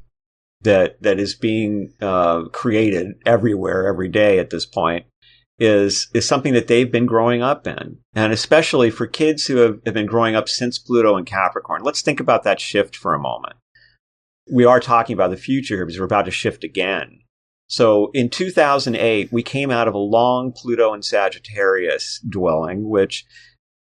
that 0.62 1.02
that 1.02 1.20
is 1.20 1.36
being 1.36 1.94
uh, 2.02 2.44
created 2.52 3.14
everywhere 3.26 3.88
every 3.88 4.10
day 4.10 4.40
at 4.40 4.50
this 4.50 4.66
point 4.66 5.06
is 5.58 6.10
is 6.14 6.28
something 6.28 6.54
that 6.54 6.68
they've 6.68 6.92
been 6.92 7.06
growing 7.06 7.42
up 7.42 7.68
in, 7.68 7.98
and 8.14 8.34
especially 8.34 8.90
for 8.90 9.08
kids 9.08 9.46
who 9.46 9.58
have, 9.58 9.80
have 9.86 9.94
been 9.94 10.06
growing 10.06 10.36
up 10.36 10.48
since 10.48 10.80
Pluto 10.80 11.16
and 11.16 11.26
Capricorn. 11.26 11.84
Let's 11.84 12.02
think 12.02 12.20
about 12.20 12.44
that 12.44 12.62
shift 12.62 12.96
for 12.96 13.14
a 13.14 13.20
moment. 13.20 13.56
We 14.52 14.66
are 14.66 14.80
talking 14.80 15.14
about 15.14 15.30
the 15.30 15.38
future 15.38 15.76
here 15.76 15.86
because 15.86 16.00
we're 16.00 16.06
about 16.06 16.26
to 16.26 16.32
shift 16.32 16.64
again. 16.64 17.20
So 17.68 18.10
in 18.16 18.30
2008, 18.30 19.32
we 19.32 19.44
came 19.44 19.70
out 19.70 19.88
of 19.88 19.94
a 19.94 20.00
long 20.00 20.52
Pluto 20.52 20.92
and 20.92 21.06
Sagittarius 21.06 22.20
dwelling, 22.28 22.90
which 22.90 23.26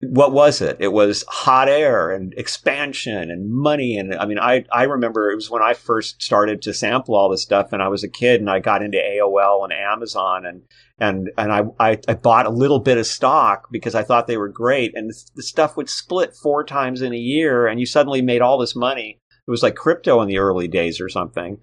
what 0.08 0.32
was 0.32 0.60
it? 0.60 0.76
It 0.80 0.92
was 0.92 1.24
hot 1.28 1.68
air 1.68 2.10
and 2.10 2.34
expansion 2.36 3.30
and 3.30 3.48
money. 3.48 3.96
And 3.96 4.14
I 4.16 4.26
mean, 4.26 4.38
I, 4.38 4.64
I 4.72 4.82
remember 4.84 5.30
it 5.30 5.36
was 5.36 5.48
when 5.48 5.62
I 5.62 5.74
first 5.74 6.20
started 6.20 6.60
to 6.62 6.74
sample 6.74 7.14
all 7.14 7.28
this 7.28 7.42
stuff 7.42 7.72
and 7.72 7.80
I 7.80 7.86
was 7.86 8.02
a 8.02 8.08
kid 8.08 8.40
and 8.40 8.50
I 8.50 8.58
got 8.58 8.82
into 8.82 8.98
AOL 8.98 9.62
and 9.62 9.72
Amazon 9.72 10.44
and, 10.44 10.62
and, 10.98 11.30
and 11.38 11.52
I, 11.52 11.62
I, 11.78 11.98
I 12.08 12.14
bought 12.14 12.46
a 12.46 12.50
little 12.50 12.80
bit 12.80 12.98
of 12.98 13.06
stock 13.06 13.68
because 13.70 13.94
I 13.94 14.02
thought 14.02 14.26
they 14.26 14.36
were 14.36 14.48
great. 14.48 14.92
And 14.96 15.12
the 15.36 15.42
stuff 15.42 15.76
would 15.76 15.88
split 15.88 16.34
four 16.34 16.64
times 16.64 17.00
in 17.00 17.12
a 17.12 17.16
year 17.16 17.68
and 17.68 17.78
you 17.78 17.86
suddenly 17.86 18.22
made 18.22 18.42
all 18.42 18.58
this 18.58 18.74
money. 18.74 19.20
It 19.46 19.50
was 19.52 19.62
like 19.62 19.76
crypto 19.76 20.20
in 20.20 20.26
the 20.26 20.38
early 20.38 20.66
days 20.66 21.00
or 21.00 21.08
something. 21.08 21.58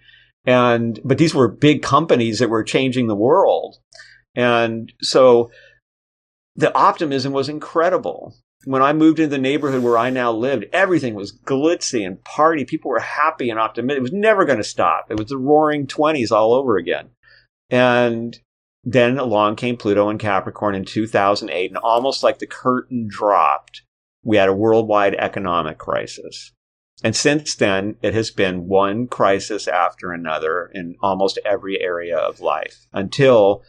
And, 0.46 0.98
but 1.04 1.18
these 1.18 1.36
were 1.36 1.50
big 1.50 1.82
companies 1.82 2.40
that 2.40 2.50
were 2.50 2.64
changing 2.64 3.08
the 3.08 3.16
world. 3.16 3.76
And 4.34 4.94
so, 5.02 5.52
the 6.60 6.76
optimism 6.76 7.32
was 7.32 7.48
incredible. 7.48 8.36
When 8.66 8.82
I 8.82 8.92
moved 8.92 9.20
into 9.20 9.30
the 9.30 9.42
neighborhood 9.42 9.82
where 9.82 9.98
I 9.98 10.10
now 10.10 10.34
lived, 10.34 10.66
everything 10.74 11.16
was 11.16 11.32
glitzy 11.32 12.06
and 12.06 12.22
party. 12.26 12.66
People 12.66 12.92
were 12.92 13.00
happy 13.00 13.50
and 13.50 13.58
optimistic. 13.58 14.00
It 14.00 14.02
was 14.02 14.12
never 14.12 14.44
going 14.44 14.58
to 14.58 14.64
stop. 14.66 15.06
It 15.10 15.18
was 15.18 15.30
the 15.30 15.38
roaring 15.38 15.88
20s 15.88 16.34
all 16.34 16.54
over 16.54 16.76
again. 16.76 17.12
And 17.70 18.38
then 18.84 19.18
along 19.18 19.56
came 19.56 19.78
Pluto 19.78 20.10
and 20.10 20.20
Capricorn 20.20 20.76
in 20.76 20.84
2008, 20.84 21.72
and 21.72 21.78
almost 21.78 22.24
like 22.24 22.40
the 22.40 22.48
curtain 22.48 23.08
dropped, 23.10 23.84
we 24.24 24.36
had 24.36 24.50
a 24.50 24.54
worldwide 24.54 25.16
economic 25.16 25.78
crisis. 25.78 26.52
And 27.02 27.16
since 27.16 27.56
then, 27.56 27.96
it 28.02 28.14
has 28.14 28.32
been 28.32 28.68
one 28.68 29.08
crisis 29.08 29.70
after 29.70 30.12
another 30.12 30.70
in 30.74 30.96
almost 31.02 31.40
every 31.46 31.80
area 31.80 32.18
of 32.18 32.42
life 32.42 32.88
until 32.92 33.64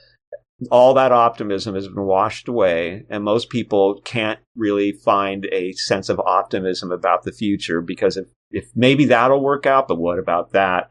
all 0.70 0.94
that 0.94 1.12
optimism 1.12 1.74
has 1.74 1.88
been 1.88 2.04
washed 2.04 2.48
away, 2.48 3.04
and 3.08 3.24
most 3.24 3.48
people 3.48 4.00
can't 4.04 4.38
really 4.56 4.92
find 4.92 5.46
a 5.52 5.72
sense 5.72 6.08
of 6.08 6.20
optimism 6.20 6.92
about 6.92 7.22
the 7.22 7.32
future 7.32 7.80
because 7.80 8.16
if, 8.16 8.26
if 8.50 8.70
maybe 8.74 9.06
that'll 9.06 9.42
work 9.42 9.64
out, 9.64 9.88
but 9.88 9.98
what 9.98 10.18
about 10.18 10.52
that? 10.52 10.90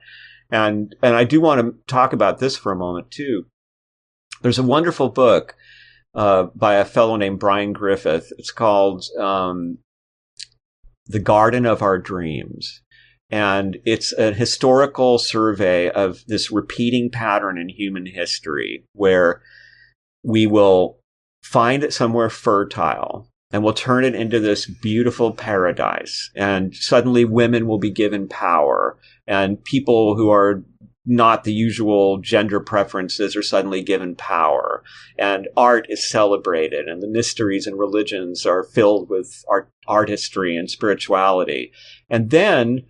And 0.49 0.95
and 1.03 1.15
I 1.15 1.23
do 1.23 1.39
want 1.39 1.61
to 1.61 1.75
talk 1.85 2.13
about 2.13 2.39
this 2.39 2.57
for 2.57 2.71
a 2.71 2.77
moment 2.77 3.11
too. 3.11 3.45
There's 4.41 4.57
a 4.57 4.63
wonderful 4.63 5.09
book 5.09 5.55
uh, 6.15 6.47
by 6.55 6.75
a 6.75 6.85
fellow 6.85 7.17
named 7.17 7.39
Brian 7.39 7.73
Griffith. 7.73 8.31
It's 8.39 8.51
called 8.51 9.05
um, 9.19 9.77
"The 11.05 11.19
Garden 11.19 11.67
of 11.67 11.83
Our 11.83 11.99
Dreams." 11.99 12.81
And 13.31 13.77
it's 13.85 14.11
a 14.13 14.33
historical 14.33 15.19
survey 15.19 15.91
of 15.91 16.23
this 16.25 16.49
repeating 16.49 17.11
pattern 17.11 17.59
in 17.59 17.69
human 17.69 18.07
history 18.07 18.85
where 18.93 19.43
we 20.23 20.47
will 20.47 20.99
find 21.43 21.83
it 21.83 21.93
somewhere 21.93 22.29
fertile 22.29 23.27
and 23.51 23.63
we'll 23.63 23.73
turn 23.73 24.03
it 24.03 24.13
into 24.13 24.39
this 24.39 24.67
beautiful 24.67 25.31
paradise. 25.31 26.29
And 26.35 26.75
suddenly 26.75 27.25
women 27.25 27.65
will 27.65 27.79
be 27.79 27.89
given 27.89 28.27
power 28.27 28.97
and 29.25 29.63
people 29.63 30.15
who 30.15 30.29
are 30.29 30.63
not 31.05 31.43
the 31.43 31.53
usual 31.53 32.19
gender 32.19 32.59
preferences 32.59 33.35
are 33.35 33.41
suddenly 33.41 33.81
given 33.81 34.15
power 34.15 34.83
and 35.17 35.47
art 35.57 35.87
is 35.89 36.07
celebrated 36.07 36.87
and 36.87 37.01
the 37.01 37.07
mysteries 37.07 37.65
and 37.65 37.79
religions 37.79 38.45
are 38.45 38.63
filled 38.63 39.09
with 39.09 39.43
art, 39.49 39.69
artistry 39.87 40.55
and 40.55 40.69
spirituality. 40.69 41.71
And 42.09 42.29
then 42.29 42.81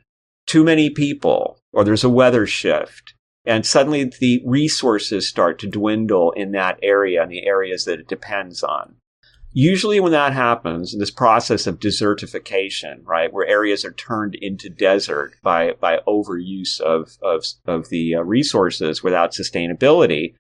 too 0.48 0.66
many 0.66 0.90
people 0.90 1.60
or 1.72 1.84
there's 1.86 2.04
a 2.04 2.10
weather 2.10 2.46
shift 2.46 3.14
and 3.46 3.66
suddenly 3.66 4.06
the 4.20 4.42
resources 4.46 5.28
start 5.28 5.60
to 5.60 5.68
dwindle 5.68 6.32
in 6.32 6.52
that 6.52 6.80
area 6.84 7.22
and 7.22 7.32
the 7.32 7.46
areas 7.46 7.86
that 7.86 8.00
it 8.00 8.08
depends 8.08 8.64
on. 8.64 8.96
Usually 9.52 10.00
when 10.00 10.12
that 10.12 10.34
happens, 10.34 10.96
this 10.98 11.10
process 11.10 11.66
of 11.66 11.80
desertification, 11.80 13.00
right, 13.04 13.34
where 13.34 13.48
areas 13.48 13.84
are 13.84 13.92
turned 13.92 14.36
into 14.36 14.70
desert 14.70 15.34
by, 15.42 15.74
by 15.80 16.02
overuse 16.08 16.80
of, 16.80 17.18
of, 17.24 17.44
of 17.66 17.90
the 17.90 18.16
uh, 18.16 18.22
resources 18.22 19.02
without 19.02 19.32
sustainability, 19.32 20.36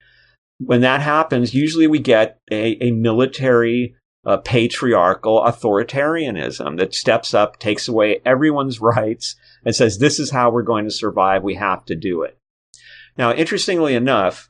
when 0.60 0.82
that 0.82 1.02
happens, 1.02 1.56
usually 1.56 1.88
we 1.88 2.00
get 2.00 2.38
a, 2.52 2.78
a 2.84 2.92
military 2.92 3.96
uh, 4.26 4.38
patriarchal 4.38 5.42
authoritarianism 5.42 6.78
that 6.78 6.94
steps 6.94 7.34
up, 7.34 7.58
takes 7.58 7.88
away 7.88 8.22
everyone's 8.26 8.80
rights, 8.82 9.36
and 9.66 9.76
says, 9.76 9.98
This 9.98 10.20
is 10.20 10.32
how 10.32 10.52
we're 10.52 10.62
going 10.62 10.86
to 10.86 10.92
survive. 10.92 11.44
We 11.44 11.56
have 11.56 11.86
to 11.86 11.96
do 11.96 12.22
it. 12.22 12.38
Now, 13.20 13.34
interestingly 13.34 13.96
enough, 13.96 14.50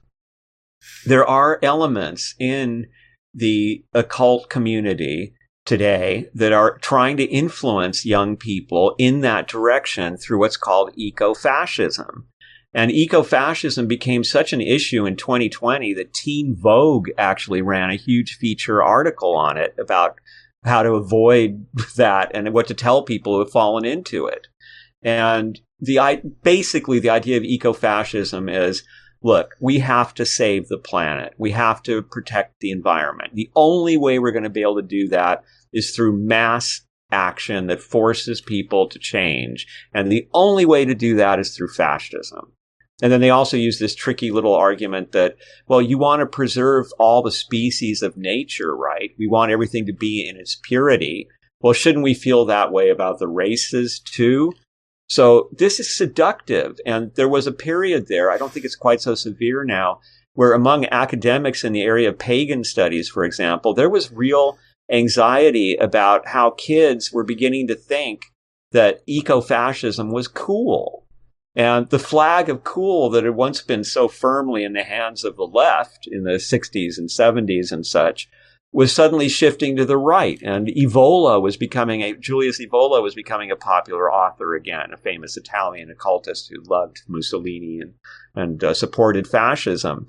there 1.08 1.26
are 1.26 1.58
elements 1.64 2.36
in 2.40 2.86
the 3.34 3.84
occult 3.96 4.48
community 4.52 5.34
today 5.66 6.30
that 6.36 6.54
are 6.54 6.78
trying 6.78 7.18
to 7.18 7.24
influence 7.24 8.06
young 8.06 8.38
people 8.38 8.94
in 9.00 9.22
that 9.22 9.48
direction 9.48 10.18
through 10.18 10.38
what's 10.38 10.56
called 10.56 10.92
eco-fascism. 10.96 12.28
And 12.72 12.92
eco-fascism 12.92 13.88
became 13.88 14.24
such 14.24 14.54
an 14.54 14.62
issue 14.62 15.08
in 15.08 15.16
2020 15.16 15.96
that 15.96 16.14
Teen 16.14 16.56
Vogue 16.56 17.10
actually 17.18 17.64
ran 17.64 17.90
a 17.90 17.96
huge 17.96 18.38
feature 18.38 18.84
article 18.84 19.36
on 19.36 19.58
it 19.58 19.74
about 19.80 20.20
how 20.64 20.84
to 20.84 20.92
avoid 20.94 21.66
that 21.98 22.30
and 22.36 22.54
what 22.54 22.68
to 22.68 22.76
tell 22.76 23.02
people 23.02 23.34
who 23.34 23.40
have 23.40 23.52
fallen 23.52 23.84
into 23.84 24.28
it. 24.28 24.46
And 25.02 25.60
the 25.80 26.22
basically 26.44 27.00
the 27.00 27.10
idea 27.10 27.38
of 27.38 27.44
ecofascism 27.44 28.52
is 28.52 28.84
look, 29.22 29.56
we 29.60 29.80
have 29.80 30.14
to 30.14 30.26
save 30.26 30.68
the 30.68 30.78
planet. 30.78 31.34
We 31.38 31.52
have 31.52 31.84
to 31.84 32.02
protect 32.02 32.60
the 32.60 32.72
environment. 32.72 33.32
The 33.34 33.50
only 33.56 33.98
way 33.98 34.20
we're 34.20 34.32
going 34.32 34.44
to 34.44 34.50
be 34.50 34.62
able 34.62 34.78
to 34.78 34.82
do 34.82 35.08
that 35.10 35.44
is 35.74 35.92
through 35.92 36.18
mass 36.18 36.82
action 37.12 37.68
that 37.68 37.82
forces 37.82 38.40
people 38.40 38.88
to 38.88 39.00
change. 39.00 39.68
And 39.94 40.12
the 40.12 40.28
only 40.34 40.66
way 40.66 40.86
to 40.86 40.96
do 40.96 41.16
that 41.18 41.40
is 41.40 41.56
through 41.56 41.70
fascism. 41.70 42.54
And 43.02 43.12
then 43.12 43.22
they 43.22 43.30
also 43.30 43.56
use 43.56 43.80
this 43.80 43.96
tricky 43.96 44.30
little 44.30 44.54
argument 44.54 45.14
that, 45.14 45.38
well, 45.68 45.82
you 45.82 45.98
want 45.98 46.20
to 46.20 46.26
preserve 46.26 46.88
all 47.00 47.22
the 47.22 47.32
species 47.32 48.02
of 48.02 48.18
nature, 48.18 48.76
right? 48.76 49.12
We 49.18 49.28
want 49.28 49.52
everything 49.52 49.86
to 49.86 49.94
be 49.94 50.28
in 50.28 50.36
its 50.36 50.60
purity. 50.64 51.28
Well, 51.62 51.74
shouldn't 51.74 52.04
we 52.04 52.14
feel 52.14 52.46
that 52.46 52.72
way 52.72 52.90
about 52.90 53.20
the 53.20 53.28
races 53.28 54.00
too? 54.00 54.52
So 55.10 55.50
this 55.52 55.80
is 55.80 55.96
seductive. 55.96 56.80
And 56.86 57.12
there 57.16 57.28
was 57.28 57.48
a 57.48 57.52
period 57.52 58.08
there, 58.08 58.32
I 58.32 58.38
don't 58.38 58.52
think 58.52 58.66
it's 58.66 58.76
quite 58.76 59.02
so 59.02 59.16
severe 59.16 59.64
now, 59.64 60.00
where 60.34 60.54
among 60.54 60.86
academics 60.92 61.64
in 61.64 61.74
the 61.74 61.82
area 61.82 62.10
of 62.10 62.20
pagan 62.20 62.64
studies, 62.64 63.10
for 63.10 63.26
example, 63.26 63.74
there 63.74 63.90
was 63.90 64.12
real 64.12 64.58
anxiety 64.92 65.76
about 65.76 66.28
how 66.28 66.52
kids 66.52 67.12
were 67.12 67.24
beginning 67.24 67.68
to 67.68 67.76
think 67.76 68.22
that 68.72 69.02
eco-fascism 69.08 70.12
was 70.12 70.28
cool. 70.28 71.06
And 71.56 71.90
the 71.90 72.00
flag 72.00 72.48
of 72.48 72.64
cool 72.64 73.10
that 73.10 73.24
had 73.24 73.36
once 73.36 73.62
been 73.62 73.84
so 73.84 74.08
firmly 74.08 74.64
in 74.64 74.74
the 74.74 74.84
hands 74.84 75.24
of 75.24 75.36
the 75.36 75.44
left 75.44 76.08
in 76.10 76.24
the 76.24 76.38
60s 76.38 76.98
and 76.98 77.10
70s 77.10 77.72
and 77.72 77.86
such 77.86 78.30
was 78.72 78.94
suddenly 78.94 79.28
shifting 79.28 79.76
to 79.76 79.86
the 79.86 79.98
right. 79.98 80.40
And 80.44 80.68
Evola 80.68 81.42
was 81.42 81.58
becoming 81.58 82.02
a, 82.02 82.14
Julius 82.14 82.62
Evola 82.62 83.02
was 83.02 83.16
becoming 83.16 83.50
a 83.50 83.56
popular 83.56 84.12
author 84.12 84.54
again, 84.54 84.94
a 84.94 84.98
famous 84.98 85.38
Italian 85.38 85.90
occultist 85.90 86.50
who 86.50 86.62
loved 86.72 87.02
Mussolini 87.08 87.80
and, 87.82 87.94
and 88.36 88.64
uh, 88.64 88.74
supported 88.74 89.28
fascism. 89.28 90.06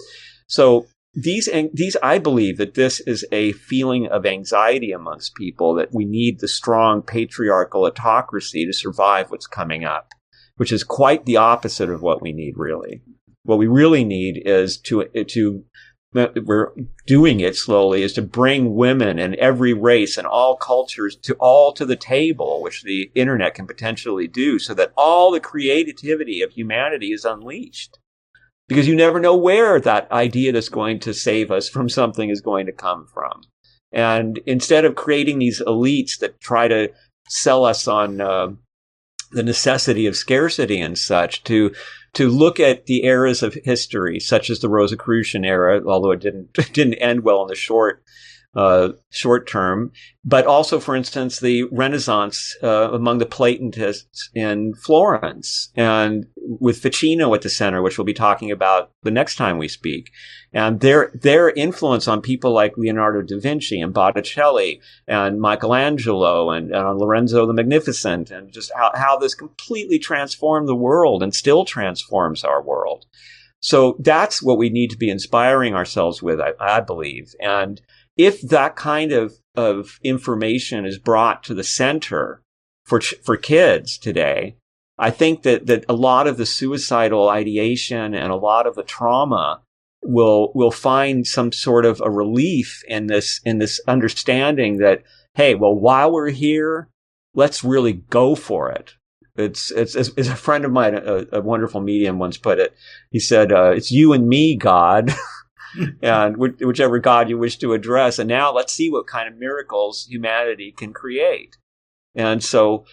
So 0.46 0.86
these, 1.14 1.48
these, 1.72 1.96
I 2.02 2.18
believe 2.18 2.58
that 2.58 2.74
this 2.74 3.00
is 3.00 3.24
a 3.32 3.52
feeling 3.52 4.06
of 4.08 4.26
anxiety 4.26 4.92
amongst 4.92 5.34
people 5.34 5.74
that 5.74 5.94
we 5.94 6.04
need 6.04 6.40
the 6.40 6.48
strong 6.48 7.02
patriarchal 7.02 7.86
autocracy 7.86 8.66
to 8.66 8.72
survive 8.72 9.30
what's 9.30 9.46
coming 9.46 9.84
up, 9.84 10.12
which 10.56 10.70
is 10.70 10.84
quite 10.84 11.24
the 11.24 11.38
opposite 11.38 11.88
of 11.88 12.02
what 12.02 12.20
we 12.20 12.32
need, 12.32 12.54
really. 12.56 13.02
What 13.42 13.58
we 13.58 13.66
really 13.66 14.04
need 14.04 14.42
is 14.44 14.76
to, 14.82 15.04
to 15.06 15.64
we're 16.12 16.72
doing 17.06 17.40
it 17.40 17.56
slowly 17.56 18.02
is 18.02 18.12
to 18.14 18.22
bring 18.22 18.74
women 18.74 19.18
and 19.18 19.34
every 19.36 19.72
race 19.72 20.18
and 20.18 20.26
all 20.26 20.56
cultures 20.56 21.16
to 21.16 21.34
all 21.34 21.72
to 21.72 21.86
the 21.86 21.96
table, 21.96 22.62
which 22.62 22.82
the 22.82 23.11
internet 23.14 23.54
can 23.54 23.66
potentially 23.66 24.26
do 24.26 24.58
so 24.58 24.74
that 24.74 24.92
all 24.96 25.30
the 25.30 25.40
creativity 25.40 26.42
of 26.42 26.52
humanity 26.52 27.12
is 27.12 27.24
unleashed. 27.24 27.98
Because 28.68 28.88
you 28.88 28.96
never 28.96 29.20
know 29.20 29.36
where 29.36 29.80
that 29.80 30.11
idea 30.12 30.52
that's 30.52 30.68
going 30.68 31.00
to 31.00 31.14
save 31.14 31.50
us 31.50 31.68
from 31.68 31.88
something 31.88 32.30
is 32.30 32.40
going 32.40 32.66
to 32.66 32.72
come 32.72 33.06
from. 33.12 33.42
And 33.92 34.38
instead 34.46 34.84
of 34.84 34.94
creating 34.94 35.38
these 35.38 35.61
elites 35.61 36.18
that 36.20 36.40
try 36.40 36.68
to 36.68 36.92
sell 37.28 37.64
us 37.64 37.88
on 37.88 38.20
uh, 38.20 38.48
the 39.32 39.42
necessity 39.42 40.06
of 40.06 40.16
scarcity 40.16 40.80
and 40.80 40.96
such, 40.96 41.42
to 41.44 41.72
to 42.14 42.28
look 42.28 42.58
at 42.58 42.86
the 42.86 43.04
eras 43.04 43.42
of 43.42 43.54
history, 43.54 44.18
such 44.18 44.50
as 44.50 44.61
the 44.61 44.68
Rosicrucian 44.68 45.44
era, 45.44 45.82
although 45.86 46.11
it 46.11 46.20
didn't 46.20 46.52
didn't 46.72 46.94
end 46.94 47.24
well 47.24 47.42
in 47.42 47.48
the 47.48 47.54
short 47.54 48.02
uh, 48.55 48.90
short 49.11 49.46
term, 49.46 49.92
but 50.24 50.44
also, 50.44 50.80
for 50.80 50.96
instance, 50.96 51.38
the 51.38 51.64
Renaissance 51.70 52.57
uh, 52.62 52.90
among 52.92 53.18
the 53.18 53.26
Platonists 53.26 54.28
in 54.34 54.74
Florence, 54.74 55.70
and 55.76 56.26
with 56.36 56.78
Ficino 56.78 57.32
at 57.34 57.42
the 57.42 57.48
center, 57.48 57.80
which 57.80 57.96
we'll 57.96 58.05
be 58.05 58.12
talking 58.12 58.51
about 58.51 58.90
the 59.03 59.11
next 59.11 59.36
time 59.36 59.57
we 59.57 59.68
speak, 59.68 60.11
and 60.53 60.80
their 60.80 61.12
their 61.14 61.51
influence 61.51 62.09
on 62.09 62.20
people 62.20 62.53
like 62.53 62.76
Leonardo 62.76 63.22
da 63.22 63.38
Vinci 63.38 63.80
and 63.80 63.94
Botticelli 63.94 64.80
and 65.07 65.40
Michelangelo 65.40 66.51
and, 66.51 66.74
and 66.74 66.98
Lorenzo 66.98 67.46
the 67.46 67.53
Magnificent, 67.53 68.32
and 68.32 68.53
just 68.53 68.72
how, 68.74 68.90
how 68.94 69.16
this 69.16 69.34
completely 69.34 70.01
transformed 70.01 70.66
the 70.66 70.74
world 70.74 71.22
and 71.22 71.34
still 71.34 71.64
transforms 71.64 72.42
our 72.42 72.61
world. 72.61 73.07
So 73.61 73.96
that's 74.01 74.42
what 74.42 74.59
we 74.59 74.70
need 74.70 74.88
to 74.90 74.96
be 74.96 75.11
inspiring 75.11 75.74
ourselves 75.74 76.22
with, 76.22 76.40
I, 76.40 76.53
I 76.59 76.80
believe, 76.80 77.34
and 77.40 77.80
if 78.26 78.42
that 78.42 78.76
kind 78.76 79.12
of, 79.12 79.34
of 79.54 79.98
information 80.02 80.84
is 80.84 80.98
brought 80.98 81.42
to 81.44 81.54
the 81.54 81.64
center 81.64 82.42
for, 82.84 83.00
for 83.00 83.36
kids 83.36 83.96
today, 83.96 84.56
I 84.98 85.10
think 85.10 85.42
that, 85.42 85.66
that 85.66 85.86
a 85.88 85.94
lot 85.94 86.26
of 86.26 86.36
the 86.36 86.44
suicidal 86.44 87.30
ideation 87.30 88.14
and 88.14 88.30
a 88.30 88.36
lot 88.36 88.66
of 88.66 88.74
the 88.74 88.82
trauma 88.82 89.62
will, 90.02 90.52
will 90.54 90.70
find 90.70 91.26
some 91.26 91.52
sort 91.52 91.86
of 91.86 92.02
a 92.04 92.10
relief 92.10 92.82
in 92.86 93.06
this, 93.06 93.40
in 93.44 93.58
this 93.58 93.80
understanding 93.88 94.76
that, 94.78 95.02
hey, 95.34 95.54
well, 95.54 95.74
while 95.74 96.12
we're 96.12 96.28
here, 96.28 96.88
let's 97.34 97.64
really 97.64 97.94
go 97.94 98.34
for 98.34 98.70
it. 98.70 98.94
It's, 99.36 99.70
it's, 99.70 99.96
as, 99.96 100.12
a 100.18 100.36
friend 100.36 100.66
of 100.66 100.72
mine, 100.72 100.94
a, 100.94 101.24
a, 101.32 101.40
wonderful 101.40 101.80
medium 101.80 102.18
once 102.18 102.36
put 102.36 102.58
it, 102.58 102.74
he 103.10 103.18
said, 103.18 103.52
uh, 103.52 103.70
it's 103.70 103.90
you 103.90 104.12
and 104.12 104.28
me, 104.28 104.56
God. 104.56 105.10
and 106.02 106.36
whichever 106.36 106.98
God 106.98 107.28
you 107.28 107.38
wish 107.38 107.58
to 107.58 107.72
address. 107.72 108.18
And 108.18 108.28
now 108.28 108.52
let's 108.52 108.72
see 108.72 108.90
what 108.90 109.06
kind 109.06 109.28
of 109.28 109.38
miracles 109.38 110.06
humanity 110.08 110.72
can 110.72 110.92
create. 110.92 111.56
And 112.14 112.42
so, 112.42 112.84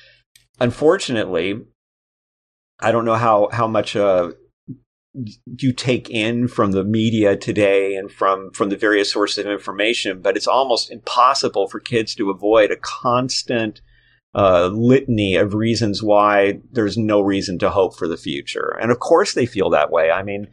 unfortunately, 0.60 1.62
I 2.80 2.92
don't 2.92 3.06
know 3.06 3.16
how 3.16 3.50
how 3.52 3.68
much 3.68 3.96
uh, 3.96 4.32
you 5.60 5.74
take 5.74 6.10
in 6.10 6.48
from 6.48 6.72
the 6.72 6.84
media 6.84 7.36
today 7.36 7.96
and 7.96 8.12
from 8.12 8.52
from 8.52 8.70
the 8.70 8.78
various 8.78 9.12
sources 9.12 9.46
of 9.46 9.52
information, 9.52 10.22
but 10.22 10.38
it's 10.38 10.48
almost 10.48 10.92
impossible 10.92 11.68
for 11.68 11.80
kids 11.80 12.14
to 12.16 12.30
avoid 12.30 12.72
a 12.72 12.78
constant 12.78 13.82
uh, 14.36 14.68
litany 14.68 15.36
of 15.36 15.56
reasons 15.56 16.04
why 16.04 16.60
there's 16.72 16.98
no 16.98 17.22
reason 17.22 17.58
to 17.58 17.72
hope 17.72 17.98
for 17.98 18.08
the 18.08 18.18
future. 18.18 18.78
And 18.80 18.92
of 18.92 19.00
course, 19.00 19.34
they 19.34 19.48
feel 19.48 19.72
that 19.72 19.92
way. 19.92 20.12
I 20.12 20.22
mean, 20.22 20.48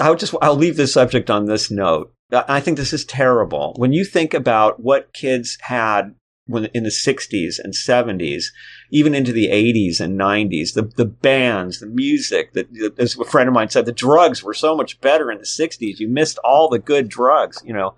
I'll 0.00 0.14
just 0.14 0.34
I'll 0.42 0.56
leave 0.56 0.76
this 0.76 0.92
subject 0.92 1.30
on 1.30 1.46
this 1.46 1.70
note. 1.70 2.12
I 2.32 2.60
think 2.60 2.76
this 2.76 2.92
is 2.92 3.04
terrible. 3.04 3.74
When 3.76 3.92
you 3.92 4.04
think 4.04 4.32
about 4.32 4.80
what 4.80 5.12
kids 5.12 5.58
had 5.62 6.14
when 6.46 6.66
in 6.66 6.82
the 6.82 6.90
60s 6.90 7.58
and 7.58 7.72
70s, 7.72 8.46
even 8.90 9.14
into 9.14 9.32
the 9.32 9.48
80s 9.48 10.00
and 10.00 10.18
90s, 10.18 10.74
the, 10.74 10.82
the 10.96 11.04
bands, 11.04 11.80
the 11.80 11.86
music, 11.86 12.52
that 12.54 12.68
as 12.98 13.16
a 13.16 13.24
friend 13.24 13.48
of 13.48 13.54
mine 13.54 13.68
said, 13.68 13.86
the 13.86 13.92
drugs 13.92 14.42
were 14.42 14.54
so 14.54 14.76
much 14.76 15.00
better 15.00 15.30
in 15.30 15.38
the 15.38 15.44
60s. 15.44 15.98
You 15.98 16.08
missed 16.08 16.38
all 16.38 16.68
the 16.68 16.78
good 16.78 17.08
drugs, 17.08 17.62
you 17.64 17.72
know. 17.72 17.94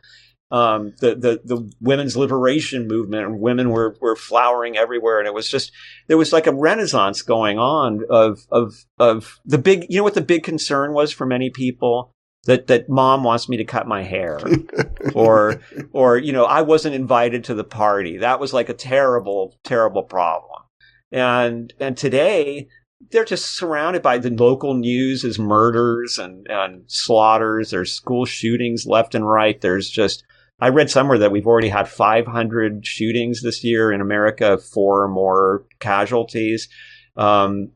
Um, 0.55 0.95
the, 1.01 1.17
the, 1.17 1.41
the 1.45 1.73
women's 1.81 2.17
liberation 2.17 2.87
movement 2.87 3.27
and 3.27 3.41
women 3.41 3.71
were, 3.71 3.97
were 4.01 4.15
flowering 4.15 4.77
everywhere. 4.77 5.19
And 5.19 5.27
it 5.27 5.35
was 5.35 5.49
just, 5.49 5.73
there 6.07 6.17
was 6.17 6.33
like 6.33 6.47
a 6.47 6.55
renaissance 6.55 7.23
going 7.23 7.59
on 7.59 8.03
of, 8.09 8.47
of, 8.53 8.85
of 9.01 9.41
the 9.45 9.59
big, 9.59 9.87
you 9.89 9.97
know 9.97 10.05
what 10.05 10.15
the 10.15 10.21
big 10.21 10.45
concern 10.45 10.93
was 10.93 11.13
for 11.13 11.27
many 11.27 11.51
people? 11.51 12.13
that 12.47 12.67
that 12.67 12.91
mom 12.91 13.25
wants 13.25 13.49
me 13.49 13.57
to 13.57 13.65
cut 13.65 13.87
my 13.87 14.03
hair 14.03 14.39
or 15.15 15.63
or 15.95 16.19
you 16.19 16.31
know 16.31 16.45
I 16.45 16.61
wasn't 16.61 16.95
invited 16.95 17.45
to 17.45 17.55
the 17.55 17.65
party. 17.65 18.19
That 18.19 18.39
was 18.39 18.53
like 18.53 18.69
a 18.69 18.75
terrible 18.75 19.57
terrible 19.65 20.03
problem. 20.03 20.63
And 21.11 21.73
and 21.81 21.97
today 21.97 22.69
they're 23.11 23.25
just 23.25 23.57
surrounded 23.57 24.03
by 24.03 24.19
the 24.19 24.31
local 24.31 24.75
news 24.75 25.25
as 25.25 25.39
murders 25.39 26.19
and, 26.19 26.47
and 26.49 26.85
slaughters. 26.87 27.71
There's 27.71 27.93
school 27.93 28.25
shootings 28.25 28.87
left 28.87 29.15
and 29.15 29.29
right. 29.29 29.61
There's 29.61 29.89
just 29.89 30.25
I 30.61 30.69
read 30.69 30.91
somewhere 30.91 31.19
that 31.19 31.33
we've 31.33 31.47
already 31.47 31.69
had 31.69 31.89
500 31.89 32.87
shootings 32.87 33.43
this 33.43 33.65
year 33.65 33.93
in 33.93 34.01
America, 34.01 34.59
four 34.59 35.03
or 35.03 35.09
more 35.09 35.65
casualties. 35.81 36.69
Um, 37.17 37.73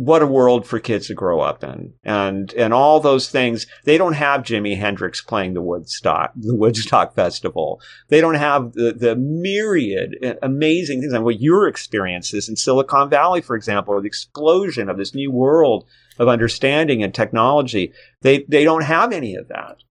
what 0.00 0.22
a 0.22 0.26
world 0.26 0.66
for 0.66 0.78
kids 0.78 1.08
to 1.08 1.14
grow 1.14 1.40
up 1.40 1.62
in. 1.62 1.92
And 2.04 2.54
and 2.54 2.72
all 2.72 3.00
those 3.00 3.28
things 3.28 3.66
they 3.84 3.98
don't 3.98 4.14
have 4.14 4.40
jimi 4.40 4.74
hendrix 4.78 5.20
playing 5.20 5.52
the 5.52 5.60
woodstock 5.60 6.32
the 6.36 6.56
woodstock 6.56 7.14
festival. 7.14 7.82
They 8.08 8.22
don't 8.22 8.36
have 8.36 8.72
the, 8.72 8.94
the 8.94 9.14
myriad 9.16 10.38
amazing 10.40 11.02
things. 11.02 11.12
And 11.12 11.22
what 11.22 11.42
your 11.42 11.68
experiences 11.68 12.48
in 12.48 12.56
silicon 12.56 13.10
valley 13.10 13.42
for 13.42 13.54
example 13.54 13.92
or 13.92 14.00
the 14.00 14.06
explosion 14.06 14.88
of 14.88 14.96
this 14.96 15.14
new 15.14 15.30
world 15.30 15.84
of 16.18 16.28
understanding 16.28 17.02
and 17.02 17.14
technology 17.14 17.92
they 18.22 18.46
they 18.48 18.64
don't 18.64 18.84
have 18.84 19.12
any 19.12 19.34
of 19.34 19.48
that. 19.48 19.82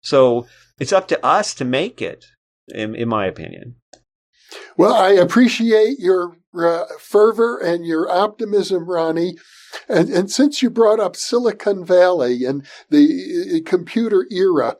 So 0.00 0.46
it's 0.78 0.92
up 0.92 1.08
to 1.08 1.24
us 1.24 1.54
to 1.54 1.64
make 1.64 2.00
it 2.02 2.26
in, 2.68 2.94
in 2.94 3.08
my 3.08 3.26
opinion 3.26 3.76
well, 4.76 4.94
I 4.94 5.10
appreciate 5.10 5.98
your 5.98 6.36
uh, 6.54 6.84
fervor 6.98 7.58
and 7.58 7.86
your 7.86 8.10
optimism, 8.10 8.88
Ronnie. 8.88 9.36
And, 9.88 10.08
and, 10.08 10.30
since 10.30 10.62
you 10.62 10.70
brought 10.70 11.00
up 11.00 11.16
Silicon 11.16 11.84
Valley 11.84 12.44
and 12.44 12.66
the 12.90 13.62
uh, 13.64 13.68
computer 13.68 14.26
era, 14.30 14.76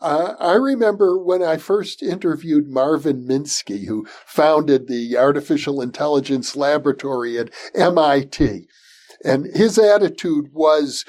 uh, 0.00 0.34
I 0.40 0.54
remember 0.54 1.18
when 1.18 1.42
I 1.42 1.56
first 1.56 2.02
interviewed 2.02 2.68
Marvin 2.68 3.26
Minsky, 3.26 3.86
who 3.86 4.06
founded 4.26 4.88
the 4.88 5.16
Artificial 5.16 5.80
Intelligence 5.80 6.56
Laboratory 6.56 7.38
at 7.38 7.50
MIT. 7.74 8.66
And 9.24 9.46
his 9.54 9.78
attitude 9.78 10.52
was, 10.52 11.04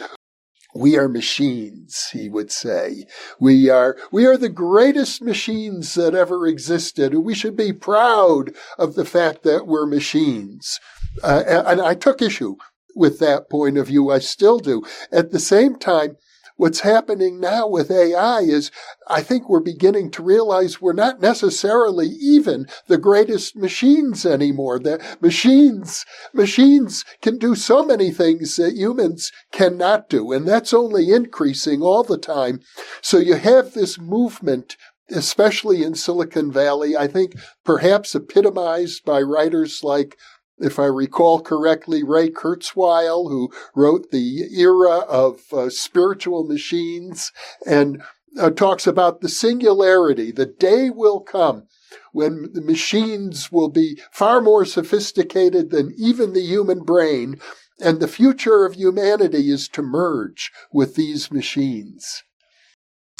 we 0.74 0.98
are 0.98 1.08
machines, 1.08 2.10
he 2.12 2.30
would 2.30 2.52
say. 2.52 3.06
We 3.40 3.70
are, 3.70 3.98
we 4.12 4.26
are 4.26 4.38
the 4.38 4.50
greatest 4.50 5.22
machines 5.22 5.96
that 5.96 6.16
ever 6.16 6.48
existed. 6.48 7.14
We 7.16 7.34
should 7.36 7.56
be 7.56 7.74
proud 7.74 8.52
of 8.78 8.96
the 8.96 9.06
fact 9.06 9.44
that 9.44 9.68
we're 9.68 9.86
machines. 9.86 10.80
Uh, 11.24 11.44
and 11.66 11.82
I 11.82 11.96
took 11.96 12.22
issue 12.22 12.56
with 12.96 13.20
that 13.20 13.50
point 13.50 13.78
of 13.78 13.88
view. 13.88 14.12
I 14.12 14.20
still 14.20 14.60
do. 14.60 14.84
At 15.12 15.32
the 15.32 15.40
same 15.40 15.78
time, 15.78 16.18
what's 16.62 16.82
happening 16.82 17.40
now 17.40 17.68
with 17.68 17.90
AI 17.90 18.42
is 18.42 18.70
I 19.08 19.24
think 19.24 19.50
we're 19.50 19.62
beginning 19.62 20.12
to 20.12 20.22
realize 20.22 20.80
we're 20.80 20.94
not 20.94 21.20
necessarily 21.20 22.06
even 22.06 22.68
the 22.86 23.00
greatest 23.00 23.56
machines 23.56 24.28
anymore. 24.28 24.78
The 24.78 25.04
machines, 25.22 26.06
machines 26.36 27.04
can 27.20 27.40
do 27.40 27.56
so 27.56 27.84
many 27.84 28.12
things 28.12 28.58
that 28.58 28.76
humans 28.76 29.32
cannot 29.52 30.08
do. 30.08 30.32
And 30.32 30.48
that's 30.48 30.72
only 30.72 31.12
increasing 31.12 31.82
all 31.82 32.04
the 32.04 32.20
time. 32.20 32.60
So 33.02 33.18
you 33.18 33.38
have 33.38 33.74
this 33.74 34.00
movement 34.00 34.78
especially 35.10 35.84
in 35.84 35.94
Silicon 35.94 36.54
Valley, 36.54 36.96
I 36.96 37.06
think 37.06 37.36
perhaps 37.66 38.16
epitomized 38.16 39.04
by 39.04 39.22
writers 39.22 39.84
like 39.84 40.18
if 40.62 40.80
I 40.80 40.86
recall 40.86 41.42
correctly, 41.42 42.04
Ray 42.04 42.30
Kurzweil, 42.30 43.30
who 43.30 43.52
wrote 43.76 44.12
The 44.12 44.46
Era 44.56 45.00
of 45.00 45.42
uh, 45.52 45.70
Spiritual 45.70 46.44
Machines, 46.44 47.32
and 47.66 48.02
uh, 48.40 48.50
talks 48.50 48.88
about 48.88 49.22
the 49.22 49.30
singularity. 49.30 50.32
The 50.32 50.46
day 50.46 50.90
will 50.90 51.20
come 51.20 51.68
when 52.14 52.50
the 52.54 52.62
machines 52.62 53.52
will 53.52 53.70
be 53.70 54.00
far 54.12 54.42
more 54.42 54.66
sophisticated 54.66 55.70
than 55.70 55.94
even 55.98 56.34
the 56.34 56.42
human 56.42 56.84
brain, 56.84 57.40
and 57.80 58.00
the 58.00 58.08
future 58.08 58.66
of 58.66 58.76
humanity 58.76 59.50
is 59.50 59.68
to 59.70 59.82
merge 59.82 60.52
with 60.72 60.96
these 60.96 61.32
machines. 61.32 62.24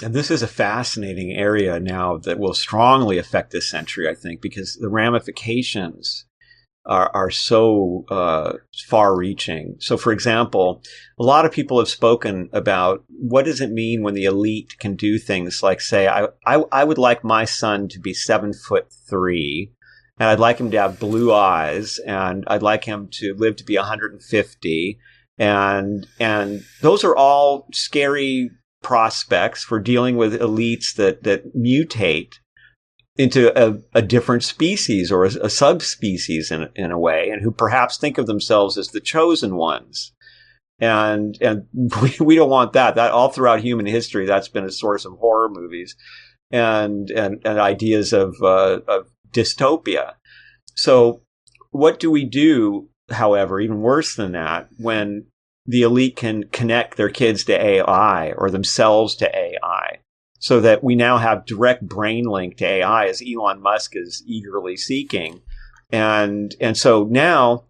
And 0.04 0.14
this 0.14 0.32
is 0.32 0.42
a 0.42 0.48
fascinating 0.48 1.32
area 1.32 1.80
now 1.80 2.18
that 2.18 2.40
will 2.40 2.56
strongly 2.56 3.18
affect 3.18 3.52
this 3.52 3.70
century, 3.70 4.10
I 4.10 4.16
think, 4.16 4.42
because 4.42 4.76
the 4.76 4.90
ramifications 4.90 6.26
are, 6.86 7.12
are 7.14 7.30
so 7.30 8.06
uh, 8.10 8.54
far 8.88 9.16
reaching. 9.16 9.76
So, 9.80 9.98
for 9.98 10.12
example, 10.12 10.82
a 11.20 11.24
lot 11.24 11.46
of 11.46 11.52
people 11.52 11.80
have 11.80 11.90
spoken 11.90 12.50
about 12.54 13.04
what 13.08 13.46
does 13.46 13.62
it 13.62 13.72
mean 13.72 14.02
when 14.02 14.14
the 14.14 14.26
elite 14.26 14.78
can 14.80 14.96
do 14.96 15.20
things 15.20 15.62
like 15.62 15.82
say, 15.82 16.08
I, 16.08 16.28
I, 16.46 16.64
I 16.72 16.84
would 16.84 16.98
like 16.98 17.24
my 17.24 17.46
son 17.46 17.88
to 17.90 18.00
be 18.00 18.14
seven 18.14 18.54
foot 18.54 18.88
three, 19.10 19.72
and 20.20 20.30
I'd 20.30 20.40
like 20.40 20.58
him 20.58 20.72
to 20.72 20.82
have 20.82 21.00
blue 21.00 21.34
eyes, 21.34 22.00
and 22.00 22.44
I'd 22.48 22.64
like 22.64 22.86
him 22.86 23.10
to 23.14 23.36
live 23.38 23.56
to 23.58 23.64
be 23.64 23.78
150. 23.78 25.00
And, 25.38 26.08
and 26.20 26.64
those 26.82 27.04
are 27.04 27.16
all 27.16 27.68
scary 27.74 28.52
prospects 28.84 29.64
for 29.64 29.80
dealing 29.80 30.18
with 30.18 30.40
elites 30.40 30.96
that, 30.96 31.24
that 31.24 31.56
mutate 31.56 32.34
into 33.18 33.52
a, 33.62 33.78
a, 33.94 34.02
different 34.02 34.44
species 34.44 35.12
or 35.12 35.26
a, 35.26 35.30
a 35.44 35.50
subspecies 35.50 36.50
in, 36.52 36.70
in 36.76 36.92
a 36.92 37.00
way, 37.00 37.30
and 37.30 37.42
who 37.42 37.52
perhaps 37.52 37.98
think 37.98 38.18
of 38.18 38.26
themselves 38.26 38.78
as 38.78 38.90
the 38.90 39.02
chosen 39.02 39.56
ones. 39.56 40.14
And 40.80 41.38
and 41.42 41.68
we, 42.02 42.16
we 42.20 42.36
don't 42.36 42.50
want 42.50 42.74
that. 42.74 42.96
That 42.96 43.12
all 43.12 43.30
throughout 43.30 43.62
human 43.62 43.86
history, 43.86 44.26
that's 44.26 44.48
been 44.48 44.66
a 44.66 44.72
source 44.72 45.06
of 45.06 45.14
horror 45.14 45.50
movies 45.50 45.96
and 46.52 47.10
and, 47.12 47.42
and 47.46 47.60
ideas 47.60 48.14
of 48.14 48.36
uh, 48.42 48.80
of 48.88 49.10
dystopia. 49.32 50.14
So, 50.76 51.22
what 51.72 52.00
do 52.00 52.10
we 52.10 52.26
do? 52.26 52.90
However, 53.10 53.60
even 53.60 53.82
worse 53.82 54.16
than 54.16 54.32
that, 54.32 54.70
when 54.78 55.26
the 55.66 55.82
elite 55.82 56.16
can 56.16 56.46
connect 56.46 56.98
their 56.98 57.10
kids 57.10 57.44
to 57.46 57.66
AI 57.66 58.32
or 58.32 58.50
themselves 58.50 59.16
to 59.16 59.30
AI 59.36 59.91
so 60.42 60.60
that 60.60 60.84
we 60.84 60.96
now 60.96 61.20
have 61.20 61.46
direct 61.46 61.88
brain 61.88 62.26
link 62.26 62.58
to 62.58 62.66
AI 62.66 63.06
as 63.06 63.22
Elon 63.22 63.62
Musk 63.62 63.96
is 63.96 64.24
eagerly 64.26 64.76
seeking. 64.76 65.42
And, 65.92 66.56
and 66.60 66.76
so 66.76 67.04
now 67.04 67.66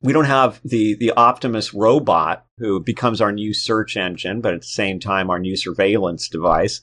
we 0.00 0.12
don't 0.12 0.26
have 0.26 0.60
the, 0.64 0.94
the 0.94 1.10
Optimus 1.10 1.74
robot 1.74 2.46
who 2.58 2.78
becomes 2.78 3.20
our 3.20 3.32
new 3.32 3.52
search 3.52 3.96
engine, 3.96 4.40
but 4.40 4.54
at 4.54 4.60
the 4.60 4.66
same 4.66 5.00
time, 5.00 5.28
our 5.28 5.40
new 5.40 5.56
surveillance 5.56 6.28
device. 6.28 6.82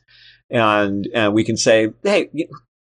And, 0.50 1.08
and 1.14 1.34
we 1.34 1.46
can 1.46 1.56
say, 1.56 1.94
Hey, 2.04 2.30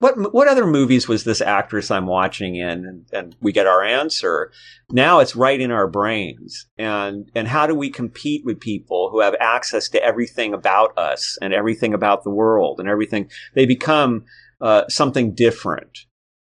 what 0.01 0.33
what 0.33 0.47
other 0.47 0.67
movies 0.67 1.09
was 1.09 1.25
this 1.25 1.41
actress 1.41 1.91
I'm 1.91 2.07
watching 2.07 2.55
in? 2.55 2.85
And, 2.85 3.07
and, 3.13 3.37
we 3.41 3.53
get 3.53 3.67
our 3.67 3.83
answer. 3.83 4.53
Now 4.91 5.19
it's 5.19 5.35
right 5.35 5.61
in 5.61 5.71
our 5.71 5.89
brains. 5.89 6.67
And 6.79 7.31
and 7.35 7.49
how 7.49 7.67
do 7.67 7.75
we 7.75 7.91
compete 7.91 8.45
with 8.45 8.61
people 8.61 9.11
who 9.11 9.21
have 9.21 9.35
access 9.41 9.89
to 9.91 10.03
everything 10.03 10.55
about 10.55 10.97
us 10.97 11.37
and 11.43 11.53
everything 11.53 11.95
about 11.95 12.23
the 12.23 12.31
world 12.31 12.79
and 12.79 12.89
everything? 12.89 13.29
They 13.55 13.67
become 13.67 14.25
uh, 14.61 14.85
something 14.89 15.35
different. 15.35 15.99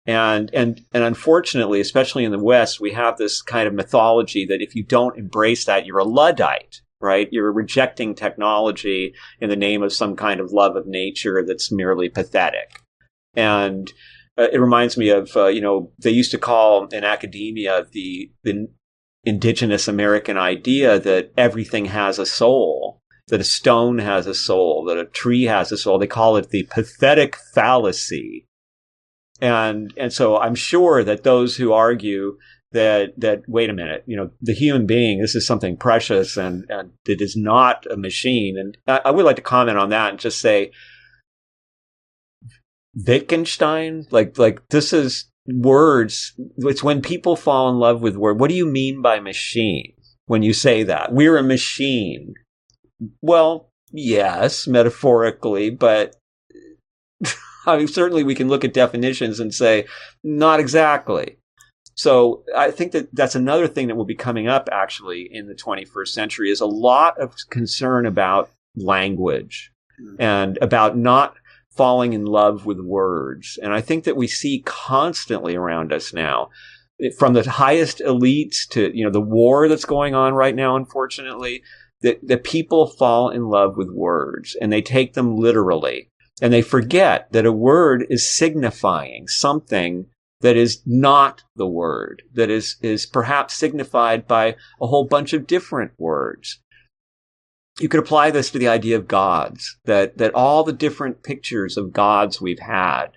And 0.07 0.51
and 0.55 0.81
and 0.93 1.03
unfortunately, 1.03 1.81
especially 1.81 2.25
in 2.25 2.33
the 2.33 2.39
West, 2.39 2.81
we 2.81 2.93
have 2.93 3.19
this 3.19 3.43
kind 3.43 3.67
of 3.67 3.75
mythology 3.75 4.47
that 4.47 4.63
if 4.63 4.75
you 4.75 4.85
don't 4.85 5.19
embrace 5.19 5.65
that, 5.65 5.87
you're 5.87 5.99
a 5.99 6.05
luddite. 6.05 6.81
right? 7.01 7.29
You're 7.33 7.53
rejecting 7.53 8.15
technology 8.15 9.15
in 9.41 9.49
the 9.49 9.57
name 9.57 9.83
of 9.83 9.93
some 9.93 10.17
kind 10.17 10.39
of 10.39 10.53
love 10.53 10.77
of 10.77 10.87
nature 10.87 11.43
that's 11.47 11.73
merely 11.73 12.09
pathetic. 12.09 12.80
And 13.35 13.93
uh, 14.39 14.49
it 14.53 14.61
reminds 14.61 14.97
me 14.97 15.11
of, 15.11 15.31
uh, 15.37 15.47
you 15.47 15.61
know, 15.61 15.93
they 15.99 16.11
used 16.11 16.31
to 16.33 16.39
call 16.39 16.87
in 16.89 17.05
academia 17.05 17.87
the, 17.93 18.31
the 18.43 18.69
indigenous 19.25 19.89
American 19.89 20.37
idea 20.37 20.99
that 20.99 21.33
everything 21.37 21.87
has 21.87 22.19
a 22.19 22.27
soul, 22.27 23.01
that 23.29 23.41
a 23.41 23.45
stone 23.45 23.99
has 23.99 24.27
a 24.27 24.35
soul, 24.35 24.85
that 24.87 24.99
a 24.99 25.05
tree 25.05 25.45
has 25.45 25.71
a 25.73 25.77
soul. 25.77 25.99
They 25.99 26.07
call 26.07 26.37
it 26.37 26.51
the 26.51 26.69
pathetic 26.71 27.37
fallacy. 27.55 28.47
And, 29.41 29.93
and 29.97 30.13
so 30.13 30.39
I'm 30.39 30.55
sure 30.55 31.03
that 31.05 31.23
those 31.23 31.57
who 31.57 31.73
argue 31.73 32.37
that, 32.73 33.15
that, 33.19 33.43
wait 33.49 33.71
a 33.71 33.75
minute, 33.75 34.05
you 34.07 34.17
know, 34.17 34.31
the 34.41 34.55
human 34.55 34.87
being, 34.87 35.21
this 35.21 35.35
is 35.35 35.47
something 35.47 35.77
precious 35.77 36.37
and, 36.37 36.65
and 36.69 36.93
it 37.07 37.21
is 37.21 37.37
not 37.37 37.85
a 37.91 37.97
machine. 37.97 38.57
And 38.59 38.77
I, 38.87 39.09
I 39.09 39.11
would 39.11 39.25
like 39.25 39.37
to 39.37 39.43
comment 39.43 39.79
on 39.79 39.91
that 39.91 40.11
and 40.11 40.19
just 40.21 40.41
say, 40.41 40.71
Wittgenstein, 42.95 44.07
like, 44.11 44.39
like 44.39 44.61
this 44.71 44.93
is 44.93 45.31
words. 45.47 46.33
It's 46.59 46.83
when 46.83 47.03
people 47.03 47.37
fall 47.37 47.69
in 47.71 47.77
love 47.77 48.01
with 48.01 48.17
word. 48.17 48.41
What 48.41 48.51
do 48.51 48.57
you 48.57 48.67
mean 48.67 49.03
by 49.03 49.21
machine 49.21 49.93
when 50.27 50.43
you 50.43 50.53
say 50.53 50.83
that? 50.85 51.13
We're 51.13 51.37
a 51.37 51.43
machine. 51.43 52.35
Well, 53.23 53.71
yes, 53.93 54.67
metaphorically, 54.67 55.71
but 55.71 56.17
I 57.67 57.77
mean, 57.79 57.89
certainly 57.89 58.25
we 58.25 58.35
can 58.35 58.49
look 58.49 58.65
at 58.65 58.75
definitions 58.75 59.41
and 59.41 59.55
say, 59.55 59.87
not 60.23 60.61
exactly. 60.61 61.37
So 61.95 62.45
I 62.57 62.71
think 62.71 62.93
that 62.93 63.15
that's 63.15 63.35
another 63.35 63.69
thing 63.69 63.89
that 63.89 63.97
will 63.97 64.07
be 64.07 64.15
coming 64.15 64.49
up 64.49 64.69
actually 64.73 65.29
in 65.31 65.49
the 65.49 65.55
21st 65.55 66.09
century 66.09 66.51
is 66.51 66.61
a 66.61 66.67
lot 66.67 67.21
of 67.21 67.35
concern 67.51 68.07
about 68.07 68.51
language 68.75 69.71
mm-hmm. 70.01 70.17
and 70.19 70.59
about 70.63 70.97
not 70.97 71.35
falling 71.81 72.13
in 72.13 72.27
love 72.27 72.67
with 72.67 72.79
words. 72.79 73.59
And 73.63 73.73
I 73.73 73.81
think 73.81 74.05
that 74.05 74.15
we 74.15 74.27
see 74.27 74.63
constantly 74.67 75.57
around 75.57 75.95
us 75.95 76.13
now 76.13 76.51
from 77.19 77.33
the 77.33 77.49
highest 77.49 78.01
elites 78.01 78.69
to, 78.73 78.95
you 78.95 79.03
know, 79.03 79.11
the 79.11 79.19
war 79.19 79.67
that's 79.67 79.87
going 79.87 80.15
on 80.15 80.35
right 80.35 80.55
now, 80.55 80.77
unfortunately, 80.77 81.63
that, 82.03 82.19
that 82.29 82.45
people 82.45 82.87
fall 82.87 83.31
in 83.31 83.49
love 83.49 83.79
with 83.79 83.89
words 83.89 84.55
and 84.61 84.71
they 84.71 84.83
take 84.83 85.15
them 85.15 85.37
literally. 85.37 86.11
And 86.43 86.53
they 86.53 86.61
forget 86.61 87.33
that 87.33 87.47
a 87.47 87.51
word 87.51 88.05
is 88.11 88.31
signifying 88.31 89.27
something 89.27 90.05
that 90.43 90.59
is 90.59 90.83
not 90.85 91.45
the 91.57 91.67
word, 91.67 92.21
that 92.35 92.51
is, 92.51 92.77
is 92.83 93.07
perhaps 93.07 93.55
signified 93.55 94.29
by 94.29 94.55
a 94.83 94.87
whole 94.87 95.07
bunch 95.07 95.33
of 95.33 95.47
different 95.47 95.93
words 95.97 96.61
you 97.81 97.89
could 97.89 98.01
apply 98.01 98.31
this 98.31 98.51
to 98.51 98.59
the 98.59 98.69
idea 98.69 98.97
of 98.97 99.09
gods, 99.09 99.79
that, 99.85 100.19
that 100.19 100.35
all 100.35 100.65
the 100.65 100.73
different 100.73 101.23
pictures 101.23 101.77
of 101.77 101.93
gods 101.93 102.41
we've 102.41 102.61
had 102.61 103.09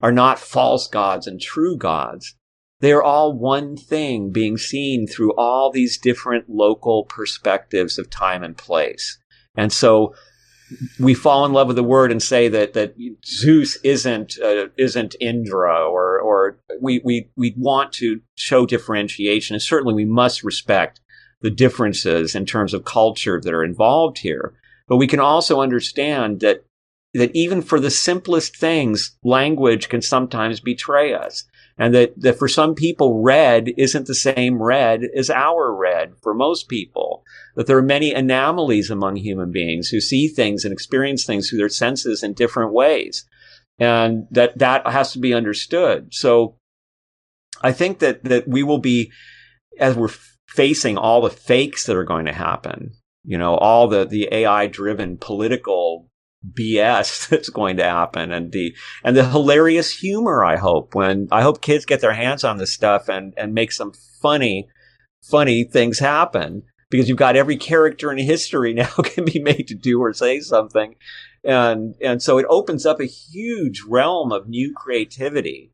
are 0.00 0.12
not 0.12 0.38
false 0.38 0.86
gods 0.88 1.26
and 1.26 1.40
true 1.40 1.76
gods. 1.76 2.34
They 2.80 2.92
are 2.92 3.02
all 3.02 3.38
one 3.38 3.76
thing 3.76 4.32
being 4.32 4.56
seen 4.56 5.06
through 5.06 5.34
all 5.36 5.70
these 5.70 5.98
different 5.98 6.48
local 6.48 7.04
perspectives 7.04 7.98
of 7.98 8.08
time 8.08 8.42
and 8.42 8.56
place. 8.56 9.18
And 9.54 9.72
so 9.72 10.14
we 10.98 11.14
fall 11.14 11.44
in 11.44 11.52
love 11.52 11.66
with 11.66 11.76
the 11.76 11.82
word 11.82 12.10
and 12.10 12.22
say 12.22 12.48
that 12.48 12.74
that 12.74 12.94
Zeus 13.24 13.76
isn't 13.82 14.38
uh, 14.42 14.68
isn't 14.78 15.16
Indra, 15.20 15.84
or 15.84 16.20
or 16.20 16.58
we 16.80 17.00
we 17.04 17.28
we 17.36 17.54
want 17.56 17.92
to 17.94 18.20
show 18.36 18.66
differentiation, 18.66 19.54
and 19.54 19.62
certainly 19.62 19.94
we 19.94 20.04
must 20.04 20.44
respect 20.44 21.00
the 21.40 21.50
differences 21.50 22.34
in 22.34 22.46
terms 22.46 22.74
of 22.74 22.84
culture 22.84 23.40
that 23.40 23.54
are 23.54 23.64
involved 23.64 24.18
here. 24.18 24.54
But 24.88 24.96
we 24.96 25.06
can 25.06 25.20
also 25.20 25.60
understand 25.60 26.40
that 26.40 26.64
that 27.12 27.34
even 27.34 27.60
for 27.60 27.80
the 27.80 27.90
simplest 27.90 28.56
things, 28.56 29.16
language 29.24 29.88
can 29.88 30.00
sometimes 30.00 30.60
betray 30.60 31.12
us. 31.12 31.44
And 31.76 31.94
that, 31.94 32.12
that 32.20 32.38
for 32.38 32.46
some 32.46 32.74
people, 32.74 33.22
red 33.22 33.70
isn't 33.76 34.06
the 34.06 34.14
same 34.14 34.62
red 34.62 35.02
as 35.16 35.30
our 35.30 35.74
red 35.74 36.12
for 36.22 36.34
most 36.34 36.68
people. 36.68 37.24
That 37.56 37.66
there 37.66 37.78
are 37.78 37.82
many 37.82 38.12
anomalies 38.12 38.90
among 38.90 39.16
human 39.16 39.50
beings 39.50 39.88
who 39.88 40.00
see 40.00 40.28
things 40.28 40.64
and 40.64 40.72
experience 40.72 41.24
things 41.24 41.48
through 41.48 41.58
their 41.58 41.68
senses 41.68 42.22
in 42.22 42.34
different 42.34 42.72
ways. 42.72 43.24
And 43.78 44.26
that 44.30 44.58
that 44.58 44.86
has 44.86 45.12
to 45.12 45.18
be 45.18 45.32
understood. 45.32 46.12
So 46.12 46.56
I 47.62 47.72
think 47.72 47.98
that, 48.00 48.24
that 48.24 48.46
we 48.46 48.62
will 48.62 48.78
be, 48.78 49.10
as 49.78 49.96
we're 49.96 50.10
facing 50.50 50.98
all 50.98 51.22
the 51.22 51.30
fakes 51.30 51.86
that 51.86 51.96
are 51.96 52.04
going 52.04 52.26
to 52.26 52.32
happen, 52.32 52.92
you 53.24 53.38
know, 53.38 53.54
all 53.54 53.88
the, 53.88 54.04
the 54.04 54.28
AI 54.32 54.66
driven 54.66 55.16
political 55.16 56.08
BS 56.58 57.28
that's 57.28 57.50
going 57.50 57.76
to 57.76 57.84
happen 57.84 58.32
and 58.32 58.52
the, 58.52 58.74
and 59.04 59.16
the 59.16 59.28
hilarious 59.28 59.90
humor, 59.98 60.44
I 60.44 60.56
hope, 60.56 60.94
when 60.94 61.28
I 61.30 61.42
hope 61.42 61.60
kids 61.60 61.84
get 61.84 62.00
their 62.00 62.14
hands 62.14 62.44
on 62.44 62.58
this 62.58 62.72
stuff 62.72 63.08
and, 63.08 63.32
and 63.36 63.54
make 63.54 63.72
some 63.72 63.92
funny, 64.20 64.68
funny 65.22 65.64
things 65.64 65.98
happen 65.98 66.62
because 66.90 67.08
you've 67.08 67.18
got 67.18 67.36
every 67.36 67.56
character 67.56 68.10
in 68.10 68.18
history 68.18 68.74
now 68.74 68.90
can 69.04 69.24
be 69.24 69.40
made 69.40 69.68
to 69.68 69.74
do 69.74 70.00
or 70.00 70.12
say 70.12 70.40
something. 70.40 70.96
And, 71.44 71.94
and 72.02 72.20
so 72.22 72.38
it 72.38 72.46
opens 72.48 72.84
up 72.84 73.00
a 73.00 73.06
huge 73.06 73.82
realm 73.86 74.32
of 74.32 74.48
new 74.48 74.74
creativity. 74.74 75.72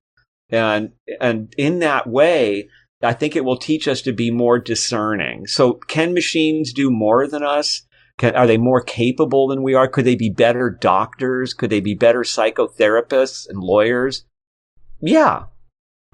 And, 0.51 0.93
and 1.21 1.53
in 1.59 1.81
that 1.81 2.07
way, 2.07 2.69
I 3.03 3.13
think 3.13 3.37
it 3.37 3.45
will 3.45 3.59
teach 3.59 3.87
us 3.87 4.01
to 4.03 4.13
be 4.13 4.31
more 4.31 4.59
discerning. 4.59 5.47
So 5.47 5.75
can 5.75 6.15
machines 6.15 6.73
do 6.73 6.91
more 6.91 7.27
than 7.27 7.43
us? 7.43 7.83
Can, 8.19 8.35
are 8.35 8.47
they 8.47 8.57
more 8.57 8.81
capable 8.81 9.49
than 9.49 9.63
we 9.63 9.75
are? 9.75 9.87
Could 9.87 10.07
they 10.07 10.15
be 10.15 10.31
better 10.31 10.71
doctors? 10.71 11.53
Could 11.53 11.71
they 11.71 11.81
be 11.81 11.95
better 11.95 12.21
psychotherapists 12.21 13.47
and 13.49 13.59
lawyers? 13.59 14.25
Yeah. 15.01 15.45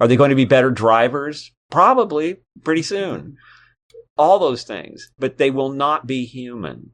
Are 0.01 0.09
they 0.09 0.17
going 0.17 0.31
to 0.31 0.37
be 0.37 0.45
better 0.45 0.71
drivers? 0.71 1.53
Probably 1.71 2.39
pretty 2.65 2.83
soon. 2.83 3.37
All 4.19 4.39
those 4.39 4.65
things, 4.65 5.11
but 5.19 5.39
they 5.39 5.51
will 5.51 5.71
not 5.71 6.07
be 6.07 6.25
human. 6.25 6.91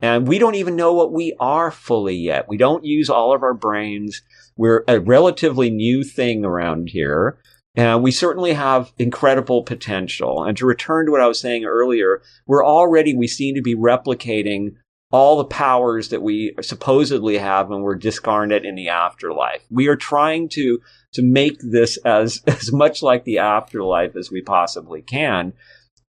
And 0.00 0.28
we 0.28 0.38
don't 0.38 0.54
even 0.54 0.76
know 0.76 0.92
what 0.92 1.12
we 1.12 1.34
are 1.40 1.70
fully 1.70 2.16
yet. 2.16 2.48
We 2.48 2.56
don't 2.56 2.84
use 2.84 3.10
all 3.10 3.34
of 3.34 3.42
our 3.42 3.54
brains. 3.54 4.22
We're 4.56 4.84
a 4.86 5.00
relatively 5.00 5.70
new 5.70 6.04
thing 6.04 6.44
around 6.44 6.90
here. 6.90 7.38
And 7.76 7.94
uh, 7.94 7.98
we 7.98 8.12
certainly 8.12 8.52
have 8.52 8.92
incredible 8.98 9.62
potential. 9.62 10.44
And 10.44 10.56
to 10.56 10.66
return 10.66 11.06
to 11.06 11.12
what 11.12 11.20
I 11.20 11.26
was 11.26 11.40
saying 11.40 11.64
earlier, 11.64 12.22
we're 12.46 12.64
already, 12.64 13.16
we 13.16 13.26
seem 13.26 13.54
to 13.56 13.62
be 13.62 13.74
replicating 13.74 14.76
all 15.10 15.38
the 15.38 15.44
powers 15.44 16.08
that 16.08 16.22
we 16.22 16.54
supposedly 16.60 17.38
have 17.38 17.68
when 17.68 17.82
we're 17.82 17.94
discarnate 17.96 18.64
in 18.64 18.74
the 18.74 18.88
afterlife. 18.88 19.64
We 19.70 19.88
are 19.88 19.96
trying 19.96 20.48
to, 20.50 20.80
to 21.12 21.22
make 21.22 21.58
this 21.60 21.96
as, 21.98 22.42
as 22.46 22.72
much 22.72 23.02
like 23.02 23.24
the 23.24 23.38
afterlife 23.38 24.14
as 24.14 24.30
we 24.30 24.40
possibly 24.40 25.02
can. 25.02 25.52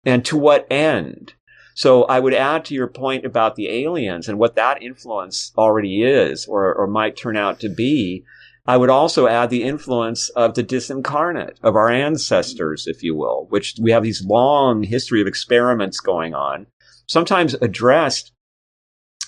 And 0.04 0.24
to 0.26 0.36
what 0.36 0.66
end? 0.70 1.34
So 1.74 2.04
I 2.04 2.20
would 2.20 2.34
add 2.34 2.64
to 2.66 2.74
your 2.74 2.88
point 2.88 3.24
about 3.24 3.54
the 3.54 3.68
aliens 3.68 4.28
and 4.28 4.38
what 4.38 4.56
that 4.56 4.82
influence 4.82 5.52
already 5.56 6.02
is 6.02 6.46
or, 6.46 6.74
or 6.74 6.86
might 6.86 7.16
turn 7.16 7.36
out 7.36 7.60
to 7.60 7.68
be 7.68 8.24
I 8.64 8.76
would 8.76 8.90
also 8.90 9.26
add 9.26 9.50
the 9.50 9.64
influence 9.64 10.28
of 10.30 10.54
the 10.54 10.62
disincarnate, 10.62 11.56
of 11.62 11.74
our 11.74 11.90
ancestors, 11.90 12.86
if 12.86 13.02
you 13.02 13.14
will, 13.16 13.46
which 13.50 13.74
we 13.80 13.90
have 13.90 14.04
these 14.04 14.24
long 14.24 14.84
history 14.84 15.20
of 15.20 15.26
experiments 15.26 15.98
going 15.98 16.32
on, 16.34 16.66
sometimes 17.06 17.54
addressed 17.54 18.32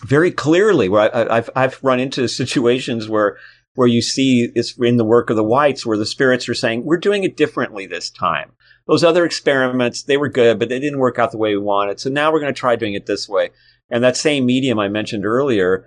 very 0.04 0.30
clearly. 0.30 0.88
Where 0.88 1.14
I, 1.14 1.36
have 1.36 1.50
I've 1.56 1.82
run 1.82 1.98
into 1.98 2.28
situations 2.28 3.08
where 3.08 3.36
where 3.74 3.88
you 3.88 4.02
see 4.02 4.50
it's 4.54 4.78
in 4.78 4.98
the 4.98 5.04
work 5.04 5.30
of 5.30 5.36
the 5.36 5.42
whites 5.42 5.84
where 5.84 5.98
the 5.98 6.06
spirits 6.06 6.48
are 6.48 6.54
saying 6.54 6.84
we're 6.84 6.96
doing 6.96 7.24
it 7.24 7.36
differently 7.36 7.86
this 7.86 8.10
time. 8.10 8.52
Those 8.86 9.02
other 9.02 9.24
experiments 9.24 10.04
they 10.04 10.16
were 10.16 10.28
good, 10.28 10.60
but 10.60 10.68
they 10.68 10.78
didn't 10.78 11.00
work 11.00 11.18
out 11.18 11.32
the 11.32 11.38
way 11.38 11.50
we 11.50 11.62
wanted. 11.62 11.98
So 11.98 12.08
now 12.08 12.32
we're 12.32 12.40
going 12.40 12.54
to 12.54 12.58
try 12.58 12.76
doing 12.76 12.94
it 12.94 13.06
this 13.06 13.28
way. 13.28 13.50
And 13.90 14.04
that 14.04 14.16
same 14.16 14.46
medium 14.46 14.78
I 14.78 14.88
mentioned 14.88 15.26
earlier 15.26 15.86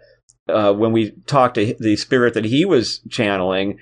uh, 0.49 0.73
when 0.73 0.91
we 0.91 1.11
talked 1.25 1.55
to 1.55 1.75
the 1.79 1.95
spirit 1.95 2.33
that 2.33 2.45
he 2.45 2.65
was 2.65 2.99
channeling, 3.09 3.79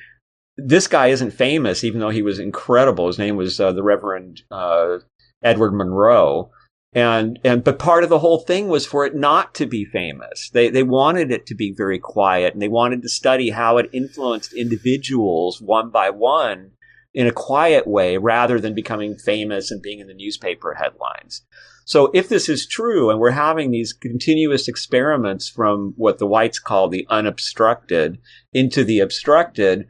this 0.58 0.88
guy 0.88 1.08
isn't 1.08 1.32
famous, 1.32 1.84
even 1.84 2.00
though 2.00 2.10
he 2.10 2.22
was 2.22 2.40
incredible. 2.40 3.08
His 3.08 3.20
name 3.20 3.36
was 3.36 3.60
uh, 3.60 3.72
the 3.72 3.84
Reverend 3.84 4.42
uh, 4.52 5.00
Edward 5.44 5.74
Monroe. 5.74 6.52
And, 6.94 7.40
and, 7.44 7.62
but 7.62 7.78
part 7.78 8.06
of 8.06 8.10
the 8.10 8.20
whole 8.20 8.40
thing 8.40 8.70
was 8.70 8.86
for 8.86 9.06
it 9.06 9.14
not 9.14 9.54
to 9.56 9.66
be 9.66 9.84
famous. 9.84 10.50
They, 10.52 10.70
they 10.70 10.84
wanted 10.84 11.30
it 11.30 11.46
to 11.48 11.56
be 11.56 11.74
very 11.76 12.00
quiet 12.00 12.54
and 12.54 12.62
they 12.62 12.70
wanted 12.70 13.02
to 13.02 13.10
study 13.10 13.50
how 13.50 13.78
it 13.78 13.90
influenced 13.92 14.54
individuals 14.54 15.62
one 15.62 15.90
by 15.90 16.10
one 16.10 16.72
in 17.16 17.26
a 17.26 17.32
quiet 17.32 17.88
way 17.88 18.18
rather 18.18 18.60
than 18.60 18.76
becoming 18.76 19.18
famous 19.18 19.72
and 19.72 19.82
being 19.82 20.00
in 20.00 20.08
the 20.08 20.14
newspaper 20.14 20.76
headlines. 20.76 21.42
So 21.86 22.12
if 22.14 22.28
this 22.28 22.50
is 22.50 22.68
true 22.68 23.10
and 23.10 23.20
we're 23.20 23.32
having 23.32 23.72
these 23.72 23.94
continuous 23.94 24.68
experiments 24.68 25.48
from 25.48 25.94
what 25.96 26.18
the 26.18 26.28
whites 26.28 26.60
call 26.60 26.90
the 26.90 27.08
unobstructed 27.10 28.20
into 28.54 28.84
the 28.84 29.00
obstructed, 29.00 29.88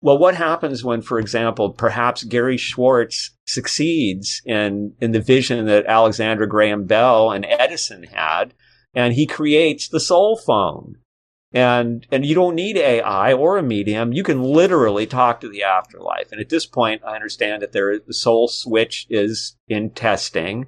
well, 0.00 0.18
what 0.18 0.34
happens 0.34 0.84
when, 0.84 1.00
for 1.00 1.18
example, 1.18 1.70
perhaps 1.70 2.24
Gary 2.24 2.56
Schwartz 2.56 3.30
succeeds 3.46 4.42
in, 4.44 4.94
in 5.00 5.12
the 5.12 5.20
vision 5.20 5.64
that 5.66 5.86
Alexander 5.86 6.46
Graham 6.46 6.86
Bell 6.86 7.30
and 7.30 7.46
Edison 7.48 8.02
had, 8.02 8.52
and 8.94 9.14
he 9.14 9.26
creates 9.26 9.88
the 9.88 10.00
soul 10.00 10.36
phone? 10.36 10.96
And, 11.54 12.04
and 12.10 12.26
you 12.26 12.34
don't 12.34 12.56
need 12.56 12.76
AI 12.76 13.32
or 13.32 13.56
a 13.56 13.62
medium. 13.62 14.12
You 14.12 14.24
can 14.24 14.42
literally 14.42 15.06
talk 15.06 15.40
to 15.40 15.48
the 15.48 15.62
afterlife. 15.62 16.32
And 16.32 16.40
at 16.40 16.48
this 16.48 16.66
point, 16.66 17.02
I 17.06 17.14
understand 17.14 17.62
that 17.62 17.70
there, 17.70 17.98
the 18.00 18.12
soul 18.12 18.48
switch 18.48 19.06
is 19.08 19.56
in 19.68 19.90
testing. 19.90 20.66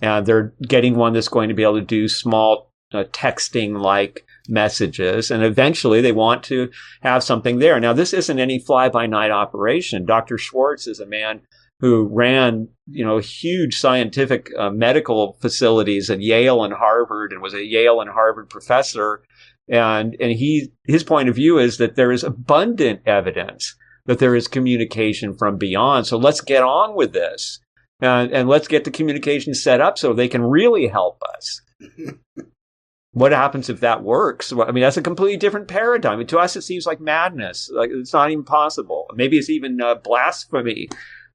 and 0.00 0.24
they're 0.24 0.54
getting 0.62 0.94
one 0.94 1.12
that's 1.12 1.28
going 1.28 1.48
to 1.48 1.56
be 1.56 1.64
able 1.64 1.80
to 1.80 1.84
do 1.84 2.06
small 2.06 2.72
uh, 2.92 3.04
texting 3.12 3.80
like 3.80 4.24
messages. 4.48 5.30
And 5.30 5.42
eventually 5.42 6.00
they 6.00 6.12
want 6.12 6.42
to 6.44 6.70
have 7.02 7.22
something 7.24 7.58
there. 7.58 7.78
Now, 7.80 7.92
this 7.92 8.12
isn't 8.12 8.38
any 8.38 8.58
fly 8.58 8.88
by 8.88 9.06
night 9.06 9.30
operation. 9.30 10.06
Dr. 10.06 10.38
Schwartz 10.38 10.86
is 10.86 11.00
a 11.00 11.06
man 11.06 11.42
who 11.80 12.08
ran, 12.12 12.68
you 12.86 13.04
know, 13.04 13.18
huge 13.18 13.78
scientific 13.78 14.50
uh, 14.58 14.70
medical 14.70 15.36
facilities 15.40 16.10
at 16.10 16.20
Yale 16.20 16.64
and 16.64 16.74
Harvard 16.74 17.32
and 17.32 17.40
was 17.40 17.54
a 17.54 17.64
Yale 17.64 18.00
and 18.00 18.10
Harvard 18.10 18.50
professor. 18.50 19.22
And, 19.70 20.16
and 20.20 20.32
he, 20.32 20.72
his 20.84 21.04
point 21.04 21.28
of 21.28 21.34
view 21.34 21.58
is 21.58 21.78
that 21.78 21.96
there 21.96 22.12
is 22.12 22.24
abundant 22.24 23.00
evidence 23.06 23.74
that 24.06 24.18
there 24.18 24.34
is 24.34 24.48
communication 24.48 25.34
from 25.36 25.58
beyond. 25.58 26.06
So 26.06 26.16
let's 26.16 26.40
get 26.40 26.62
on 26.62 26.94
with 26.94 27.12
this 27.12 27.60
and, 28.00 28.32
and 28.32 28.48
let's 28.48 28.68
get 28.68 28.84
the 28.84 28.90
communication 28.90 29.54
set 29.54 29.80
up 29.80 29.98
so 29.98 30.12
they 30.12 30.28
can 30.28 30.42
really 30.42 30.86
help 30.86 31.22
us. 31.36 31.60
what 33.12 33.32
happens 33.32 33.68
if 33.68 33.80
that 33.80 34.02
works? 34.02 34.52
I 34.52 34.70
mean, 34.70 34.82
that's 34.82 34.96
a 34.96 35.02
completely 35.02 35.36
different 35.36 35.68
paradigm. 35.68 36.24
to 36.26 36.38
us, 36.38 36.56
it 36.56 36.62
seems 36.62 36.86
like 36.86 37.00
madness. 37.00 37.70
Like 37.72 37.90
it's 37.92 38.12
not 38.12 38.30
even 38.30 38.44
possible. 38.44 39.06
Maybe 39.14 39.38
it's 39.38 39.50
even 39.50 39.80
uh, 39.80 39.96
blasphemy. 39.96 40.88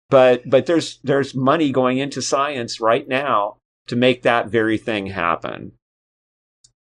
But 0.09 0.47
but 0.49 0.65
there's 0.65 0.99
there's 1.03 1.33
money 1.33 1.71
going 1.71 1.97
into 1.97 2.21
science 2.21 2.79
right 2.79 3.07
now 3.07 3.57
to 3.87 3.95
make 3.95 4.21
that 4.23 4.47
very 4.47 4.77
thing 4.77 5.07
happen. 5.07 5.73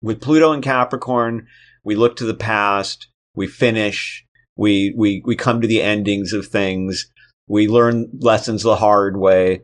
With 0.04 0.20
Pluto 0.20 0.52
and 0.52 0.62
Capricorn, 0.62 1.46
we 1.82 1.94
look 1.94 2.16
to 2.16 2.26
the 2.26 2.34
past, 2.34 3.08
we 3.34 3.46
finish, 3.46 4.26
we 4.54 4.92
we 4.94 5.22
we 5.24 5.34
come 5.34 5.62
to 5.62 5.66
the 5.66 5.80
endings 5.80 6.34
of 6.34 6.46
things, 6.46 7.10
we 7.48 7.68
learn 7.68 8.10
lessons 8.20 8.62
the 8.62 8.76
hard 8.76 9.16
way. 9.16 9.62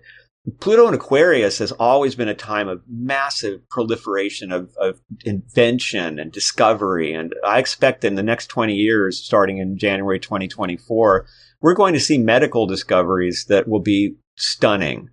Pluto 0.59 0.87
and 0.87 0.95
Aquarius 0.95 1.59
has 1.59 1.73
always 1.73 2.15
been 2.15 2.29
a 2.29 2.35
time 2.35 2.69
of 2.69 2.81
massive 2.89 3.69
proliferation 3.69 4.51
of, 4.51 4.75
of, 4.81 4.99
invention 5.27 6.19
and 6.19 6.33
discovery. 6.33 7.13
And 7.13 7.35
I 7.45 7.59
expect 7.59 8.03
in 8.03 8.15
the 8.15 8.23
next 8.23 8.47
20 8.47 8.75
years, 8.75 9.23
starting 9.23 9.59
in 9.59 9.77
January 9.77 10.19
2024, 10.19 11.27
we're 11.61 11.75
going 11.75 11.93
to 11.93 12.01
see 12.01 12.17
medical 12.17 12.67
discoveries 12.67 13.45
that 13.51 13.69
will 13.69 13.83
be 13.83 14.17
stunning. 14.39 15.11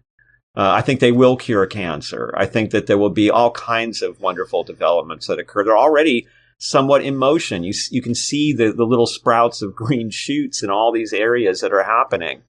Uh, 0.57 0.71
I 0.73 0.81
think 0.81 0.99
they 0.99 1.11
will 1.11 1.37
cure 1.37 1.67
cancer. 1.67 2.33
I 2.35 2.47
think 2.47 2.71
that 2.71 2.87
there 2.87 2.97
will 2.97 3.11
be 3.11 3.29
all 3.29 3.51
kinds 3.51 4.01
of 4.01 4.19
wonderful 4.19 4.63
developments 4.63 5.27
that 5.27 5.37
occur. 5.39 5.63
They're 5.63 5.77
already 5.77 6.27
somewhat 6.57 7.03
in 7.03 7.15
motion. 7.15 7.63
You, 7.63 7.73
you 7.91 8.01
can 8.01 8.15
see 8.15 8.53
the, 8.53 8.73
the 8.73 8.85
little 8.85 9.05
sprouts 9.05 9.61
of 9.61 9.75
green 9.75 10.09
shoots 10.09 10.63
in 10.63 10.71
all 10.71 10.91
these 10.91 11.13
areas 11.13 11.61
that 11.61 11.71
are 11.71 11.83
happening 11.83 12.41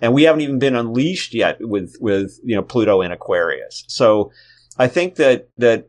and 0.00 0.12
we 0.12 0.24
haven't 0.24 0.40
even 0.40 0.58
been 0.58 0.76
unleashed 0.76 1.34
yet 1.34 1.58
with 1.60 1.96
with 2.00 2.38
you 2.44 2.56
know 2.56 2.62
Pluto 2.62 3.00
in 3.00 3.12
Aquarius. 3.12 3.84
So 3.88 4.32
I 4.78 4.88
think 4.88 5.16
that 5.16 5.48
that 5.58 5.88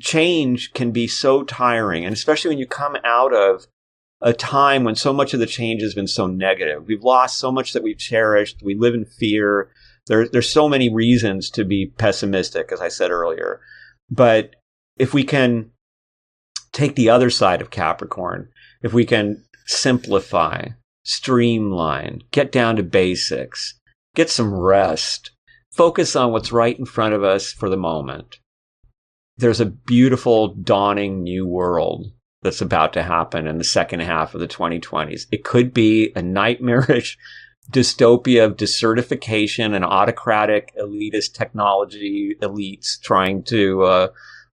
change 0.00 0.72
can 0.72 0.90
be 0.90 1.06
so 1.06 1.44
tiring, 1.44 2.04
and 2.04 2.12
especially 2.12 2.50
when 2.50 2.58
you 2.58 2.66
come 2.66 2.96
out 3.04 3.32
of 3.32 3.66
a 4.22 4.32
time 4.34 4.84
when 4.84 4.94
so 4.94 5.12
much 5.12 5.32
of 5.32 5.40
the 5.40 5.46
change 5.46 5.80
has 5.80 5.94
been 5.94 6.06
so 6.06 6.26
negative. 6.26 6.86
We've 6.86 7.02
lost 7.02 7.38
so 7.38 7.50
much 7.50 7.72
that 7.72 7.82
we've 7.82 7.98
cherished. 7.98 8.62
We 8.62 8.74
live 8.74 8.94
in 8.94 9.06
fear. 9.06 9.70
There, 10.06 10.28
there's 10.28 10.52
so 10.52 10.68
many 10.68 10.92
reasons 10.92 11.50
to 11.50 11.64
be 11.64 11.92
pessimistic, 11.98 12.70
as 12.72 12.80
I 12.80 12.88
said 12.88 13.10
earlier. 13.10 13.60
But 14.10 14.56
if 14.98 15.14
we 15.14 15.24
can 15.24 15.70
take 16.72 16.96
the 16.96 17.10
other 17.10 17.30
side 17.30 17.60
of 17.60 17.70
Capricorn, 17.70 18.48
if 18.82 18.92
we 18.92 19.04
can 19.04 19.44
simplify, 19.66 20.68
streamline, 21.04 22.22
get 22.30 22.52
down 22.52 22.76
to 22.76 22.82
basics, 22.82 23.78
get 24.14 24.30
some 24.30 24.52
rest, 24.52 25.30
focus 25.72 26.16
on 26.16 26.32
what's 26.32 26.52
right 26.52 26.78
in 26.78 26.84
front 26.84 27.14
of 27.14 27.22
us 27.22 27.52
for 27.52 27.68
the 27.68 27.76
moment. 27.76 28.38
There's 29.36 29.60
a 29.60 29.66
beautiful 29.66 30.48
dawning 30.54 31.22
new 31.22 31.46
world 31.46 32.12
that's 32.42 32.60
about 32.60 32.92
to 32.94 33.02
happen 33.02 33.46
in 33.46 33.58
the 33.58 33.64
second 33.64 34.00
half 34.00 34.34
of 34.34 34.40
the 34.40 34.48
2020s. 34.48 35.22
It 35.30 35.44
could 35.44 35.72
be 35.72 36.12
a 36.16 36.22
nightmarish 36.22 37.16
dystopia 37.70 38.44
of 38.44 38.56
desertification 38.56 39.74
and 39.74 39.84
autocratic 39.84 40.72
elitist 40.78 41.34
technology 41.34 42.36
elites 42.42 43.00
trying 43.00 43.42
to 43.44 43.82
uh, 43.82 44.08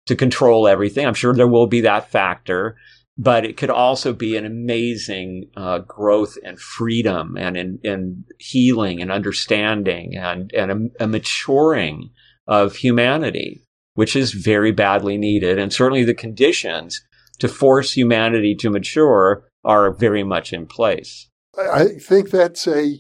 to 0.06 0.16
control 0.16 0.68
everything. 0.68 1.06
I'm 1.06 1.14
sure 1.14 1.34
there 1.34 1.48
will 1.48 1.68
be 1.68 1.82
that 1.82 2.10
factor 2.10 2.78
but 3.18 3.46
it 3.46 3.58
could 3.58 3.70
also 3.70 4.14
be 4.14 4.38
an 4.38 4.46
amazing 4.46 5.50
uh, 5.58 5.80
growth 5.80 6.38
and 6.44 6.60
freedom 6.60 7.36
and 7.38 7.58
in, 7.58 7.80
in 7.84 8.24
healing 8.38 9.02
and 9.02 9.12
understanding 9.12 10.16
and, 10.16 10.52
and 10.54 10.72
a, 11.00 11.04
a, 11.04 11.08
maturing 11.08 12.12
of 12.48 12.76
humanity, 12.76 13.64
which 13.96 14.16
is 14.16 14.34
very 14.34 14.72
badly 14.72 15.18
needed. 15.18 15.58
And 15.58 15.74
certainly 15.74 16.04
the 16.04 16.14
conditions 16.14 17.02
to 17.40 17.48
force 17.48 17.94
humanity 17.94 18.56
to 18.56 18.70
mature 18.70 19.44
are 19.64 19.92
very 19.92 20.24
much 20.24 20.54
in 20.54 20.68
place. 20.68 21.27
I 21.58 21.88
think 22.00 22.30
that's 22.30 22.68
a 22.68 23.00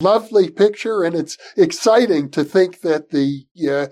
lovely 0.00 0.50
picture, 0.50 1.02
and 1.02 1.14
it's 1.14 1.36
exciting 1.56 2.30
to 2.30 2.44
think 2.44 2.80
that 2.80 3.10
the 3.10 3.44
uh, 3.70 3.86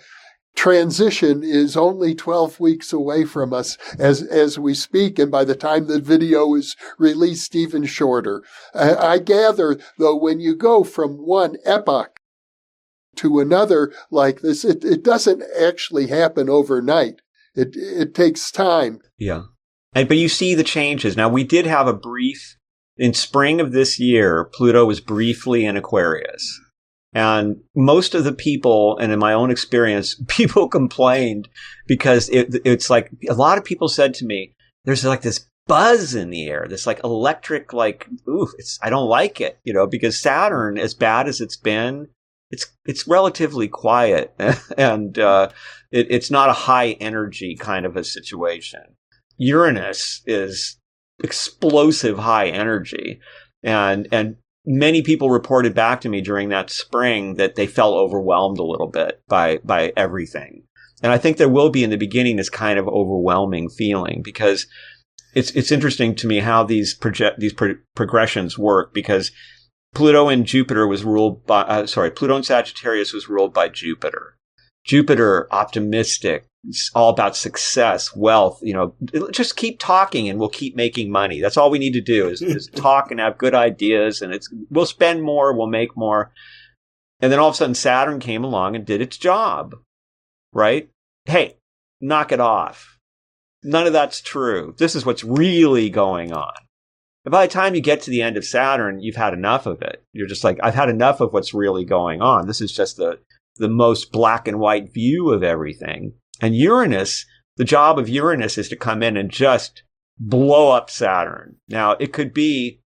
transition 0.59 1.45
is 1.45 1.77
only 1.77 2.17
12 2.17 2.59
weeks 2.59 2.93
away 2.93 3.25
from 3.25 3.55
us 3.55 3.79
as, 3.97 4.23
as 4.23 4.59
we 4.59 4.75
speak. 4.75 5.17
And 5.17 5.31
by 5.31 5.45
the 5.45 5.55
time 5.55 5.87
the 5.87 6.01
video 6.01 6.53
is 6.57 6.75
released, 6.99 7.55
even 7.55 7.85
shorter. 7.85 8.43
I, 8.75 8.95
I 8.97 9.19
gather, 9.19 9.79
though, 9.99 10.17
when 10.17 10.41
you 10.41 10.57
go 10.57 10.83
from 10.83 11.25
one 11.25 11.59
epoch 11.65 12.19
to 13.17 13.39
another 13.39 13.93
like 14.11 14.41
this, 14.41 14.65
it, 14.65 14.85
it 14.85 15.05
doesn't 15.05 15.45
actually 15.61 16.09
happen 16.09 16.51
overnight. 16.51 17.21
It, 17.55 17.77
it 17.77 18.13
takes 18.13 18.51
time. 18.51 19.01
Yeah. 19.17 19.43
And, 19.95 20.09
but 20.09 20.17
you 20.17 20.29
see 20.29 20.57
the 20.57 20.65
changes. 20.65 21.17
Now, 21.17 21.29
we 21.29 21.45
did 21.45 21.67
have 21.67 21.87
a 21.87 21.95
brief, 21.95 22.57
in 22.99 23.15
spring 23.15 23.61
of 23.61 23.73
this 23.73 23.99
year, 23.99 24.45
Pluto 24.53 24.85
was 24.85 25.01
briefly 25.01 25.65
in 25.65 25.77
Aquarius. 25.77 26.61
And 27.15 27.63
most 27.75 28.15
of 28.15 28.25
the 28.25 28.33
people, 28.33 28.99
and 28.99 29.13
in 29.13 29.19
my 29.19 29.33
own 29.33 29.51
experience, 29.51 30.21
people 30.29 30.69
complained 30.69 31.49
because 31.87 32.29
it, 32.29 32.55
it's 32.65 32.91
like 32.91 33.11
a 33.29 33.35
lot 33.35 33.59
of 33.59 33.65
people 33.65 33.89
said 33.89 34.15
to 34.15 34.27
me, 34.27 34.55
there's 34.85 35.05
like 35.05 35.23
this 35.23 35.47
buzz 35.67 36.15
in 36.15 36.31
the 36.31 36.47
air, 36.47 36.67
this 36.69 36.87
like 36.87 37.03
electric, 37.05 37.73
like, 37.73 38.09
ooh, 38.29 38.49
it's, 38.59 38.79
I 38.83 38.91
don't 38.91 39.09
like 39.09 39.41
it, 39.41 39.59
you 39.65 39.73
know, 39.73 39.87
because 39.87 40.19
Saturn, 40.19 40.79
as 40.79 40.95
bad 40.95 41.29
as 41.29 41.41
it's 41.41 41.57
been, 41.57 42.09
it's, 42.51 42.67
it's 42.87 43.07
relatively 43.07 43.69
quiet 43.69 44.35
and, 44.79 45.19
uh, 45.19 45.51
it, 45.91 46.07
it's 46.11 46.31
not 46.31 46.49
a 46.49 46.55
high 46.55 46.93
energy 46.93 47.55
kind 47.55 47.87
of 47.87 47.97
a 47.97 48.05
situation. 48.05 48.81
Uranus 49.37 50.23
is 50.27 50.79
explosive 51.23 52.19
high 52.19 52.49
energy 52.49 53.21
and, 53.63 54.07
and 54.13 54.37
many 54.69 55.03
people 55.03 55.31
reported 55.31 55.75
back 55.75 56.01
to 56.03 56.09
me 56.09 56.21
during 56.21 56.51
that 56.51 56.71
spring 56.71 57.35
that 57.35 57.55
they 57.55 57.67
felt 57.67 57.95
overwhelmed 57.95 58.59
a 58.59 58.65
little 58.65 58.87
bit 58.87 59.23
by 59.27 59.59
by 59.65 59.93
everything. 59.97 60.63
And 61.03 61.11
I 61.11 61.19
think 61.19 61.37
there 61.37 61.49
will 61.49 61.71
be 61.71 61.83
in 61.83 61.91
the 61.91 61.97
beginning 61.97 62.37
this 62.37 62.51
kind 62.51 62.79
of 62.79 62.87
overwhelming 62.87 63.71
feeling 63.71 64.21
because 64.23 64.67
it's 65.35 65.51
it's 65.53 65.73
interesting 65.73 66.15
to 66.17 66.27
me 66.27 66.41
how 66.41 66.65
these 66.65 66.95
project 66.95 67.41
these 67.41 67.55
pro- 67.55 67.77
progressions 67.97 68.59
work 68.59 68.93
because 68.93 69.33
Pluto 69.95 70.29
and 70.29 70.45
Jupiter 70.45 70.87
was 70.87 71.03
ruled 71.03 71.47
by 71.47 71.63
uh, 71.63 71.87
sorry 71.87 72.11
Pluto 72.11 72.37
and 72.37 72.45
Sagittarius 72.45 73.13
was 73.13 73.29
ruled 73.29 73.55
by 73.55 73.69
Jupiter. 73.69 74.37
Jupiter 74.85 75.49
optimistic, 75.51 76.47
it's 76.69 76.91
all 76.95 77.09
about 77.09 77.37
success, 77.37 78.15
wealth, 78.15 78.61
you 78.63 78.75
know, 78.75 78.95
just 79.31 79.57
keep 79.57 79.79
talking 79.79 80.29
and 80.29 80.39
we'll 80.39 80.49
keep 80.49 80.77
making 80.77 81.11
money. 81.11 81.41
That's 81.41 81.57
all 81.57 81.71
we 81.71 81.79
need 81.79 81.95
to 81.95 82.01
do 82.01 82.29
is, 82.29 82.43
is 82.43 82.67
talk 82.75 83.11
and 83.11 83.19
have 83.21 83.39
good 83.39 83.55
ideas 83.55 84.21
and 84.21 84.33
it's, 84.33 84.53
we'll 84.71 84.87
spend 84.87 85.23
more, 85.23 85.57
we'll 85.57 85.67
make 85.67 85.97
more. 85.97 86.33
And 87.21 87.33
then 87.33 87.39
all 87.39 87.49
of 87.49 87.55
a 87.55 87.57
sudden 87.57 87.75
Saturn 87.75 88.21
came 88.21 88.45
along 88.45 88.77
and 88.77 88.85
did 88.85 89.01
its 89.01 89.17
job, 89.17 89.77
right? 90.53 90.91
Hey, 91.25 91.57
knock 92.01 92.33
it 92.33 92.41
off. 92.41 92.99
None 93.65 93.87
of 93.87 93.93
that's 93.93 94.21
true. 94.21 94.75
This 94.79 94.95
is 94.95 95.05
what's 95.05 95.25
really 95.25 95.91
going 95.91 96.33
on. 96.33 96.55
And 97.25 97.33
by 97.33 97.47
the 97.47 97.53
time 97.53 97.75
you 97.75 97.81
get 97.81 98.03
to 98.03 98.11
the 98.11 98.23
end 98.23 98.37
of 98.37 98.45
Saturn, 98.45 99.01
you've 99.01 99.17
had 99.17 99.35
enough 99.35 99.67
of 99.67 99.83
it. 99.83 100.05
You're 100.13 100.29
just 100.29 100.45
like, 100.45 100.59
I've 100.63 100.75
had 100.75 100.89
enough 100.89 101.21
of 101.21 101.33
what's 101.33 101.53
really 101.53 101.85
going 101.85 102.23
on. 102.23 102.47
This 102.47 102.61
is 102.61 102.73
just 102.73 102.97
the, 102.97 103.19
the 103.57 103.69
most 103.69 104.13
black 104.13 104.47
and 104.47 104.61
white 104.61 104.93
view 104.93 105.33
of 105.33 105.43
everything. 105.43 106.13
And 106.41 106.55
Uranus, 106.55 107.27
the 107.57 107.65
job 107.65 107.99
of 107.99 108.09
Uranus 108.09 108.59
is 108.59 108.69
to 108.69 108.77
come 108.77 109.03
in 109.03 109.17
and 109.17 109.31
just 109.31 109.83
blow 110.19 110.71
up 110.71 110.91
Saturn. 110.91 111.57
Now, 111.69 111.93
it 111.93 112.13
could 112.13 112.33
be 112.33 112.81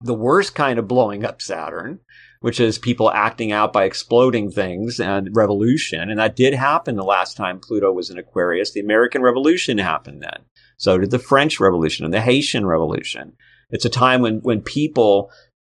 the 0.00 0.14
worst 0.14 0.54
kind 0.54 0.78
of 0.78 0.88
blowing 0.88 1.24
up 1.24 1.40
Saturn, 1.40 2.00
which 2.40 2.58
is 2.58 2.78
people 2.78 3.10
acting 3.10 3.52
out 3.52 3.72
by 3.72 3.84
exploding 3.84 4.50
things 4.50 4.98
and 4.98 5.28
revolution. 5.32 6.10
And 6.10 6.18
that 6.18 6.36
did 6.36 6.54
happen 6.54 6.96
the 6.96 7.04
last 7.04 7.36
time 7.36 7.60
Pluto 7.60 7.92
was 7.92 8.10
in 8.10 8.18
Aquarius. 8.18 8.72
The 8.72 8.80
American 8.80 9.22
Revolution 9.22 9.78
happened 9.78 10.22
then. 10.22 10.44
So 10.76 10.98
did 10.98 11.12
the 11.12 11.20
French 11.20 11.60
Revolution 11.60 12.04
and 12.04 12.12
the 12.12 12.20
Haitian 12.20 12.66
Revolution. 12.66 13.34
It's 13.70 13.84
a 13.84 13.90
time 13.90 14.22
when, 14.22 14.40
when 14.40 14.60
people, 14.60 15.30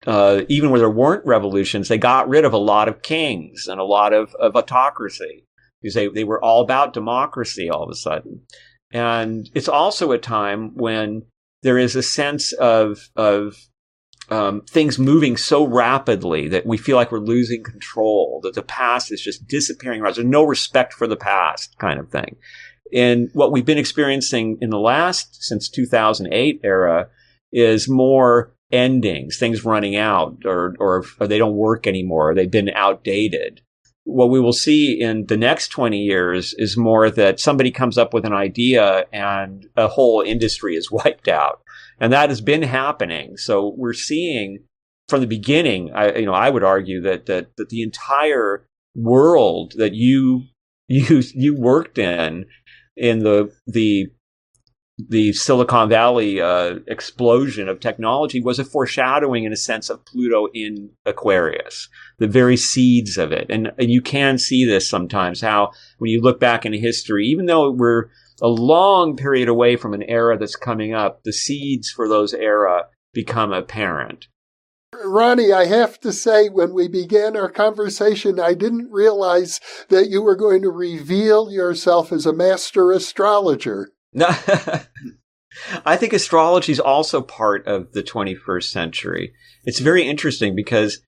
uh, 0.08 0.42
even 0.50 0.72
where 0.72 0.80
there 0.80 0.90
weren't 0.90 1.26
revolutions, 1.26 1.88
they 1.88 2.00
got 2.00 2.28
rid 2.28 2.46
of 2.46 2.54
a 2.54 2.58
lot 2.58 2.88
of 2.88 3.04
kings 3.04 3.68
and 3.68 3.80
a 3.80 3.86
lot 3.86 4.14
of, 4.14 4.34
of 4.36 4.56
autocracy 4.56 5.46
because 5.86 5.94
they, 5.94 6.08
they 6.08 6.24
were 6.24 6.44
all 6.44 6.62
about 6.62 6.94
democracy 6.94 7.70
all 7.70 7.84
of 7.84 7.92
a 7.92 7.96
sudden. 7.96 8.42
And 8.92 9.48
it's 9.54 9.68
also 9.68 10.12
a 10.12 10.18
time 10.18 10.72
when 10.74 11.22
there 11.62 11.78
is 11.78 11.96
a 11.96 12.02
sense 12.02 12.54
of, 12.54 13.08
of 13.16 13.56
um, 14.32 14.62
things 14.62 14.98
moving 14.98 15.38
so 15.38 15.64
rapidly 15.64 16.48
that 16.48 16.66
we 16.66 16.78
feel 16.78 16.96
like 16.96 17.12
we're 17.12 17.20
losing 17.20 17.64
control, 17.64 18.40
that 18.42 18.56
the 18.56 18.64
past 18.64 19.12
is 19.12 19.22
just 19.22 19.48
disappearing. 19.48 20.02
There's 20.02 20.18
no 20.18 20.44
respect 20.44 20.92
for 20.92 21.06
the 21.06 21.16
past 21.16 21.78
kind 21.78 22.00
of 22.00 22.10
thing. 22.10 22.36
And 22.92 23.30
what 23.34 23.52
we've 23.52 23.64
been 23.64 23.78
experiencing 23.78 24.58
in 24.62 24.72
the 24.72 24.80
last, 24.80 25.44
since 25.44 25.70
2008 25.70 26.62
era, 26.64 27.10
is 27.52 27.88
more 27.88 28.56
endings, 28.72 29.38
things 29.38 29.64
running 29.64 29.96
out 29.96 30.38
or, 30.46 30.74
or, 30.80 31.06
or 31.20 31.28
they 31.28 31.38
don't 31.38 31.56
work 31.56 31.86
anymore. 31.86 32.34
They've 32.34 32.50
been 32.50 32.72
outdated. 32.74 33.62
What 34.06 34.30
we 34.30 34.40
will 34.40 34.54
see 34.54 35.00
in 35.00 35.26
the 35.26 35.38
next 35.38 35.70
20 35.70 35.98
years 35.98 36.54
is 36.58 36.78
more 36.78 37.10
that 37.10 37.40
somebody 37.40 37.72
comes 37.72 37.98
up 37.98 38.14
with 38.14 38.26
an 38.26 38.34
idea 38.34 39.06
and 39.12 39.68
a 39.76 39.88
whole 39.88 40.22
industry 40.22 40.76
is 40.76 40.92
wiped 40.92 41.28
out 41.28 41.62
and 42.00 42.12
that 42.12 42.30
has 42.30 42.42
been 42.42 42.64
happening. 42.64 43.38
So 43.38 43.74
we're 43.78 43.94
seeing 43.94 44.60
from 45.08 45.22
the 45.22 45.28
beginning. 45.28 45.92
I, 45.94 46.18
you 46.18 46.26
know, 46.26 46.34
I 46.34 46.50
would 46.50 46.64
argue 46.64 47.02
that 47.02 47.26
that 47.28 47.56
that 47.58 47.70
the 47.70 47.84
entire 47.84 48.66
world 48.96 49.74
that 49.78 49.94
you 49.94 50.44
you 50.88 51.22
you 51.34 51.56
worked 51.60 51.98
in 51.98 52.46
in 52.96 53.20
the 53.20 53.52
the 53.68 54.08
the 54.98 55.34
Silicon 55.34 55.90
Valley 55.90 56.40
uh, 56.40 56.76
explosion 56.88 57.68
of 57.68 57.80
technology 57.80 58.42
was 58.42 58.60
a 58.60 58.66
foreshadowing, 58.66 59.44
in 59.44 59.52
a 59.52 59.58
sense, 59.58 59.90
of 59.90 60.06
Pluto 60.06 60.48
in 60.54 60.92
Aquarius, 61.06 61.90
the 62.18 62.28
very 62.28 62.56
seeds 62.56 63.18
of 63.18 63.32
it. 63.32 63.48
And, 63.50 63.72
and 63.78 63.92
you 63.92 64.02
can 64.02 64.38
see 64.38 64.66
this 64.66 64.90
sometimes 64.90 65.42
how, 65.42 65.72
when 65.98 66.12
you 66.12 66.22
look 66.22 66.40
back 66.40 66.66
in 66.66 66.74
history, 66.74 67.26
even 67.28 67.46
though 67.46 67.72
we're 67.72 68.06
a 68.42 68.48
long 68.48 69.16
period 69.18 69.50
away 69.50 69.76
from 69.76 69.94
an 69.94 70.04
era 70.04 70.38
that's 70.38 70.56
coming 70.56 70.94
up, 70.94 71.24
the 71.24 71.34
seeds 71.34 71.90
for 71.90 72.08
those 72.08 72.34
era 72.34 72.84
become 73.14 73.52
apparent. 73.52 74.28
Ronnie, 75.04 75.52
I 75.52 75.66
have 75.66 76.00
to 76.02 76.14
say, 76.14 76.48
when 76.48 76.74
we 76.74 76.88
began 76.88 77.36
our 77.36 77.50
conversation, 77.50 78.40
I 78.40 78.54
didn't 78.54 78.92
realize 78.92 79.60
that 79.90 80.10
you 80.10 80.22
were 80.22 80.38
going 80.38 80.62
to 80.62 80.70
reveal 80.70 81.52
yourself 81.52 82.14
as 82.14 82.26
a 82.26 82.34
master 82.34 82.92
astrologer. 82.92 83.92
No, 84.16 84.28
I 85.86 85.98
think 85.98 86.14
astrology 86.14 86.72
is 86.72 86.80
also 86.80 87.22
part 87.22 87.68
of 87.68 87.92
the 87.92 88.02
21st 88.02 88.64
century. 88.64 89.34
It's 89.66 89.80
very 89.80 90.08
interesting 90.08 90.56
because 90.56 91.02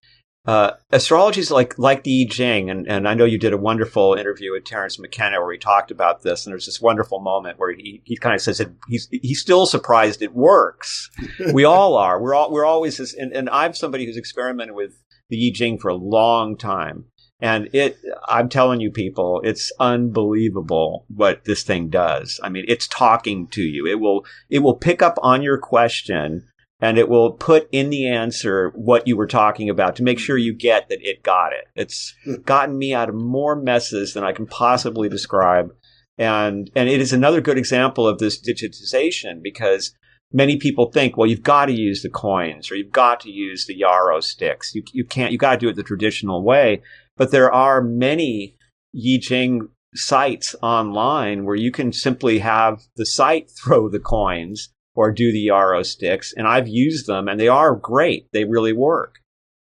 uh, 0.46 0.72
astrology 0.92 1.42
is 1.42 1.52
like 1.52 1.78
like 1.78 2.04
the 2.04 2.26
I 2.26 2.34
Ching, 2.34 2.70
and, 2.70 2.88
and 2.88 3.08
I 3.08 3.14
know 3.14 3.26
you 3.26 3.38
did 3.38 3.52
a 3.52 3.58
wonderful 3.58 4.14
interview 4.14 4.54
with 4.54 4.64
Terence 4.64 4.98
McKenna 4.98 5.42
where 5.42 5.52
he 5.52 5.58
talked 5.58 5.92
about 5.92 6.22
this, 6.24 6.46
and 6.46 6.52
there's 6.54 6.66
this 6.66 6.80
wonderful 6.80 7.20
moment 7.20 7.60
where 7.60 7.74
he, 7.74 8.02
he 8.06 8.16
kind 8.16 8.34
of 8.36 8.42
says 8.42 8.58
that 8.60 8.72
he's 8.88 9.10
he's 9.12 9.42
still 9.42 9.66
surprised 9.66 10.22
it 10.22 10.34
works. 10.34 11.10
we 11.54 11.66
all 11.66 11.98
are. 11.98 12.22
We're 12.22 12.34
all 12.34 12.52
we're 12.52 12.66
always 12.66 12.98
this, 12.98 13.14
and, 13.14 13.34
and 13.34 13.50
I'm 13.50 13.74
somebody 13.74 14.06
who's 14.06 14.16
experimented 14.16 14.76
with 14.76 14.94
the 15.30 15.48
I 15.48 15.52
Ching 15.54 15.80
for 15.80 15.90
a 15.90 15.96
long 15.96 16.58
time, 16.58 17.06
and 17.40 17.70
it 17.74 17.98
I'm 18.28 18.50
telling 18.50 18.82
you, 18.82 18.92
people, 18.92 19.42
it's 19.44 19.72
unbelievable 19.80 21.06
what 21.08 21.46
this 21.46 21.64
thing 21.64 21.90
does. 21.90 22.40
I 22.44 22.50
mean, 22.50 22.66
it's 22.68 22.88
talking 22.88 23.48
to 23.50 23.62
you. 23.62 23.86
It 23.86 24.00
will 24.00 24.26
it 24.50 24.60
will 24.60 24.76
pick 24.76 25.02
up 25.02 25.18
on 25.22 25.42
your 25.42 25.58
question 25.58 26.48
and 26.80 26.98
it 26.98 27.10
will 27.10 27.32
put 27.32 27.68
in 27.72 27.90
the 27.90 28.08
answer 28.08 28.72
what 28.76 29.08
you 29.08 29.18
were 29.18 29.28
talking 29.28 29.70
about 29.70 29.96
to 29.96 30.04
make 30.04 30.20
sure 30.20 30.38
you 30.38 30.54
get 30.54 30.90
that 30.90 31.00
it 31.02 31.24
got 31.24 31.52
it. 31.54 31.66
It's 31.76 32.14
gotten 32.44 32.78
me 32.78 32.94
out 32.94 33.10
of 33.10 33.16
more 33.16 33.56
messes 33.56 34.14
than 34.14 34.24
I 34.24 34.32
can 34.32 34.46
possibly 34.46 35.10
describe. 35.10 35.74
And, 36.20 36.70
and 36.76 36.90
it 36.90 37.02
is 37.02 37.14
another 37.14 37.42
good 37.42 37.58
example 37.58 38.08
of 38.08 38.20
this 38.20 38.40
digitization 38.40 39.42
because 39.42 39.94
many 40.32 40.58
people 40.58 40.92
think, 40.92 41.18
well, 41.18 41.28
you've 41.28 41.44
got 41.44 41.66
to 41.66 41.74
use 41.74 42.02
the 42.04 42.10
coins 42.10 42.72
or 42.72 42.76
you've 42.76 42.92
got 42.92 43.22
to 43.22 43.32
use 43.32 43.66
the 43.66 43.78
yarrow 43.78 44.20
sticks. 44.20 44.74
You, 44.76 44.84
you 44.94 45.04
can't, 45.04 45.32
you 45.32 45.38
got 45.38 45.54
to 45.54 45.58
do 45.58 45.70
it 45.70 45.76
the 45.76 45.84
traditional 45.84 46.44
way. 46.44 46.82
But 47.18 47.32
there 47.32 47.52
are 47.52 47.82
many 47.82 48.56
Yi 48.94 49.20
Ching 49.20 49.70
sites 49.94 50.56
online 50.62 51.46
where 51.46 51.56
you 51.56 51.72
can 51.72 51.92
simply 51.92 52.40
have 52.40 52.82
the 52.96 53.06
site 53.06 53.50
throw 53.64 53.90
the 53.90 54.00
coins 54.00 54.70
or 54.96 55.12
do 55.12 55.32
the 55.32 55.40
yarrow 55.40 55.84
sticks. 55.84 56.34
And 56.36 56.48
I've 56.48 56.68
used 56.68 57.08
them 57.08 57.28
and 57.28 57.40
they 57.40 57.48
are 57.48 57.76
great. 57.76 58.28
They 58.34 58.46
really 58.46 58.74
work. 58.74 59.20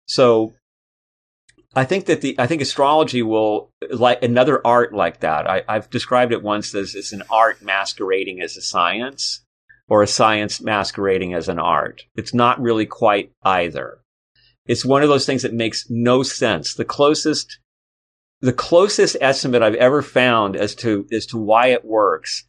So 0.06 0.54
I 1.74 1.84
think 1.84 2.06
that 2.06 2.20
the, 2.20 2.36
I 2.38 2.46
think 2.46 2.62
astrology 2.62 3.22
will, 3.22 3.70
like 3.90 4.22
another 4.22 4.64
art 4.64 4.94
like 4.94 5.20
that. 5.20 5.50
I, 5.50 5.62
I've 5.68 5.90
described 5.90 6.32
it 6.32 6.42
once 6.42 6.72
as 6.74 6.94
it's 6.94 7.12
an 7.12 7.24
art 7.30 7.62
masquerading 7.62 8.40
as 8.40 8.56
a 8.56 8.62
science 8.62 9.44
or 9.88 10.02
a 10.02 10.06
science 10.06 10.60
masquerading 10.60 11.34
as 11.34 11.48
an 11.48 11.58
art. 11.58 12.02
It's 12.14 12.32
not 12.32 12.60
really 12.60 12.86
quite 12.86 13.32
either. 13.42 13.98
It's 14.66 14.84
one 14.84 15.02
of 15.02 15.08
those 15.08 15.26
things 15.26 15.42
that 15.42 15.52
makes 15.52 15.86
no 15.90 16.22
sense. 16.22 16.74
The 16.74 16.84
closest, 16.84 17.58
the 18.40 18.52
closest 18.52 19.16
estimate 19.20 19.62
I've 19.62 19.74
ever 19.74 20.02
found 20.02 20.56
as 20.56 20.74
to, 20.76 21.06
as 21.12 21.26
to 21.26 21.38
why 21.38 21.68
it 21.68 21.84
works 21.84 22.44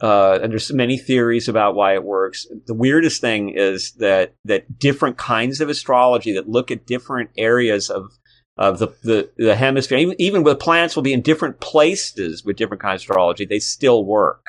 uh, 0.00 0.38
and 0.42 0.50
there's 0.50 0.72
many 0.72 0.96
theories 0.96 1.48
about 1.48 1.74
why 1.74 1.94
it 1.94 2.04
works. 2.04 2.46
The 2.66 2.74
weirdest 2.74 3.20
thing 3.20 3.50
is 3.50 3.92
that 3.98 4.34
that 4.44 4.78
different 4.78 5.18
kinds 5.18 5.60
of 5.60 5.68
astrology 5.68 6.32
that 6.32 6.48
look 6.48 6.70
at 6.70 6.86
different 6.86 7.30
areas 7.36 7.90
of 7.90 8.10
of 8.56 8.78
the, 8.78 8.88
the, 9.02 9.30
the 9.38 9.56
hemisphere, 9.56 9.96
even, 9.96 10.16
even 10.18 10.42
with 10.42 10.58
plants 10.58 10.94
will 10.94 11.02
be 11.02 11.14
in 11.14 11.22
different 11.22 11.60
places 11.60 12.44
with 12.44 12.56
different 12.56 12.82
kinds 12.82 13.00
of 13.00 13.04
astrology, 13.04 13.46
they 13.46 13.58
still 13.58 14.04
work. 14.04 14.44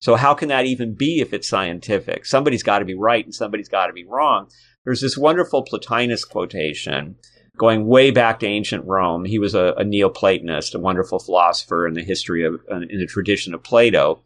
So 0.00 0.16
how 0.16 0.34
can 0.34 0.48
that 0.48 0.64
even 0.64 0.96
be 0.96 1.20
if 1.20 1.32
it's 1.32 1.48
scientific? 1.48 2.26
Somebody's 2.26 2.64
got 2.64 2.80
to 2.80 2.84
be 2.84 2.96
right 2.96 3.24
and 3.24 3.32
somebody's 3.32 3.68
got 3.68 3.86
to 3.86 3.92
be 3.92 4.04
wrong. 4.04 4.48
There's 4.86 5.00
this 5.00 5.18
wonderful 5.18 5.64
Plotinus 5.64 6.24
quotation 6.24 7.16
going 7.58 7.86
way 7.86 8.12
back 8.12 8.38
to 8.38 8.46
ancient 8.46 8.84
Rome. 8.84 9.24
He 9.24 9.40
was 9.40 9.52
a, 9.54 9.74
a 9.76 9.84
Neoplatonist, 9.84 10.74
a 10.74 10.78
wonderful 10.78 11.18
philosopher 11.18 11.88
in 11.88 11.94
the 11.94 12.04
history 12.04 12.44
of, 12.44 12.60
uh, 12.70 12.76
in 12.88 13.00
the 13.00 13.06
tradition 13.06 13.52
of 13.52 13.64
Plato. 13.64 14.22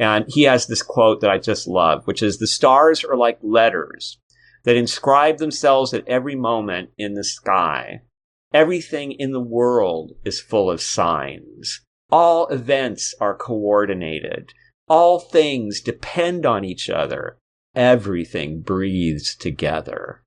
And 0.00 0.24
he 0.28 0.42
has 0.42 0.66
this 0.66 0.82
quote 0.82 1.20
that 1.20 1.30
I 1.30 1.38
just 1.38 1.68
love, 1.68 2.06
which 2.06 2.22
is, 2.22 2.38
the 2.38 2.48
stars 2.48 3.04
are 3.04 3.16
like 3.16 3.38
letters 3.40 4.18
that 4.64 4.76
inscribe 4.76 5.38
themselves 5.38 5.94
at 5.94 6.08
every 6.08 6.34
moment 6.34 6.90
in 6.98 7.14
the 7.14 7.24
sky. 7.24 8.00
Everything 8.52 9.12
in 9.12 9.30
the 9.30 9.40
world 9.40 10.12
is 10.24 10.40
full 10.40 10.70
of 10.70 10.82
signs. 10.82 11.82
All 12.10 12.48
events 12.48 13.14
are 13.20 13.36
coordinated. 13.36 14.54
All 14.88 15.20
things 15.20 15.80
depend 15.80 16.44
on 16.44 16.64
each 16.64 16.90
other. 16.90 17.38
Everything 17.74 18.60
breathes 18.60 19.34
together 19.34 20.22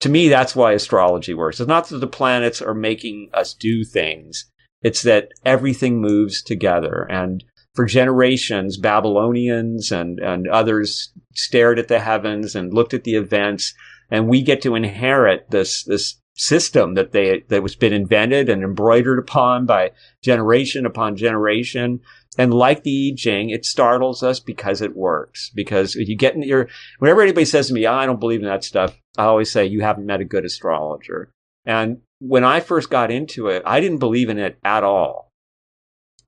to 0.00 0.08
me, 0.08 0.28
that's 0.28 0.54
why 0.54 0.72
astrology 0.72 1.34
works. 1.34 1.60
It's 1.60 1.68
not 1.68 1.88
that 1.88 1.98
the 1.98 2.06
planets 2.06 2.60
are 2.60 2.74
making 2.74 3.30
us 3.32 3.54
do 3.54 3.84
things. 3.84 4.50
It's 4.82 5.02
that 5.02 5.30
everything 5.44 6.00
moves 6.00 6.42
together. 6.42 7.06
And 7.10 7.42
for 7.74 7.86
generations, 7.86 8.76
Babylonians 8.76 9.90
and, 9.90 10.18
and 10.20 10.48
others 10.48 11.12
stared 11.34 11.78
at 11.78 11.88
the 11.88 12.00
heavens 12.00 12.54
and 12.54 12.74
looked 12.74 12.94
at 12.94 13.04
the 13.04 13.14
events. 13.14 13.74
And 14.10 14.28
we 14.28 14.42
get 14.42 14.62
to 14.62 14.74
inherit 14.74 15.50
this, 15.50 15.82
this 15.84 16.20
system 16.34 16.94
that 16.94 17.12
they, 17.12 17.40
that 17.48 17.62
was 17.62 17.74
been 17.74 17.94
invented 17.94 18.50
and 18.50 18.62
embroidered 18.62 19.18
upon 19.18 19.64
by 19.64 19.92
generation 20.22 20.84
upon 20.84 21.16
generation. 21.16 22.00
And 22.38 22.52
like 22.52 22.82
the 22.82 23.12
I 23.12 23.16
Ching, 23.16 23.50
it 23.50 23.64
startles 23.64 24.22
us 24.22 24.40
because 24.40 24.80
it 24.80 24.96
works. 24.96 25.50
Because 25.54 25.94
you 25.94 26.16
get 26.16 26.34
in 26.34 26.42
your, 26.42 26.68
whenever 26.98 27.22
anybody 27.22 27.44
says 27.44 27.68
to 27.68 27.74
me, 27.74 27.86
oh, 27.86 27.94
I 27.94 28.06
don't 28.06 28.20
believe 28.20 28.40
in 28.40 28.46
that 28.46 28.64
stuff, 28.64 28.96
I 29.16 29.24
always 29.24 29.50
say, 29.50 29.66
you 29.66 29.80
haven't 29.80 30.06
met 30.06 30.20
a 30.20 30.24
good 30.24 30.44
astrologer. 30.44 31.30
And 31.64 32.00
when 32.20 32.44
I 32.44 32.60
first 32.60 32.90
got 32.90 33.10
into 33.10 33.48
it, 33.48 33.62
I 33.66 33.80
didn't 33.80 33.98
believe 33.98 34.28
in 34.28 34.38
it 34.38 34.58
at 34.64 34.84
all. 34.84 35.30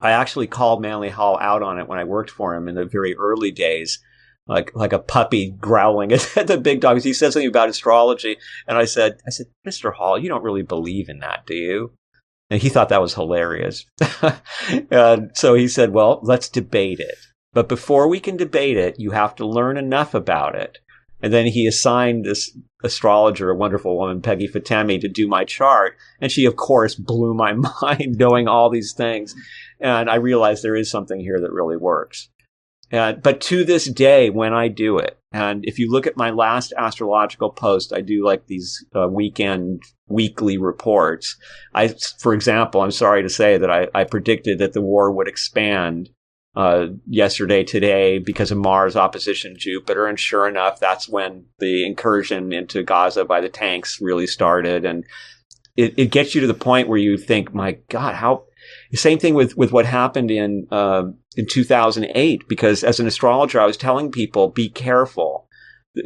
I 0.01 0.13
actually 0.13 0.47
called 0.47 0.81
Manly 0.81 1.09
Hall 1.09 1.39
out 1.41 1.63
on 1.63 1.79
it 1.79 1.89
when 1.89 1.99
I 1.99 2.05
worked 2.05 2.31
for 2.31 2.55
him 2.55 2.69
in 2.69 2.75
the 2.75 2.85
very 2.85 3.17
early 3.17 3.51
days, 3.51 3.99
like 4.47 4.75
like 4.75 4.93
a 4.93 4.99
puppy 4.99 5.51
growling 5.51 6.13
at 6.37 6.47
the 6.47 6.59
big 6.59 6.81
dog. 6.81 7.01
He 7.03 7.13
said 7.13 7.33
something 7.33 7.49
about 7.49 7.69
astrology, 7.69 8.37
and 8.67 8.79
I 8.79 8.85
said, 8.85 9.19
I 9.27 9.31
said, 9.31 9.47
Mr. 9.67 9.93
Hall, 9.93 10.19
you 10.19 10.29
don't 10.29 10.45
really 10.45 10.63
believe 10.63 11.09
in 11.09 11.19
that, 11.19 11.47
do 11.47 11.55
you? 11.55 11.93
And 12.51 12.63
he 12.63 12.69
thought 12.71 12.89
that 12.89 13.03
was 13.03 13.15
hilarious. 13.15 13.85
and 14.91 15.31
so 15.35 15.55
he 15.55 15.69
said, 15.69 15.93
well, 15.93 16.21
let's 16.23 16.49
debate 16.49 17.01
it. 17.01 17.17
But 17.53 17.69
before 17.69 18.09
we 18.09 18.21
can 18.21 18.37
debate 18.37 18.77
it, 18.77 18.99
you 18.99 19.11
have 19.11 19.35
to 19.37 19.47
learn 19.47 19.77
enough 19.77 20.15
about 20.15 20.55
it 20.55 20.79
And 21.21 21.33
then 21.33 21.47
he 21.47 21.67
assigned 21.67 22.25
this 22.25 22.57
astrologer, 22.85 23.51
a 23.51 23.57
wonderful 23.57 23.97
woman, 23.97 24.23
Peggy 24.23 24.47
Fatemi, 24.49 25.01
to 25.01 25.09
do 25.09 25.27
my 25.27 25.45
chart. 25.45 25.97
And 26.21 26.31
she, 26.31 26.45
of 26.45 26.57
course, 26.57 26.95
blew 26.95 27.35
my 27.35 27.53
mind 27.83 28.17
knowing 28.19 28.47
all 28.47 28.71
these 28.71 28.93
things. 28.93 29.35
And 29.81 30.09
I 30.09 30.17
realized 30.17 30.63
there 30.63 30.77
is 30.77 30.91
something 30.91 31.21
here 31.21 31.41
that 31.41 31.53
really 31.53 31.77
works. 31.77 32.29
And, 32.91 33.23
but 33.23 33.41
to 33.43 33.65
this 33.65 33.87
day, 33.87 34.31
when 34.31 34.55
I 34.55 34.69
do 34.69 34.99
it, 34.99 35.18
and 35.33 35.65
if 35.65 35.79
you 35.79 35.91
look 35.91 36.07
at 36.07 36.17
my 36.17 36.31
last 36.31 36.73
astrological 36.77 37.51
post, 37.51 37.93
I 37.93 38.01
do 38.01 38.25
like 38.25 38.47
these 38.47 38.85
uh, 38.97 39.09
weekend, 39.09 39.83
weekly 40.09 40.57
reports. 40.57 41.37
I, 41.75 41.95
for 42.19 42.33
example, 42.33 42.81
I'm 42.81 42.91
sorry 42.91 43.23
to 43.23 43.29
say 43.29 43.59
that 43.59 43.71
I, 43.71 43.89
I 43.95 44.05
predicted 44.05 44.59
that 44.59 44.73
the 44.73 44.81
war 44.81 45.13
would 45.13 45.29
expand 45.29 46.09
uh, 46.57 46.87
yesterday, 47.07 47.63
today, 47.63 48.19
because 48.19 48.51
of 48.51 48.59
Mars 48.59 48.97
opposition 48.97 49.55
Jupiter. 49.57 50.07
And 50.07 50.19
sure 50.19 50.49
enough, 50.49 50.81
that's 50.81 51.09
when 51.09 51.45
the 51.59 51.87
incursion 51.87 52.53
into 52.53 52.83
Gaza 52.83 53.25
by 53.25 53.43
the 53.43 53.51
tanks 53.51 54.01
really 54.01 54.27
started. 54.27 54.87
And 54.87 55.05
it, 55.77 55.95
it 55.99 56.11
gets 56.11 56.35
you 56.35 56.41
to 56.41 56.47
the 56.47 56.55
point 56.55 56.89
where 56.89 56.99
you 56.99 57.19
think, 57.19 57.55
my 57.55 57.79
God, 57.91 58.15
how, 58.15 58.45
same 58.97 59.19
thing 59.19 59.35
with, 59.35 59.57
with 59.57 59.73
what 59.73 59.87
happened 59.87 60.31
in, 60.31 60.67
uh, 60.71 61.05
in 61.37 61.47
2008, 61.47 62.49
because 62.49 62.83
as 62.83 63.01
an 63.01 63.07
astrologer, 63.07 63.61
I 63.61 63.67
was 63.67 63.77
telling 63.77 64.11
people, 64.11 64.49
be 64.49 64.69
careful. 64.69 65.49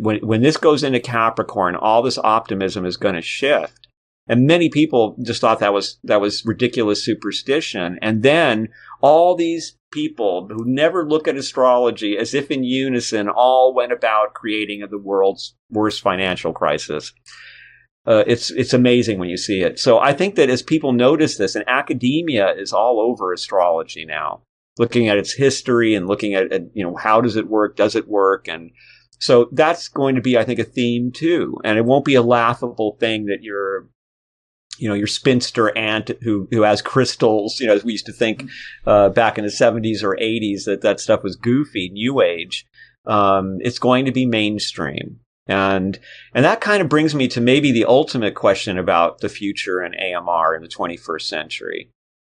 When, 0.01 0.19
when 0.27 0.43
this 0.43 0.57
goes 0.57 0.83
into 0.83 1.01
Capricorn, 1.01 1.77
all 1.77 2.03
this 2.03 2.19
optimism 2.19 2.85
is 2.85 2.97
going 2.97 3.15
to 3.15 3.23
shift. 3.23 3.89
And 4.29 4.47
many 4.47 4.69
people 4.69 5.17
just 5.23 5.41
thought 5.41 5.59
that 5.61 5.73
was, 5.73 5.99
that 6.05 6.21
was 6.21 6.45
ridiculous 6.45 7.05
superstition. 7.05 7.99
And 8.03 8.23
then 8.23 8.69
all 9.01 9.37
these 9.37 9.77
people 9.93 10.49
who 10.51 10.65
never 10.65 11.07
look 11.07 11.29
at 11.29 11.37
astrology 11.37 12.17
as 12.17 12.35
if 12.35 12.51
in 12.51 12.65
unison 12.65 13.29
all 13.29 13.75
went 13.75 13.93
about 13.93 14.35
creating 14.35 14.85
the 14.91 14.99
world's 14.99 15.55
worst 15.71 16.01
financial 16.01 16.53
crisis. 16.53 17.13
Uh, 18.07 18.25
it's 18.27 18.51
it's 18.51 18.73
amazing 18.73 19.19
when 19.19 19.29
you 19.29 19.37
see 19.37 19.61
it. 19.61 19.79
So 19.79 19.99
I 19.99 20.13
think 20.13 20.35
that 20.35 20.51
as 20.51 20.63
people 20.63 20.93
notice 20.93 21.37
this, 21.37 21.55
and 21.55 21.65
academia 21.69 22.53
is 22.53 22.73
all 22.73 23.01
over 23.01 23.33
astrology 23.33 24.05
now, 24.05 24.43
looking 24.79 25.09
at 25.09 25.19
its 25.19 25.33
history 25.33 25.95
and 25.95 26.09
looking 26.09 26.35
at, 26.35 26.53
at 26.53 26.63
you 26.75 26.85
know 26.85 26.97
how 26.97 27.21
does 27.21 27.37
it 27.37 27.49
work, 27.49 27.77
does 27.77 27.95
it 27.95 28.09
work, 28.09 28.49
and 28.49 28.73
so 29.21 29.49
that's 29.53 29.87
going 29.87 30.17
to 30.17 30.21
be, 30.21 30.37
I 30.37 30.43
think, 30.43 30.59
a 30.59 30.65
theme 30.65 31.13
too. 31.13 31.57
And 31.63 31.79
it 31.79 31.85
won't 31.85 32.05
be 32.05 32.17
a 32.17 32.23
laughable 32.23 32.97
thing 32.99 33.27
that 33.27 33.39
you're 33.43 33.87
you 34.79 34.89
know, 34.89 34.95
your 34.95 35.07
spinster 35.07 35.77
aunt 35.77 36.11
who, 36.23 36.49
who 36.51 36.63
has 36.63 36.83
crystals, 36.83 37.61
you 37.61 37.67
know, 37.67 37.75
as 37.75 37.85
we 37.85 37.93
used 37.93 38.07
to 38.07 38.13
think, 38.13 38.49
uh, 38.87 39.11
back 39.11 39.39
in 39.39 39.45
the 39.45 39.51
seventies 39.51 40.03
or 40.03 40.19
eighties 40.19 40.65
that 40.65 40.81
that 40.81 40.99
stuff 40.99 41.23
was 41.23 41.37
goofy, 41.37 41.91
new 41.91 42.21
age. 42.21 42.67
Um, 43.07 43.59
it's 43.61 43.79
going 43.79 44.07
to 44.07 44.13
be 44.13 44.27
mainstream. 44.27 45.21
And, 45.47 45.99
and 46.35 46.45
that 46.45 46.61
kind 46.61 46.81
of 46.81 46.89
brings 46.89 47.15
me 47.15 47.27
to 47.29 47.41
maybe 47.41 47.73
the 47.73 47.85
ultimate 47.85 48.35
question 48.35 48.79
about 48.79 49.21
the 49.21 49.29
future 49.29 49.81
and 49.81 49.95
AMR 49.95 50.55
in 50.55 50.63
the 50.63 50.69
21st 50.69 51.23
century. 51.23 51.91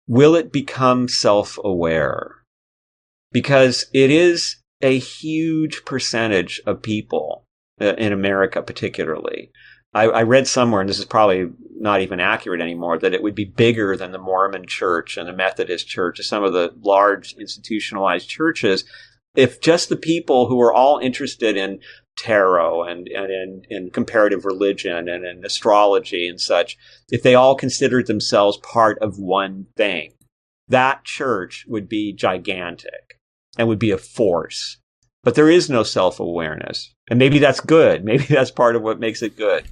Will 0.08 0.36
it 0.36 0.52
become 0.52 1.08
self-aware? 1.08 2.44
Because 3.32 3.86
it 3.94 4.10
is 4.10 4.58
a 4.82 4.98
huge 4.98 5.86
percentage 5.86 6.62
of 6.66 6.82
people 6.82 7.44
uh, 7.80 7.94
in 7.96 8.14
America, 8.14 8.62
particularly, 8.62 9.52
I, 9.96 10.08
I, 10.08 10.24
read 10.24 10.46
somewhere, 10.46 10.82
and 10.82 10.90
this 10.90 11.00
is 11.00 11.06
probably 11.06 11.50
not 11.78 12.02
even 12.02 12.20
accurate 12.20 12.60
anymore, 12.60 13.00
that 13.00 13.14
it 13.14 13.24
would 13.24 13.34
be 13.34 13.46
bigger 13.46 13.96
than 13.96 14.12
the 14.12 14.18
Mormon 14.18 14.66
church 14.68 15.16
and 15.16 15.26
the 15.26 15.34
Methodist 15.34 15.88
church, 15.88 16.20
some 16.22 16.44
of 16.44 16.52
the 16.52 16.74
large 16.82 17.34
institutionalized 17.40 18.28
churches, 18.28 18.84
if 19.36 19.62
just 19.62 19.88
the 19.88 19.96
people 19.96 20.48
who 20.48 20.60
are 20.62 20.74
all 20.74 21.00
interested 21.00 21.56
in 21.56 21.80
tarot 22.18 22.84
and, 22.84 23.08
and 23.08 23.32
in, 23.32 23.62
in 23.70 23.90
comparative 23.92 24.46
religion 24.46 25.10
and 25.10 25.26
in 25.26 25.44
astrology 25.46 26.28
and 26.28 26.40
such, 26.40 26.78
if 27.12 27.24
they 27.24 27.36
all 27.36 27.56
considered 27.56 28.08
themselves 28.08 28.58
part 28.58 28.98
of 29.00 29.18
one 29.18 29.68
thing, 29.76 30.14
that 30.68 31.04
church 31.04 31.66
would 31.68 31.88
be 31.88 32.14
gigantic 32.14 33.20
and 33.58 33.68
would 33.68 33.80
be 33.80 33.92
a 33.92 33.98
force. 33.98 34.78
But 35.24 35.36
there 35.36 35.50
is 35.50 35.70
no 35.70 35.84
self 35.84 36.20
awareness. 36.20 36.94
And 37.10 37.20
maybe 37.20 37.40
that's 37.40 37.60
good. 37.60 38.04
Maybe 38.06 38.26
that's 38.26 38.52
part 38.52 38.76
of 38.76 38.82
what 38.82 39.00
makes 39.00 39.22
it 39.22 39.38
good. 39.38 39.66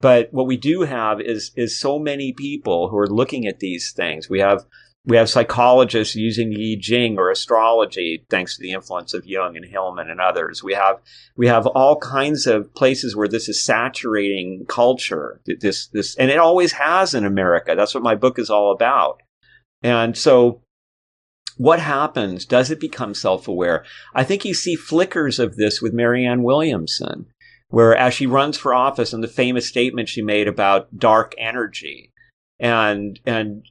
But 0.00 0.28
what 0.32 0.46
we 0.46 0.56
do 0.56 0.82
have 0.82 1.20
is, 1.20 1.52
is 1.56 1.78
so 1.78 1.98
many 1.98 2.32
people 2.32 2.88
who 2.88 2.98
are 2.98 3.08
looking 3.08 3.46
at 3.46 3.60
these 3.60 3.92
things. 3.92 4.28
We 4.28 4.40
have, 4.40 4.66
we 5.06 5.16
have 5.16 5.30
psychologists 5.30 6.16
using 6.16 6.52
I 6.52 6.76
Ching 6.80 7.16
or 7.16 7.30
astrology, 7.30 8.26
thanks 8.28 8.56
to 8.56 8.62
the 8.62 8.72
influence 8.72 9.14
of 9.14 9.24
Jung 9.24 9.56
and 9.56 9.64
Hillman 9.64 10.10
and 10.10 10.20
others. 10.20 10.64
We 10.64 10.74
have, 10.74 11.00
we 11.36 11.46
have 11.46 11.66
all 11.66 11.96
kinds 11.98 12.46
of 12.48 12.74
places 12.74 13.14
where 13.14 13.28
this 13.28 13.48
is 13.48 13.64
saturating 13.64 14.66
culture. 14.68 15.40
This, 15.46 15.86
this, 15.86 16.16
and 16.16 16.30
it 16.30 16.38
always 16.38 16.72
has 16.72 17.14
in 17.14 17.24
America. 17.24 17.74
That's 17.76 17.94
what 17.94 18.02
my 18.02 18.16
book 18.16 18.38
is 18.38 18.50
all 18.50 18.72
about. 18.72 19.22
And 19.80 20.18
so 20.18 20.62
what 21.56 21.78
happens? 21.78 22.44
Does 22.44 22.72
it 22.72 22.80
become 22.80 23.14
self-aware? 23.14 23.84
I 24.12 24.24
think 24.24 24.44
you 24.44 24.54
see 24.54 24.74
flickers 24.74 25.38
of 25.38 25.54
this 25.56 25.80
with 25.80 25.94
Marianne 25.94 26.42
Williamson, 26.42 27.26
where 27.68 27.96
as 27.96 28.12
she 28.12 28.26
runs 28.26 28.58
for 28.58 28.74
office 28.74 29.12
and 29.12 29.22
the 29.22 29.28
famous 29.28 29.68
statement 29.68 30.08
she 30.08 30.20
made 30.20 30.48
about 30.48 30.98
dark 30.98 31.32
energy 31.38 32.10
and, 32.58 33.20
and 33.24 33.62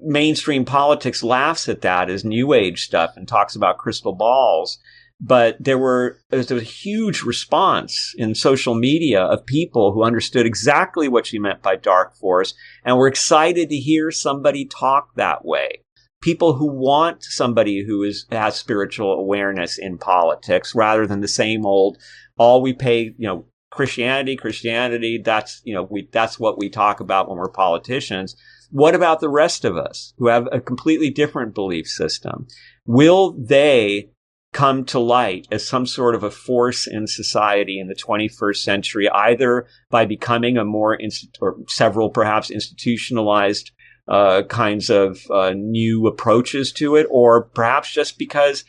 mainstream 0.00 0.64
politics 0.64 1.22
laughs 1.22 1.68
at 1.68 1.82
that 1.82 2.10
as 2.10 2.24
new 2.24 2.52
age 2.52 2.84
stuff 2.84 3.16
and 3.16 3.26
talks 3.26 3.56
about 3.56 3.78
crystal 3.78 4.14
balls. 4.14 4.78
But 5.20 5.56
there 5.58 5.78
were, 5.78 6.18
there 6.30 6.38
was 6.38 6.50
a 6.52 6.60
huge 6.60 7.22
response 7.22 8.14
in 8.16 8.36
social 8.36 8.74
media 8.74 9.20
of 9.20 9.44
people 9.44 9.92
who 9.92 10.04
understood 10.04 10.46
exactly 10.46 11.08
what 11.08 11.26
she 11.26 11.40
meant 11.40 11.60
by 11.60 11.74
dark 11.74 12.14
force 12.14 12.54
and 12.84 12.96
were 12.96 13.08
excited 13.08 13.68
to 13.70 13.76
hear 13.76 14.12
somebody 14.12 14.64
talk 14.64 15.14
that 15.16 15.44
way 15.44 15.82
people 16.20 16.54
who 16.54 16.66
want 16.66 17.22
somebody 17.22 17.84
who 17.84 18.02
is 18.02 18.26
has 18.30 18.56
spiritual 18.56 19.12
awareness 19.12 19.78
in 19.78 19.98
politics 19.98 20.74
rather 20.74 21.06
than 21.06 21.20
the 21.20 21.28
same 21.28 21.64
old 21.64 21.98
all 22.36 22.60
we 22.60 22.72
pay 22.72 23.14
you 23.16 23.26
know 23.26 23.44
christianity 23.70 24.36
christianity 24.36 25.20
that's 25.22 25.60
you 25.64 25.74
know 25.74 25.86
we 25.90 26.08
that's 26.12 26.38
what 26.38 26.58
we 26.58 26.68
talk 26.68 27.00
about 27.00 27.28
when 27.28 27.38
we're 27.38 27.48
politicians 27.48 28.34
what 28.70 28.94
about 28.94 29.20
the 29.20 29.28
rest 29.28 29.64
of 29.64 29.76
us 29.76 30.12
who 30.18 30.28
have 30.28 30.48
a 30.52 30.60
completely 30.60 31.10
different 31.10 31.54
belief 31.54 31.86
system 31.86 32.46
will 32.86 33.32
they 33.32 34.10
come 34.52 34.84
to 34.84 34.98
light 34.98 35.46
as 35.50 35.66
some 35.66 35.86
sort 35.86 36.14
of 36.14 36.22
a 36.22 36.30
force 36.30 36.86
in 36.86 37.06
society 37.06 37.78
in 37.78 37.86
the 37.86 37.94
21st 37.94 38.56
century 38.56 39.08
either 39.10 39.66
by 39.90 40.06
becoming 40.06 40.56
a 40.56 40.64
more 40.64 40.94
inst- 40.94 41.36
or 41.40 41.56
several 41.68 42.08
perhaps 42.08 42.50
institutionalized 42.50 43.70
uh, 44.08 44.42
kinds 44.44 44.88
of 44.88 45.30
uh, 45.30 45.52
new 45.54 46.06
approaches 46.06 46.72
to 46.72 46.96
it, 46.96 47.06
or 47.10 47.44
perhaps 47.44 47.92
just 47.92 48.18
because 48.18 48.64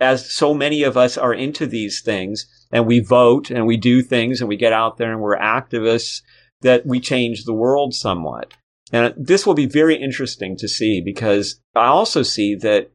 as 0.00 0.32
so 0.32 0.54
many 0.54 0.82
of 0.82 0.96
us 0.96 1.18
are 1.18 1.34
into 1.34 1.66
these 1.66 2.00
things 2.00 2.46
and 2.72 2.86
we 2.86 3.00
vote 3.00 3.50
and 3.50 3.66
we 3.66 3.76
do 3.76 4.02
things 4.02 4.40
and 4.40 4.48
we 4.48 4.56
get 4.56 4.72
out 4.72 4.96
there 4.96 5.12
and 5.12 5.20
we're 5.20 5.36
activists 5.36 6.22
that 6.62 6.86
we 6.86 7.00
change 7.00 7.44
the 7.44 7.52
world 7.52 7.94
somewhat. 7.94 8.54
And 8.92 9.14
this 9.16 9.46
will 9.46 9.54
be 9.54 9.66
very 9.66 9.96
interesting 9.96 10.56
to 10.58 10.68
see 10.68 11.00
because 11.00 11.60
I 11.74 11.86
also 11.86 12.22
see 12.22 12.54
that 12.56 12.90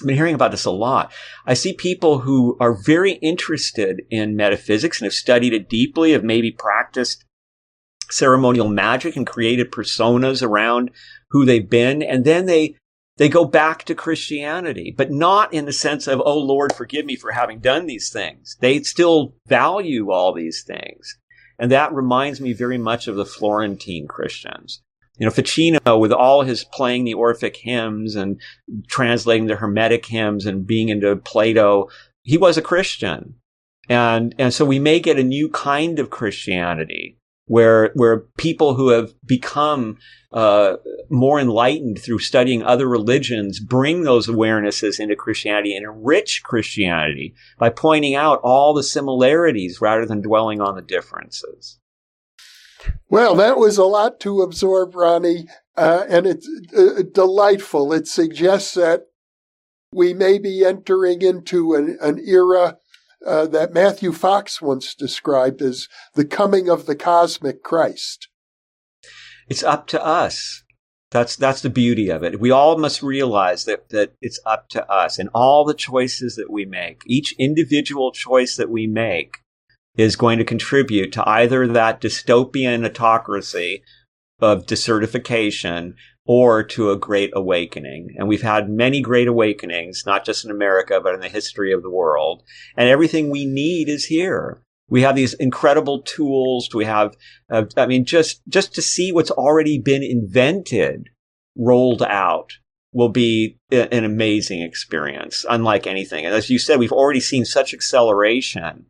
I've 0.00 0.06
been 0.06 0.16
hearing 0.16 0.34
about 0.34 0.52
this 0.52 0.64
a 0.64 0.70
lot. 0.70 1.12
I 1.44 1.54
see 1.54 1.72
people 1.72 2.20
who 2.20 2.56
are 2.60 2.76
very 2.84 3.12
interested 3.14 4.02
in 4.10 4.36
metaphysics 4.36 5.00
and 5.00 5.06
have 5.06 5.14
studied 5.14 5.52
it 5.52 5.68
deeply, 5.68 6.12
have 6.12 6.22
maybe 6.22 6.52
practiced 6.52 7.24
ceremonial 8.10 8.68
magic 8.68 9.16
and 9.16 9.26
created 9.26 9.72
personas 9.72 10.42
around 10.42 10.90
who 11.30 11.44
they've 11.44 11.68
been. 11.68 12.02
And 12.02 12.24
then 12.24 12.46
they, 12.46 12.76
they 13.16 13.28
go 13.28 13.44
back 13.44 13.84
to 13.84 13.94
Christianity, 13.94 14.94
but 14.96 15.10
not 15.10 15.52
in 15.52 15.64
the 15.64 15.72
sense 15.72 16.06
of, 16.06 16.22
oh 16.24 16.38
Lord, 16.38 16.72
forgive 16.72 17.04
me 17.04 17.16
for 17.16 17.32
having 17.32 17.58
done 17.58 17.86
these 17.86 18.10
things. 18.10 18.56
They 18.60 18.80
still 18.82 19.34
value 19.48 20.10
all 20.12 20.32
these 20.32 20.62
things. 20.62 21.18
And 21.58 21.72
that 21.72 21.92
reminds 21.92 22.40
me 22.40 22.52
very 22.52 22.78
much 22.78 23.08
of 23.08 23.16
the 23.16 23.26
Florentine 23.26 24.06
Christians. 24.06 24.80
You 25.18 25.26
know, 25.26 25.32
Ficino, 25.32 25.98
with 25.98 26.12
all 26.12 26.42
his 26.42 26.64
playing 26.64 27.04
the 27.04 27.14
Orphic 27.14 27.56
hymns 27.56 28.14
and 28.14 28.40
translating 28.86 29.46
the 29.46 29.56
Hermetic 29.56 30.06
hymns 30.06 30.46
and 30.46 30.66
being 30.66 30.88
into 30.88 31.16
Plato, 31.16 31.88
he 32.22 32.38
was 32.38 32.56
a 32.56 32.62
Christian. 32.62 33.34
And, 33.88 34.34
and 34.38 34.54
so 34.54 34.64
we 34.64 34.78
may 34.78 35.00
get 35.00 35.18
a 35.18 35.24
new 35.24 35.48
kind 35.48 35.98
of 35.98 36.10
Christianity 36.10 37.18
where 37.48 37.90
where 37.94 38.20
people 38.36 38.74
who 38.74 38.90
have 38.90 39.12
become 39.26 39.96
uh, 40.32 40.76
more 41.10 41.40
enlightened 41.40 41.98
through 41.98 42.18
studying 42.18 42.62
other 42.62 42.86
religions 42.86 43.58
bring 43.58 44.02
those 44.02 44.28
awarenesses 44.28 45.00
into 45.00 45.16
Christianity 45.16 45.74
and 45.74 45.84
enrich 45.84 46.42
Christianity 46.44 47.34
by 47.58 47.70
pointing 47.70 48.14
out 48.14 48.40
all 48.44 48.74
the 48.74 48.82
similarities 48.82 49.80
rather 49.80 50.04
than 50.04 50.20
dwelling 50.20 50.60
on 50.60 50.76
the 50.76 50.82
differences. 50.82 51.80
Well, 53.08 53.34
that 53.36 53.58
was 53.58 53.78
a 53.78 53.84
lot 53.84 54.20
to 54.20 54.42
absorb, 54.42 54.94
Ronnie, 54.94 55.46
uh, 55.76 56.04
and 56.08 56.26
it's 56.26 56.48
uh, 56.76 57.02
delightful. 57.12 57.92
It 57.92 58.06
suggests 58.06 58.74
that 58.74 59.06
we 59.92 60.12
may 60.14 60.38
be 60.38 60.64
entering 60.64 61.22
into 61.22 61.74
an, 61.74 61.98
an 62.00 62.18
era 62.24 62.78
uh, 63.26 63.46
that 63.46 63.72
Matthew 63.72 64.12
Fox 64.12 64.62
once 64.62 64.94
described 64.94 65.62
as 65.62 65.88
the 66.14 66.24
coming 66.24 66.68
of 66.68 66.86
the 66.86 66.96
cosmic 66.96 67.62
Christ. 67.62 68.28
It's 69.48 69.62
up 69.62 69.86
to 69.88 70.04
us. 70.04 70.62
That's 71.10 71.36
that's 71.36 71.62
the 71.62 71.70
beauty 71.70 72.10
of 72.10 72.22
it. 72.22 72.38
We 72.38 72.50
all 72.50 72.76
must 72.76 73.02
realize 73.02 73.64
that 73.64 73.88
that 73.88 74.12
it's 74.20 74.38
up 74.44 74.68
to 74.70 74.86
us 74.92 75.18
and 75.18 75.30
all 75.34 75.64
the 75.64 75.74
choices 75.74 76.36
that 76.36 76.50
we 76.50 76.66
make. 76.66 77.00
Each 77.06 77.34
individual 77.38 78.12
choice 78.12 78.56
that 78.56 78.68
we 78.68 78.86
make 78.86 79.38
is 79.96 80.16
going 80.16 80.38
to 80.38 80.44
contribute 80.44 81.12
to 81.12 81.28
either 81.28 81.66
that 81.66 82.00
dystopian 82.00 82.86
autocracy 82.86 83.82
of 84.40 84.66
desertification 84.66 85.94
or 86.24 86.62
to 86.62 86.90
a 86.90 86.98
great 86.98 87.30
awakening. 87.34 88.14
And 88.16 88.28
we've 88.28 88.42
had 88.42 88.68
many 88.68 89.00
great 89.00 89.28
awakenings, 89.28 90.04
not 90.06 90.24
just 90.24 90.44
in 90.44 90.50
America, 90.50 91.00
but 91.02 91.14
in 91.14 91.20
the 91.20 91.28
history 91.28 91.72
of 91.72 91.82
the 91.82 91.90
world. 91.90 92.42
And 92.76 92.88
everything 92.88 93.30
we 93.30 93.46
need 93.46 93.88
is 93.88 94.04
here. 94.04 94.62
We 94.90 95.02
have 95.02 95.16
these 95.16 95.34
incredible 95.34 96.02
tools. 96.02 96.68
We 96.74 96.84
have, 96.84 97.16
uh, 97.50 97.64
I 97.76 97.86
mean, 97.86 98.04
just, 98.04 98.42
just 98.48 98.74
to 98.74 98.82
see 98.82 99.10
what's 99.10 99.30
already 99.30 99.78
been 99.78 100.02
invented, 100.02 101.08
rolled 101.56 102.02
out 102.02 102.52
will 102.92 103.08
be 103.08 103.58
a, 103.72 103.92
an 103.92 104.04
amazing 104.04 104.62
experience, 104.62 105.44
unlike 105.48 105.86
anything. 105.86 106.24
And 106.24 106.34
as 106.34 106.48
you 106.48 106.58
said, 106.58 106.78
we've 106.78 106.92
already 106.92 107.20
seen 107.20 107.44
such 107.44 107.74
acceleration 107.74 108.86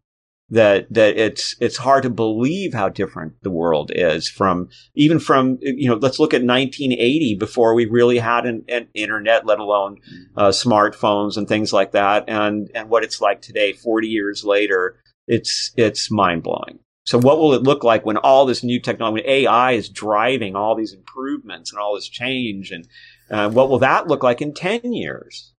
that 0.51 0.93
that 0.93 1.19
it's 1.19 1.55
it's 1.61 1.77
hard 1.77 2.03
to 2.03 2.11
believe 2.11 2.73
how 2.73 2.89
different 2.89 3.35
the 3.43 3.51
world 3.51 3.91
is 3.95 4.29
from 4.29 4.69
even 4.95 5.19
from 5.19 5.59
you 5.61 5.89
know 5.89 5.97
let's 5.97 6.19
look 6.19 6.33
at 6.33 6.43
1980 6.43 7.37
before 7.37 7.75
we 7.75 7.85
really 7.85 8.19
had 8.19 8.47
an, 8.47 8.65
an 8.69 8.89
internet 8.95 9.45
let 9.45 9.59
alone 9.59 9.99
uh, 10.37 10.49
smartphones 10.49 11.37
and 11.37 11.47
things 11.47 11.73
like 11.73 11.93
that 11.93 12.25
and 12.29 12.71
and 12.75 12.89
what 12.89 13.05
it's 13.05 13.21
like 13.21 13.43
today 13.43 13.73
40 13.73 14.09
years 14.09 14.43
later 14.43 14.97
it's 15.27 15.73
it's 15.77 16.11
mind 16.11 16.43
blowing 16.43 16.79
so 17.05 17.19
what 17.19 17.39
will 17.39 17.53
it 17.53 17.63
look 17.63 17.85
like 17.85 18.07
when 18.07 18.17
all 18.17 18.47
this 18.47 18.65
new 18.65 18.81
technology 18.81 19.25
AI 19.27 19.73
is 19.73 19.91
driving 19.91 20.57
all 20.57 20.75
these 20.75 20.95
improvements 20.95 21.73
and 21.73 21.79
all 21.79 21.95
this 21.95 22.09
change 22.09 22.71
and 22.71 22.89
uh, 23.31 23.51
what 23.51 23.69
will 23.69 23.81
that 23.81 24.07
look 24.07 24.23
like 24.23 24.41
in 24.41 24.55
10 24.55 24.95
years 24.95 25.53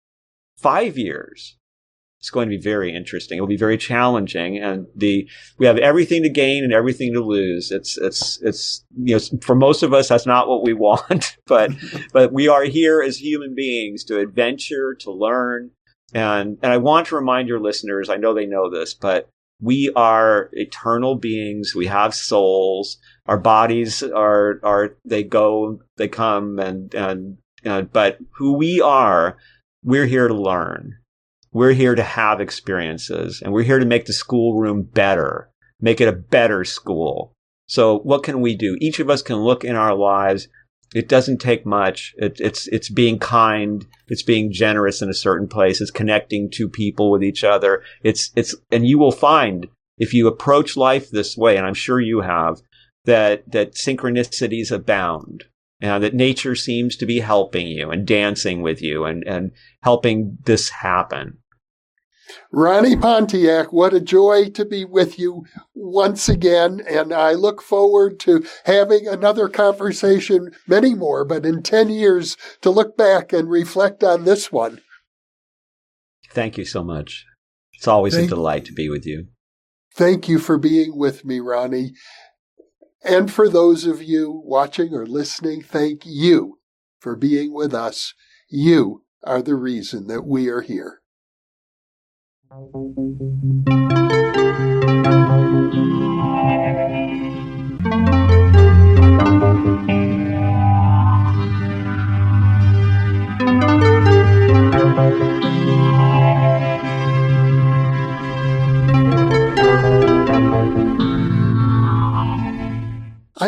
5 0.57 0.97
years 0.97 1.58
it's 2.21 2.31
going 2.31 2.49
to 2.49 2.57
be 2.57 2.61
very 2.61 2.95
interesting. 2.95 3.37
It'll 3.37 3.47
be 3.47 3.57
very 3.57 3.79
challenging, 3.79 4.59
and 4.59 4.87
the 4.95 5.29
we 5.59 5.67
have 5.67 5.79
everything 5.79 6.25
to 6.25 6.29
gain 6.29 6.65
and 6.65 6.73
everything 6.73 7.13
to 7.15 7.21
lose. 7.21 7.71
It's 7.71 7.97
it's 7.97 8.41
it's 8.43 8.85
you 8.97 9.15
know 9.15 9.39
for 9.41 9.55
most 9.55 9.85
of 9.85 9.95
us 9.95 10.09
that's 10.09 10.27
not 10.27 10.49
what 10.49 10.65
we 10.65 10.73
want, 10.75 11.37
but 11.47 11.71
but 12.13 12.33
we 12.33 12.49
are 12.49 12.65
here 12.65 13.01
as 13.01 13.19
human 13.19 13.55
beings 13.55 14.03
to 14.05 14.19
adventure, 14.19 14.95
to 14.97 15.13
learn, 15.13 15.71
and 16.13 16.59
and 16.61 16.73
I 16.73 16.79
want 16.79 17.07
to 17.09 17.15
remind 17.15 17.49
your 17.49 17.61
listeners. 17.61 18.11
I 18.11 18.17
know 18.17 18.35
they 18.35 18.47
know 18.47 18.69
this, 18.69 18.95
but 18.95 19.29
we 19.61 19.93
are 19.95 20.51
eternal 20.53 21.15
beings. 21.15 21.73
We 21.75 21.87
have 21.87 22.15
souls. 22.15 22.99
Our 23.27 23.39
bodies 23.39 24.03
are 24.03 24.59
are 24.65 24.97
they 25.05 25.23
go, 25.23 25.81
they 25.97 26.09
come, 26.09 26.59
and 26.59 26.93
and, 26.95 27.39
and 27.63 27.93
but 27.93 28.19
who 28.33 28.55
we 28.55 28.81
are, 28.81 29.37
we're 29.85 30.07
here 30.07 30.27
to 30.27 30.35
learn 30.35 30.98
we're 31.59 31.73
here 31.73 31.97
to 31.97 32.05
have 32.05 32.41
experiences 32.41 33.43
and 33.43 33.53
we're 33.53 33.65
here 33.65 33.81
to 33.81 33.85
make 33.85 34.07
the 34.07 34.13
schoolroom 34.13 34.83
better, 34.83 35.51
make 35.81 36.01
it 36.01 36.07
a 36.07 36.13
better 36.13 36.65
school. 36.65 37.33
So 37.67 37.99
what 37.99 38.23
can 38.23 38.41
we 38.41 38.55
do? 38.55 38.77
Each 38.81 39.01
of 39.01 39.11
us 39.11 39.23
can 39.23 39.39
look 39.39 39.65
in 39.65 39.75
our 39.75 39.95
lives. 39.95 40.47
It 40.95 41.09
doesn't 41.09 41.41
take 41.41 41.67
much. 41.67 42.15
It, 42.17 42.41
it's, 42.41 42.69
it's 42.69 42.89
being 42.89 43.19
kind. 43.19 43.85
It's 44.07 44.23
being 44.23 44.53
generous 44.53 45.03
in 45.03 45.11
a 45.11 45.15
certain 45.27 45.49
place. 45.49 45.81
It's 45.81 45.91
connecting 45.91 46.49
two 46.49 46.69
people 46.69 47.11
with 47.11 47.25
each 47.25 47.43
other. 47.43 47.83
It's, 48.05 48.31
it's, 48.37 48.55
and 48.71 48.87
you 48.87 48.97
will 48.97 49.11
find 49.11 49.67
if 49.99 50.15
you 50.15 50.29
approach 50.29 50.77
life 50.77 51.11
this 51.11 51.37
way, 51.37 51.57
and 51.57 51.67
I'm 51.67 51.75
sure 51.75 52.01
you 52.01 52.21
have, 52.21 52.61
that, 53.05 53.51
that 53.51 53.75
synchronicities 53.75 54.71
abound. 54.71 55.45
and 55.81 56.03
that 56.03 56.15
nature 56.15 56.55
seems 56.55 56.97
to 56.97 57.07
be 57.07 57.21
helping 57.21 57.67
you 57.67 57.91
and 57.91 58.07
dancing 58.07 58.63
with 58.63 58.81
you 58.81 59.05
and, 59.05 59.25
and 59.27 59.51
helping 59.83 60.39
this 60.45 60.69
happen. 60.71 61.39
Ronnie 62.53 62.97
Pontiac, 62.97 63.73
what 63.73 63.95
a 63.95 64.01
joy 64.01 64.51
to 64.51 64.65
be 64.65 64.85
with 64.85 65.19
you 65.19 65.45
once 65.75 66.29
again. 66.29 66.83
And 66.89 67.13
I 67.13 67.33
look 67.33 67.63
forward 67.63 68.19
to 68.21 68.45
having 68.65 69.07
another 69.07 69.49
conversation, 69.49 70.51
many 70.67 70.95
more, 70.95 71.25
but 71.25 71.47
in 71.47 71.63
10 71.63 71.89
years 71.89 72.37
to 72.63 72.71
look 72.71 72.97
back 72.97 73.33
and 73.33 73.51
reflect 73.51 74.03
on 74.03 74.25
this 74.25 74.53
one. 74.53 74.81
Thank 76.31 76.59
you 76.59 76.65
so 76.65 76.85
much. 76.85 77.25
It's 77.75 77.89
always 77.89 78.15
thank, 78.15 78.27
a 78.27 78.35
delight 78.35 78.65
to 78.67 78.73
be 78.73 78.89
with 78.89 79.07
you. 79.07 79.29
Thank 79.95 80.29
you 80.29 80.39
for 80.39 80.59
being 80.59 80.97
with 80.97 81.25
me, 81.25 81.41
Ronnie. 81.41 81.93
And 83.05 83.33
for 83.33 83.49
those 83.49 83.87
of 83.87 84.03
you 84.03 84.43
watching 84.45 84.93
or 84.93 85.07
listening, 85.07 85.63
thank 85.63 86.03
you 86.05 86.59
for 87.01 87.17
being 87.17 87.55
with 87.55 87.73
us. 87.73 88.15
You 88.49 89.05
are 89.25 89.43
the 89.43 89.55
reason 89.55 90.07
that 90.09 90.27
we 90.27 90.49
are 90.49 90.63
here. 90.63 90.98
I 92.51 92.57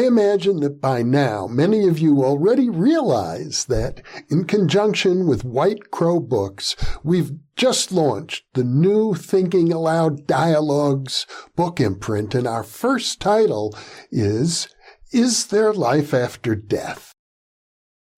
imagine 0.03 0.61
that 0.61 0.79
by 0.83 1.03
now 1.03 1.47
many 1.47 1.89
of 1.89 1.99
you 1.99 2.23
already 2.23 2.69
realize 2.69 3.65
that 3.65 4.03
in 4.29 4.45
conjunction 4.45 5.27
with 5.27 5.43
White 5.43 5.91
Crow 5.91 6.21
Books, 6.21 6.77
we've 7.03 7.33
just 7.61 7.93
launched 7.93 8.43
the 8.55 8.65
new 8.65 9.13
Thinking 9.13 9.71
Allowed 9.71 10.27
Dialogues 10.27 11.27
book 11.57 11.79
imprint, 11.79 12.35
and 12.35 12.47
our 12.47 12.63
first 12.63 13.21
title 13.21 13.77
is 14.11 14.75
Is 15.13 15.49
There 15.49 15.75
Life 15.75 16.15
After 16.15 16.55
Death? 16.55 17.13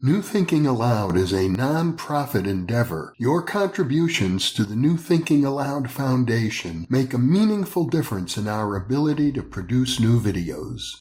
New 0.00 0.22
Thinking 0.22 0.64
Allowed 0.64 1.16
is 1.16 1.32
a 1.32 1.48
non-profit 1.48 2.46
endeavor. 2.46 3.14
Your 3.18 3.42
contributions 3.42 4.52
to 4.52 4.62
the 4.62 4.76
New 4.76 4.96
Thinking 4.96 5.44
Allowed 5.44 5.90
Foundation 5.90 6.86
make 6.88 7.12
a 7.12 7.18
meaningful 7.18 7.86
difference 7.88 8.36
in 8.36 8.46
our 8.46 8.76
ability 8.76 9.32
to 9.32 9.42
produce 9.42 9.98
new 9.98 10.20
videos. 10.20 11.00